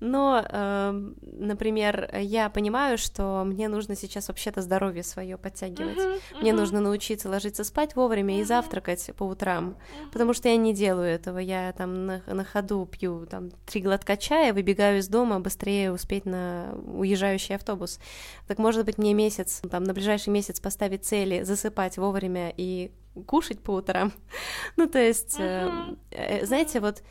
но, 0.00 0.44
э, 0.46 0.90
например, 1.22 2.10
я 2.14 2.50
понимаю, 2.50 2.98
что 2.98 3.42
мне 3.44 3.68
нужно 3.68 3.96
сейчас 3.96 4.28
вообще-то 4.28 4.60
здоровье 4.60 5.02
свое 5.02 5.38
подтягивать, 5.38 6.20
мне 6.40 6.52
нужно 6.52 6.80
научиться 6.80 7.28
ложиться 7.28 7.64
спать 7.64 7.96
вовремя 7.96 8.40
и 8.40 8.44
завтракать 8.44 9.10
по 9.16 9.24
утрам, 9.24 9.76
потому 10.12 10.34
что 10.34 10.48
я 10.48 10.56
не 10.56 10.74
делаю 10.74 11.05
этого, 11.06 11.38
я 11.38 11.72
там 11.72 12.06
на, 12.06 12.22
на 12.26 12.44
ходу 12.44 12.86
пью 12.86 13.26
там 13.26 13.50
три 13.66 13.80
глотка 13.80 14.16
чая, 14.16 14.52
выбегаю 14.52 14.98
из 14.98 15.08
дома, 15.08 15.40
быстрее 15.40 15.92
успеть 15.92 16.26
на 16.26 16.74
уезжающий 16.86 17.54
автобус. 17.54 17.98
Так 18.46 18.58
может 18.58 18.84
быть 18.84 18.98
мне 18.98 19.14
месяц, 19.14 19.62
там 19.70 19.84
на 19.84 19.94
ближайший 19.94 20.30
месяц 20.30 20.60
поставить 20.60 21.04
цели, 21.04 21.42
засыпать 21.42 21.96
вовремя 21.96 22.52
и 22.56 22.90
кушать 23.26 23.60
по 23.60 23.72
утрам. 23.72 24.12
ну, 24.76 24.88
то 24.88 24.98
есть, 24.98 25.38
uh-huh. 25.38 25.98
э, 26.10 26.44
знаете, 26.46 26.80
вот 26.80 27.02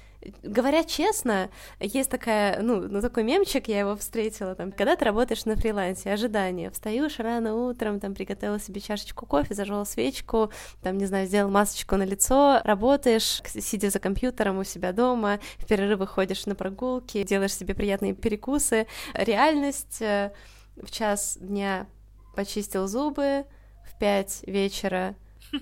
говоря 0.43 0.83
честно, 0.83 1.49
есть 1.79 2.09
такая, 2.09 2.61
ну, 2.61 2.81
ну, 2.81 3.01
такой 3.01 3.23
мемчик, 3.23 3.67
я 3.67 3.79
его 3.79 3.95
встретила, 3.95 4.55
там, 4.55 4.71
когда 4.71 4.95
ты 4.95 5.05
работаешь 5.05 5.45
на 5.45 5.55
фрилансе, 5.55 6.11
ожидание, 6.11 6.69
встаешь 6.71 7.19
рано 7.19 7.55
утром, 7.55 7.99
там, 7.99 8.13
приготовила 8.13 8.59
себе 8.59 8.81
чашечку 8.81 9.25
кофе, 9.25 9.53
зажгла 9.53 9.85
свечку, 9.85 10.51
там, 10.81 10.97
не 10.97 11.05
знаю, 11.05 11.27
сделал 11.27 11.49
масочку 11.49 11.95
на 11.95 12.03
лицо, 12.03 12.61
работаешь, 12.63 13.41
сидя 13.45 13.89
за 13.89 13.99
компьютером 13.99 14.59
у 14.59 14.63
себя 14.63 14.91
дома, 14.91 15.39
в 15.57 15.65
перерывы 15.65 16.07
ходишь 16.07 16.45
на 16.45 16.55
прогулки, 16.55 17.23
делаешь 17.23 17.55
себе 17.55 17.73
приятные 17.73 18.13
перекусы. 18.13 18.87
Реальность 19.13 20.01
э, 20.01 20.31
в 20.75 20.91
час 20.91 21.37
дня 21.39 21.87
почистил 22.35 22.87
зубы, 22.87 23.45
в 23.85 23.97
пять 23.99 24.43
вечера 24.45 25.15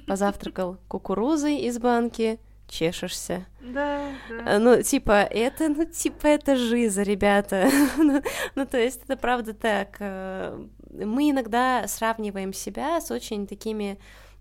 позавтракал 0.07 0.77
кукурузой 0.87 1.57
из 1.57 1.77
банки, 1.77 2.39
чешешься. 2.73 3.45
Да, 3.61 4.09
да. 4.29 4.55
Э, 4.55 4.57
ну, 4.57 4.81
типа, 4.81 5.23
это, 5.23 5.69
ну, 5.69 5.85
типа, 5.85 6.27
это 6.27 6.55
жиза, 6.55 7.03
ребята. 7.03 7.69
ну, 7.97 8.21
ну, 8.55 8.65
то 8.65 8.77
есть, 8.77 9.03
это 9.03 9.15
правда 9.15 9.53
так. 9.53 9.97
Э, 9.99 10.59
мы 10.89 11.29
иногда 11.29 11.87
сравниваем 11.87 12.53
себя 12.53 12.99
с 12.99 13.11
очень 13.11 13.47
такими 13.47 13.99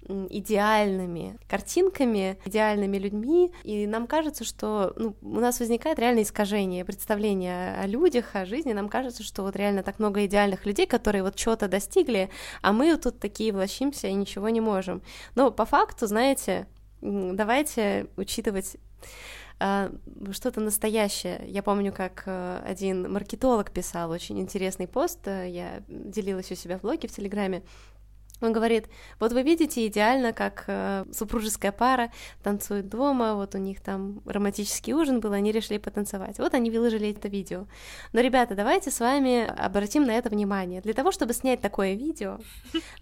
идеальными 0.08 1.38
картинками, 1.48 2.38
идеальными 2.44 2.96
людьми, 2.98 3.52
и 3.62 3.86
нам 3.86 4.06
кажется, 4.06 4.44
что 4.44 4.92
ну, 4.96 5.14
у 5.22 5.40
нас 5.40 5.60
возникает 5.60 5.98
реально 5.98 6.22
искажение 6.22 6.84
представления 6.84 7.78
о 7.80 7.86
людях, 7.86 8.34
о 8.34 8.44
жизни, 8.44 8.72
нам 8.72 8.88
кажется, 8.88 9.22
что 9.22 9.42
вот 9.42 9.54
реально 9.54 9.82
так 9.82 9.98
много 9.98 10.24
идеальных 10.26 10.66
людей, 10.66 10.86
которые 10.86 11.22
вот 11.22 11.36
чего-то 11.36 11.68
достигли, 11.68 12.30
а 12.62 12.72
мы 12.72 12.96
тут 12.96 13.20
такие 13.20 13.52
влащимся 13.52 14.08
и 14.08 14.14
ничего 14.14 14.48
не 14.48 14.60
можем. 14.60 15.02
Но 15.34 15.50
по 15.52 15.64
факту, 15.64 16.06
знаете, 16.06 16.66
давайте 17.02 18.06
учитывать 18.16 18.76
а, 19.64 19.92
что-то 20.32 20.60
настоящее. 20.60 21.40
Я 21.46 21.62
помню, 21.62 21.92
как 21.92 22.24
э, 22.26 22.62
один 22.64 23.12
маркетолог 23.12 23.70
писал 23.70 24.10
очень 24.10 24.40
интересный 24.40 24.88
пост, 24.88 25.20
э, 25.26 25.48
я 25.48 25.82
делилась 25.88 26.50
у 26.50 26.56
себя 26.56 26.78
в 26.78 26.80
блоге 26.82 27.06
в 27.06 27.12
Телеграме, 27.12 27.62
он 28.42 28.52
говорит, 28.52 28.86
вот 29.20 29.32
вы 29.32 29.42
видите 29.42 29.86
идеально, 29.86 30.32
как 30.32 30.64
э, 30.66 31.04
супружеская 31.12 31.72
пара 31.72 32.10
танцует 32.42 32.88
дома, 32.88 33.34
вот 33.34 33.54
у 33.54 33.58
них 33.58 33.80
там 33.80 34.20
романтический 34.26 34.92
ужин 34.92 35.20
был, 35.20 35.32
они 35.32 35.52
решили 35.52 35.78
потанцевать. 35.78 36.38
Вот 36.38 36.54
они 36.54 36.70
выложили 36.70 37.10
это 37.10 37.28
видео. 37.28 37.66
Но, 38.12 38.20
ребята, 38.20 38.54
давайте 38.54 38.90
с 38.90 39.00
вами 39.00 39.46
обратим 39.46 40.04
на 40.04 40.12
это 40.12 40.30
внимание. 40.30 40.80
Для 40.80 40.94
того, 40.94 41.12
чтобы 41.12 41.32
снять 41.34 41.60
такое 41.60 41.94
видео, 41.94 42.38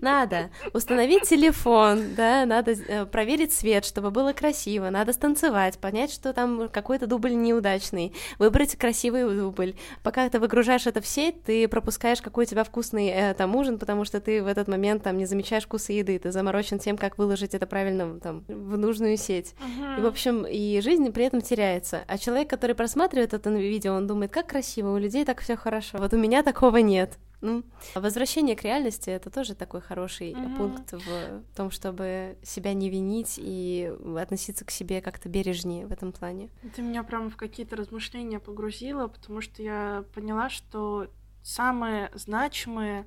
надо 0.00 0.50
установить 0.72 1.22
телефон, 1.22 2.14
да, 2.16 2.44
надо 2.46 2.72
э, 2.72 3.06
проверить 3.06 3.52
свет, 3.52 3.84
чтобы 3.84 4.10
было 4.10 4.32
красиво, 4.32 4.90
надо 4.90 5.12
станцевать, 5.12 5.78
понять, 5.78 6.12
что 6.12 6.32
там 6.32 6.68
какой-то 6.68 7.06
дубль 7.06 7.34
неудачный, 7.34 8.14
выбрать 8.38 8.76
красивый 8.76 9.24
дубль. 9.34 9.74
Пока 10.02 10.28
ты 10.28 10.38
выгружаешь 10.38 10.86
это 10.86 11.00
в 11.00 11.06
сеть, 11.06 11.42
ты 11.44 11.68
пропускаешь, 11.68 12.20
какой 12.20 12.44
у 12.44 12.48
тебя 12.48 12.64
вкусный 12.64 13.08
э, 13.08 13.34
там 13.34 13.54
ужин, 13.56 13.78
потому 13.78 14.04
что 14.04 14.20
ты 14.20 14.42
в 14.42 14.46
этот 14.46 14.68
момент 14.68 15.02
там 15.02 15.16
не 15.16 15.26
замечаешь 15.30 15.64
вкусы 15.64 15.94
еды, 15.94 16.18
ты 16.18 16.30
заморочен 16.30 16.78
тем, 16.78 16.98
как 16.98 17.16
выложить 17.16 17.54
это 17.54 17.66
правильно 17.66 18.20
там, 18.20 18.44
в 18.48 18.76
нужную 18.76 19.16
сеть. 19.16 19.54
Uh-huh. 19.54 19.98
И, 19.98 20.02
в 20.02 20.06
общем, 20.06 20.44
и 20.46 20.80
жизнь 20.82 21.10
при 21.10 21.24
этом 21.24 21.40
теряется. 21.40 22.04
А 22.06 22.18
человек, 22.18 22.50
который 22.50 22.74
просматривает 22.74 23.32
это 23.32 23.50
видео, 23.50 23.94
он 23.94 24.06
думает, 24.06 24.30
как 24.30 24.48
красиво, 24.48 24.90
у 24.94 24.98
людей 24.98 25.24
так 25.24 25.40
все 25.40 25.56
хорошо. 25.56 25.98
Вот 25.98 26.12
у 26.12 26.18
меня 26.18 26.42
такого 26.42 26.76
нет. 26.78 27.18
Ну, 27.42 27.64
возвращение 27.94 28.54
к 28.54 28.62
реальности 28.64 29.08
это 29.08 29.30
тоже 29.30 29.54
такой 29.54 29.80
хороший 29.80 30.32
mm-hmm. 30.32 30.56
пункт 30.58 30.92
в 30.92 31.56
том, 31.56 31.70
чтобы 31.70 32.36
себя 32.42 32.74
не 32.74 32.90
винить 32.90 33.36
и 33.38 33.90
относиться 34.18 34.66
к 34.66 34.70
себе 34.70 35.00
как-то 35.00 35.30
бережнее 35.30 35.86
в 35.86 35.92
этом 35.92 36.12
плане. 36.12 36.50
Ты 36.76 36.82
меня 36.82 37.02
прямо 37.02 37.30
в 37.30 37.36
какие-то 37.36 37.76
размышления 37.76 38.40
погрузила, 38.40 39.08
потому 39.08 39.40
что 39.40 39.62
я 39.62 40.04
поняла, 40.14 40.50
что 40.50 41.06
самые 41.42 42.10
значимые 42.14 43.06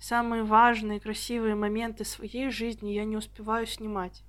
самые 0.00 0.42
важные, 0.42 0.98
красивые 0.98 1.54
моменты 1.54 2.04
своей 2.04 2.50
жизни 2.50 2.90
я 2.90 3.04
не 3.04 3.16
успеваю 3.16 3.66
снимать. 3.66 4.24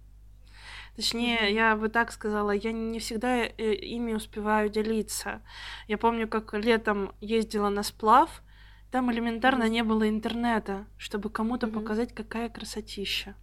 Точнее, 0.95 1.39
mm-hmm. 1.39 1.53
я 1.53 1.75
бы 1.75 1.89
так 1.89 2.11
сказала, 2.11 2.51
я 2.51 2.73
не 2.73 2.99
всегда 2.99 3.45
э, 3.45 3.73
ими 3.73 4.13
успеваю 4.13 4.69
делиться. 4.69 5.41
Я 5.87 5.97
помню, 5.97 6.27
как 6.27 6.53
летом 6.53 7.13
ездила 7.21 7.69
на 7.69 7.81
сплав, 7.81 8.43
там 8.91 9.11
элементарно 9.11 9.63
mm-hmm. 9.63 9.69
не 9.69 9.83
было 9.83 10.09
интернета, 10.09 10.85
чтобы 10.97 11.29
кому-то 11.29 11.67
mm-hmm. 11.67 11.73
показать, 11.73 12.13
какая 12.13 12.49
красотища. 12.49 13.35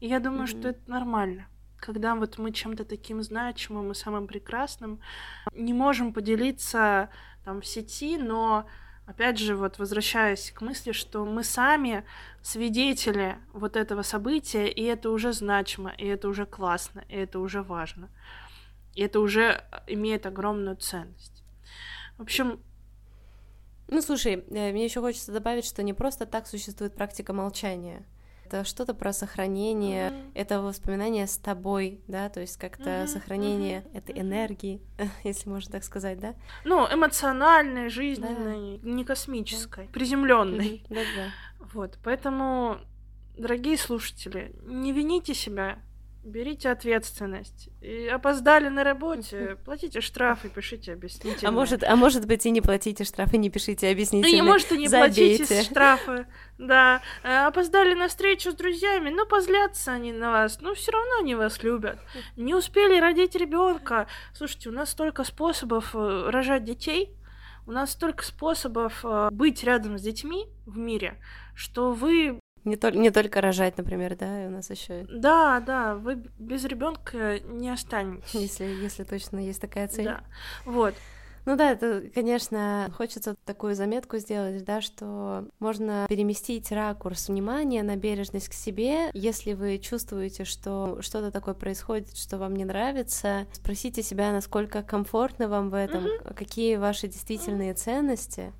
И 0.00 0.06
я 0.06 0.20
думаю, 0.20 0.44
mm-hmm. 0.44 0.58
что 0.58 0.68
это 0.68 0.90
нормально. 0.90 1.46
Когда 1.76 2.14
вот 2.14 2.38
мы 2.38 2.50
чем-то 2.50 2.84
таким 2.84 3.22
значимым 3.22 3.90
и 3.90 3.94
самым 3.94 4.26
прекрасным 4.26 5.00
не 5.52 5.74
можем 5.74 6.12
поделиться 6.12 7.10
там 7.44 7.60
в 7.60 7.66
сети, 7.66 8.16
но 8.18 8.66
Опять 9.10 9.38
же, 9.38 9.56
вот 9.56 9.80
возвращаясь 9.80 10.52
к 10.52 10.60
мысли, 10.60 10.92
что 10.92 11.24
мы 11.24 11.42
сами 11.42 12.04
свидетели 12.42 13.38
вот 13.52 13.74
этого 13.74 14.02
события, 14.02 14.68
и 14.68 14.84
это 14.84 15.10
уже 15.10 15.32
значимо, 15.32 15.90
и 15.90 16.06
это 16.06 16.28
уже 16.28 16.46
классно, 16.46 17.04
и 17.08 17.16
это 17.16 17.40
уже 17.40 17.64
важно. 17.64 18.08
И 18.94 19.02
это 19.02 19.18
уже 19.18 19.64
имеет 19.88 20.26
огромную 20.26 20.76
ценность. 20.76 21.42
В 22.18 22.22
общем, 22.22 22.60
ну, 23.88 24.00
слушай, 24.00 24.44
э, 24.48 24.70
мне 24.70 24.84
еще 24.84 25.00
хочется 25.00 25.32
добавить, 25.32 25.64
что 25.64 25.82
не 25.82 25.92
просто 25.92 26.24
так 26.24 26.46
существует 26.46 26.94
практика 26.94 27.32
молчания 27.32 28.06
это 28.50 28.64
что-то 28.64 28.94
про 28.94 29.12
сохранение 29.12 30.10
mm-hmm. 30.10 30.30
этого 30.34 30.66
воспоминания 30.66 31.26
с 31.28 31.38
тобой, 31.38 32.00
да, 32.08 32.28
то 32.28 32.40
есть 32.40 32.56
как-то 32.56 32.90
mm-hmm. 32.90 33.06
сохранение 33.06 33.78
mm-hmm. 33.80 33.98
этой 33.98 34.18
энергии, 34.18 34.82
если 35.24 35.48
можно 35.48 35.70
так 35.70 35.84
сказать, 35.84 36.18
да? 36.18 36.34
Ну, 36.64 36.84
эмоциональной, 36.92 37.88
жизненной, 37.88 38.78
да. 38.78 38.90
не 38.90 39.04
космической, 39.04 39.86
да. 39.86 39.92
приземленной. 39.92 40.84
Да, 40.88 41.00
да. 41.16 41.30
Вот, 41.72 41.98
поэтому, 42.02 42.78
дорогие 43.36 43.76
слушатели, 43.78 44.52
не 44.64 44.92
вините 44.92 45.34
себя 45.34 45.78
Берите 46.22 46.68
ответственность. 46.70 47.70
И 47.80 48.06
опоздали 48.06 48.68
на 48.68 48.84
работе, 48.84 49.56
платите 49.64 50.02
штраф 50.02 50.44
и 50.44 50.50
пишите 50.50 50.92
объяснительные. 50.92 51.48
А 51.48 51.50
может, 51.50 51.82
а 51.82 51.96
может 51.96 52.26
быть 52.26 52.44
и 52.44 52.50
не 52.50 52.60
платите 52.60 53.04
штрафы, 53.04 53.38
не 53.38 53.48
пишите 53.48 53.90
объяснительные. 53.90 54.38
Ну, 54.38 54.44
не 54.44 54.50
может 54.50 54.70
и 54.70 54.76
не 54.76 54.86
Забейте. 54.86 55.38
платите 55.38 55.62
штрафы. 55.70 56.26
Да. 56.58 57.00
А, 57.22 57.46
опоздали 57.46 57.94
на 57.94 58.08
встречу 58.08 58.50
с 58.50 58.54
друзьями, 58.54 59.08
ну 59.08 59.24
позлятся 59.24 59.92
они 59.92 60.12
на 60.12 60.30
вас, 60.30 60.60
но 60.60 60.74
все 60.74 60.92
равно 60.92 61.20
они 61.20 61.34
вас 61.34 61.62
любят. 61.62 61.98
Не 62.36 62.54
успели 62.54 63.00
родить 63.00 63.34
ребенка. 63.34 64.06
Слушайте, 64.34 64.68
у 64.68 64.72
нас 64.72 64.90
столько 64.90 65.24
способов 65.24 65.94
э, 65.94 66.28
рожать 66.28 66.64
детей, 66.64 67.16
у 67.66 67.72
нас 67.72 67.92
столько 67.92 68.24
способов 68.24 69.00
э, 69.04 69.28
быть 69.32 69.64
рядом 69.64 69.96
с 69.96 70.02
детьми 70.02 70.48
в 70.66 70.76
мире, 70.76 71.18
что 71.54 71.92
вы 71.92 72.39
не, 72.64 72.76
то, 72.76 72.90
не 72.90 73.10
только 73.10 73.40
рожать, 73.40 73.78
например, 73.78 74.16
да, 74.16 74.44
и 74.44 74.46
у 74.46 74.50
нас 74.50 74.70
еще. 74.70 75.06
Да, 75.10 75.60
да, 75.60 75.94
вы 75.94 76.22
без 76.38 76.64
ребенка 76.64 77.40
не 77.40 77.70
останетесь. 77.70 78.34
Если, 78.34 78.64
если 78.64 79.04
точно 79.04 79.38
есть 79.38 79.60
такая 79.60 79.88
цель. 79.88 80.04
Да. 80.04 80.20
Вот. 80.64 80.94
Ну 81.46 81.56
да, 81.56 81.72
это, 81.72 82.02
конечно, 82.14 82.92
хочется 82.96 83.34
такую 83.44 83.74
заметку 83.74 84.18
сделать, 84.18 84.62
да, 84.64 84.80
что 84.80 85.46
можно 85.58 86.06
переместить 86.08 86.70
ракурс 86.70 87.28
внимания 87.28 87.82
на 87.82 87.96
бережность 87.96 88.50
к 88.50 88.52
себе, 88.52 89.10
если 89.14 89.54
вы 89.54 89.78
чувствуете, 89.78 90.44
что 90.44 90.98
что-то 91.00 91.30
такое 91.30 91.54
происходит, 91.54 92.14
что 92.16 92.36
вам 92.36 92.54
не 92.54 92.64
нравится, 92.64 93.46
спросите 93.52 94.02
себя, 94.02 94.32
насколько 94.32 94.82
комфортно 94.82 95.48
вам 95.48 95.70
в 95.70 95.74
этом, 95.74 96.04
mm-hmm. 96.04 96.34
какие 96.34 96.76
ваши 96.76 97.08
действительные 97.08 97.72
mm-hmm. 97.72 97.74
ценности, 97.74 98.52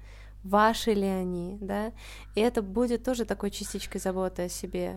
ваши 0.43 0.93
ли 0.93 1.07
они, 1.07 1.59
да, 1.61 1.93
и 2.35 2.41
это 2.41 2.63
будет 2.63 3.05
тоже 3.05 3.25
такой 3.25 3.51
частичкой 3.51 4.01
заботы 4.01 4.43
о 4.43 4.49
себе, 4.49 4.97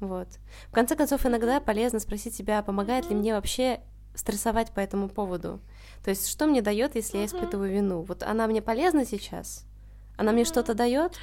вот. 0.00 0.28
В 0.68 0.72
конце 0.72 0.96
концов, 0.96 1.24
иногда 1.26 1.60
полезно 1.60 2.00
спросить 2.00 2.34
себя, 2.34 2.62
помогает 2.62 3.08
ли 3.08 3.16
мне 3.16 3.34
вообще 3.34 3.80
стрессовать 4.14 4.70
по 4.72 4.80
этому 4.80 5.08
поводу. 5.08 5.60
То 6.04 6.10
есть, 6.10 6.28
что 6.28 6.46
мне 6.46 6.62
дает, 6.62 6.94
если 6.94 7.18
я 7.18 7.26
испытываю 7.26 7.72
вину? 7.72 8.02
Вот 8.02 8.22
она 8.22 8.46
мне 8.46 8.62
полезна 8.62 9.04
сейчас? 9.04 9.64
Она 10.16 10.32
мне 10.32 10.44
что-то 10.44 10.74
дает? 10.74 11.18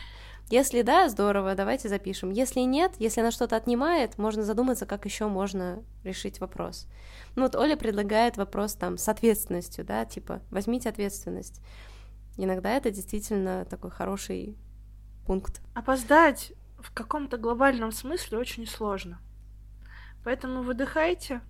Если 0.49 0.81
да, 0.81 1.07
здорово, 1.07 1.55
давайте 1.55 1.87
запишем. 1.87 2.29
Если 2.31 2.59
нет, 2.61 2.93
если 2.99 3.21
она 3.21 3.31
что-то 3.31 3.55
отнимает, 3.55 4.17
можно 4.17 4.43
задуматься, 4.43 4.85
как 4.85 5.05
еще 5.05 5.27
можно 5.27 5.81
решить 6.03 6.41
вопрос. 6.41 6.87
Ну 7.35 7.43
вот 7.43 7.55
Оля 7.55 7.77
предлагает 7.77 8.35
вопрос 8.35 8.73
там 8.73 8.97
с 8.97 9.07
ответственностью, 9.07 9.85
да, 9.85 10.03
типа 10.03 10.41
возьмите 10.51 10.89
ответственность. 10.89 11.61
Иногда 12.37 12.71
это 12.71 12.91
действительно 12.91 13.65
такой 13.65 13.91
хороший 13.91 14.57
пункт. 15.25 15.61
Опоздать 15.73 16.53
в 16.79 16.91
каком-то 16.93 17.37
глобальном 17.37 17.91
смысле 17.91 18.37
очень 18.37 18.65
сложно. 18.65 19.19
Поэтому 20.23 20.61
выдыхайте, 20.61 21.41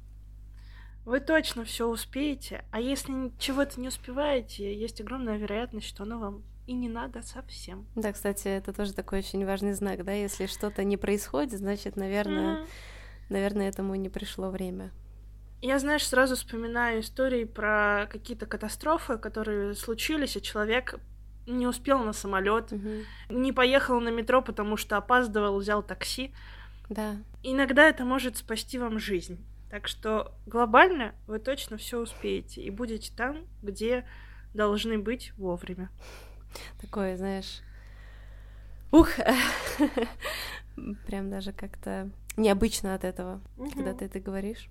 вы 1.06 1.20
точно 1.20 1.64
все 1.64 1.88
успеете, 1.88 2.64
а 2.72 2.80
если 2.80 3.32
чего-то 3.38 3.80
не 3.80 3.88
успеваете, 3.88 4.74
есть 4.78 5.02
огромная 5.02 5.38
вероятность, 5.38 5.88
что 5.88 6.04
оно 6.04 6.20
вам 6.20 6.44
и 6.68 6.74
не 6.74 6.90
надо 6.90 7.22
совсем. 7.22 7.88
Да, 7.96 8.14
кстати, 8.14 8.48
это 8.48 8.72
тоже 8.72 8.94
такой 8.94 9.20
очень 9.20 9.46
важный 9.46 9.74
знак, 9.74 10.06
да, 10.06 10.14
если 10.14 10.46
что-то 10.46 10.84
не 10.84 10.98
происходит, 10.98 11.58
значит, 11.58 11.96
наверное, 11.96 12.58
mm-hmm. 12.58 12.68
наверное, 13.30 13.70
этому 13.70 13.96
не 13.96 14.10
пришло 14.10 14.50
время. 14.50 14.92
Я, 15.62 15.78
знаешь, 15.78 16.08
сразу 16.08 16.36
вспоминаю 16.36 17.02
истории 17.02 17.44
про 17.44 18.08
какие-то 18.12 18.48
катастрофы, 18.48 19.18
которые 19.18 19.76
случились, 19.76 20.36
и 20.36 20.42
человек 20.42 21.00
не 21.46 21.68
успел 21.68 22.00
на 22.00 22.14
самолет, 22.14 22.72
угу. 22.72 22.90
не 23.30 23.52
поехал 23.52 24.00
на 24.00 24.10
метро, 24.10 24.42
потому 24.42 24.78
что 24.78 24.98
опаздывал, 24.98 25.60
взял 25.60 25.84
такси. 25.84 26.34
Да. 26.90 27.16
Иногда 27.44 27.88
это 27.88 28.06
может 28.06 28.38
спасти 28.38 28.78
вам 28.78 29.00
жизнь. 29.00 29.44
Так 29.70 29.88
что 29.88 30.34
глобально 30.46 31.14
вы 31.28 31.40
точно 31.40 31.78
все 31.78 32.00
успеете 32.00 32.62
и 32.62 32.70
будете 32.70 33.14
там, 33.16 33.46
где 33.62 34.06
должны 34.54 34.98
быть 34.98 35.32
вовремя. 35.38 35.90
Такое, 36.82 37.16
знаешь, 37.16 37.62
ух, 38.92 39.10
прям 41.08 41.30
даже 41.30 41.54
как-то 41.54 42.10
необычно 42.36 42.96
от 42.96 43.04
этого, 43.04 43.42
угу. 43.58 43.72
когда 43.72 43.94
ты 43.94 44.06
это 44.06 44.20
говоришь. 44.20 44.70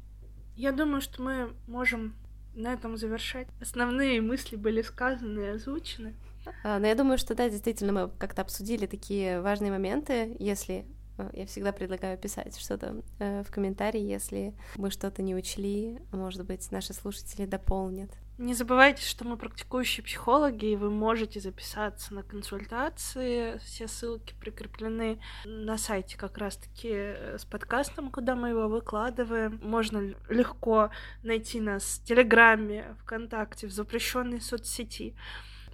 Я 0.60 0.72
думаю, 0.72 1.00
что 1.00 1.22
мы 1.22 1.54
можем 1.66 2.14
на 2.54 2.74
этом 2.74 2.98
завершать. 2.98 3.48
Основные 3.62 4.20
мысли 4.20 4.56
были 4.56 4.82
сказаны 4.82 5.40
и 5.40 5.48
озвучены. 5.54 6.14
А, 6.62 6.78
но 6.78 6.86
я 6.86 6.94
думаю, 6.94 7.16
что 7.16 7.34
да, 7.34 7.48
действительно, 7.48 7.92
мы 7.92 8.10
как-то 8.18 8.42
обсудили 8.42 8.84
такие 8.84 9.40
важные 9.40 9.70
моменты. 9.70 10.36
Если 10.38 10.84
э, 11.16 11.30
я 11.32 11.46
всегда 11.46 11.72
предлагаю 11.72 12.18
писать 12.18 12.58
что-то 12.58 13.02
э, 13.20 13.42
в 13.42 13.50
комментарии, 13.50 14.02
если 14.02 14.52
мы 14.76 14.90
что-то 14.90 15.22
не 15.22 15.34
учли, 15.34 15.98
может 16.12 16.44
быть, 16.44 16.70
наши 16.70 16.92
слушатели 16.92 17.46
дополнят. 17.46 18.10
Не 18.40 18.54
забывайте, 18.54 19.02
что 19.02 19.26
мы 19.26 19.36
практикующие 19.36 20.02
психологи, 20.02 20.64
и 20.64 20.76
вы 20.76 20.88
можете 20.88 21.40
записаться 21.40 22.14
на 22.14 22.22
консультации. 22.22 23.58
Все 23.58 23.86
ссылки 23.86 24.32
прикреплены 24.40 25.20
на 25.44 25.76
сайте 25.76 26.16
как 26.16 26.38
раз-таки 26.38 26.88
э, 26.90 27.36
с 27.38 27.44
подкастом, 27.44 28.10
куда 28.10 28.36
мы 28.36 28.48
его 28.48 28.66
выкладываем. 28.66 29.60
Можно 29.62 30.14
легко 30.30 30.88
найти 31.22 31.60
нас 31.60 31.84
в 31.98 32.04
Телеграме, 32.06 32.96
ВКонтакте, 33.02 33.66
в 33.66 33.72
запрещенной 33.72 34.40
соцсети. 34.40 35.14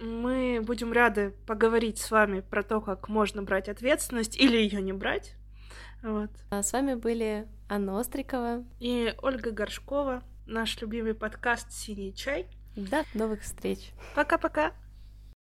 Мы 0.01 0.59
будем 0.61 0.91
рады 0.91 1.33
поговорить 1.45 1.99
с 1.99 2.11
вами 2.11 2.41
про 2.41 2.63
то, 2.63 2.81
как 2.81 3.07
можно 3.07 3.43
брать 3.43 3.69
ответственность 3.69 4.37
или 4.37 4.57
ее 4.57 4.81
не 4.81 4.91
брать. 4.91 5.35
Вот. 6.03 6.31
А 6.49 6.61
с 6.61 6.73
вами 6.73 6.95
были 6.95 7.47
Анна 7.69 7.97
Острикова 7.97 8.65
и 8.81 9.15
Ольга 9.21 9.51
Горшкова, 9.51 10.21
наш 10.45 10.81
любимый 10.81 11.13
подкаст 11.13 11.71
«Синий 11.71 12.13
чай». 12.13 12.45
До 12.77 13.03
новых 13.15 13.41
встреч. 13.41 13.91
Пока-пока. 14.13 14.71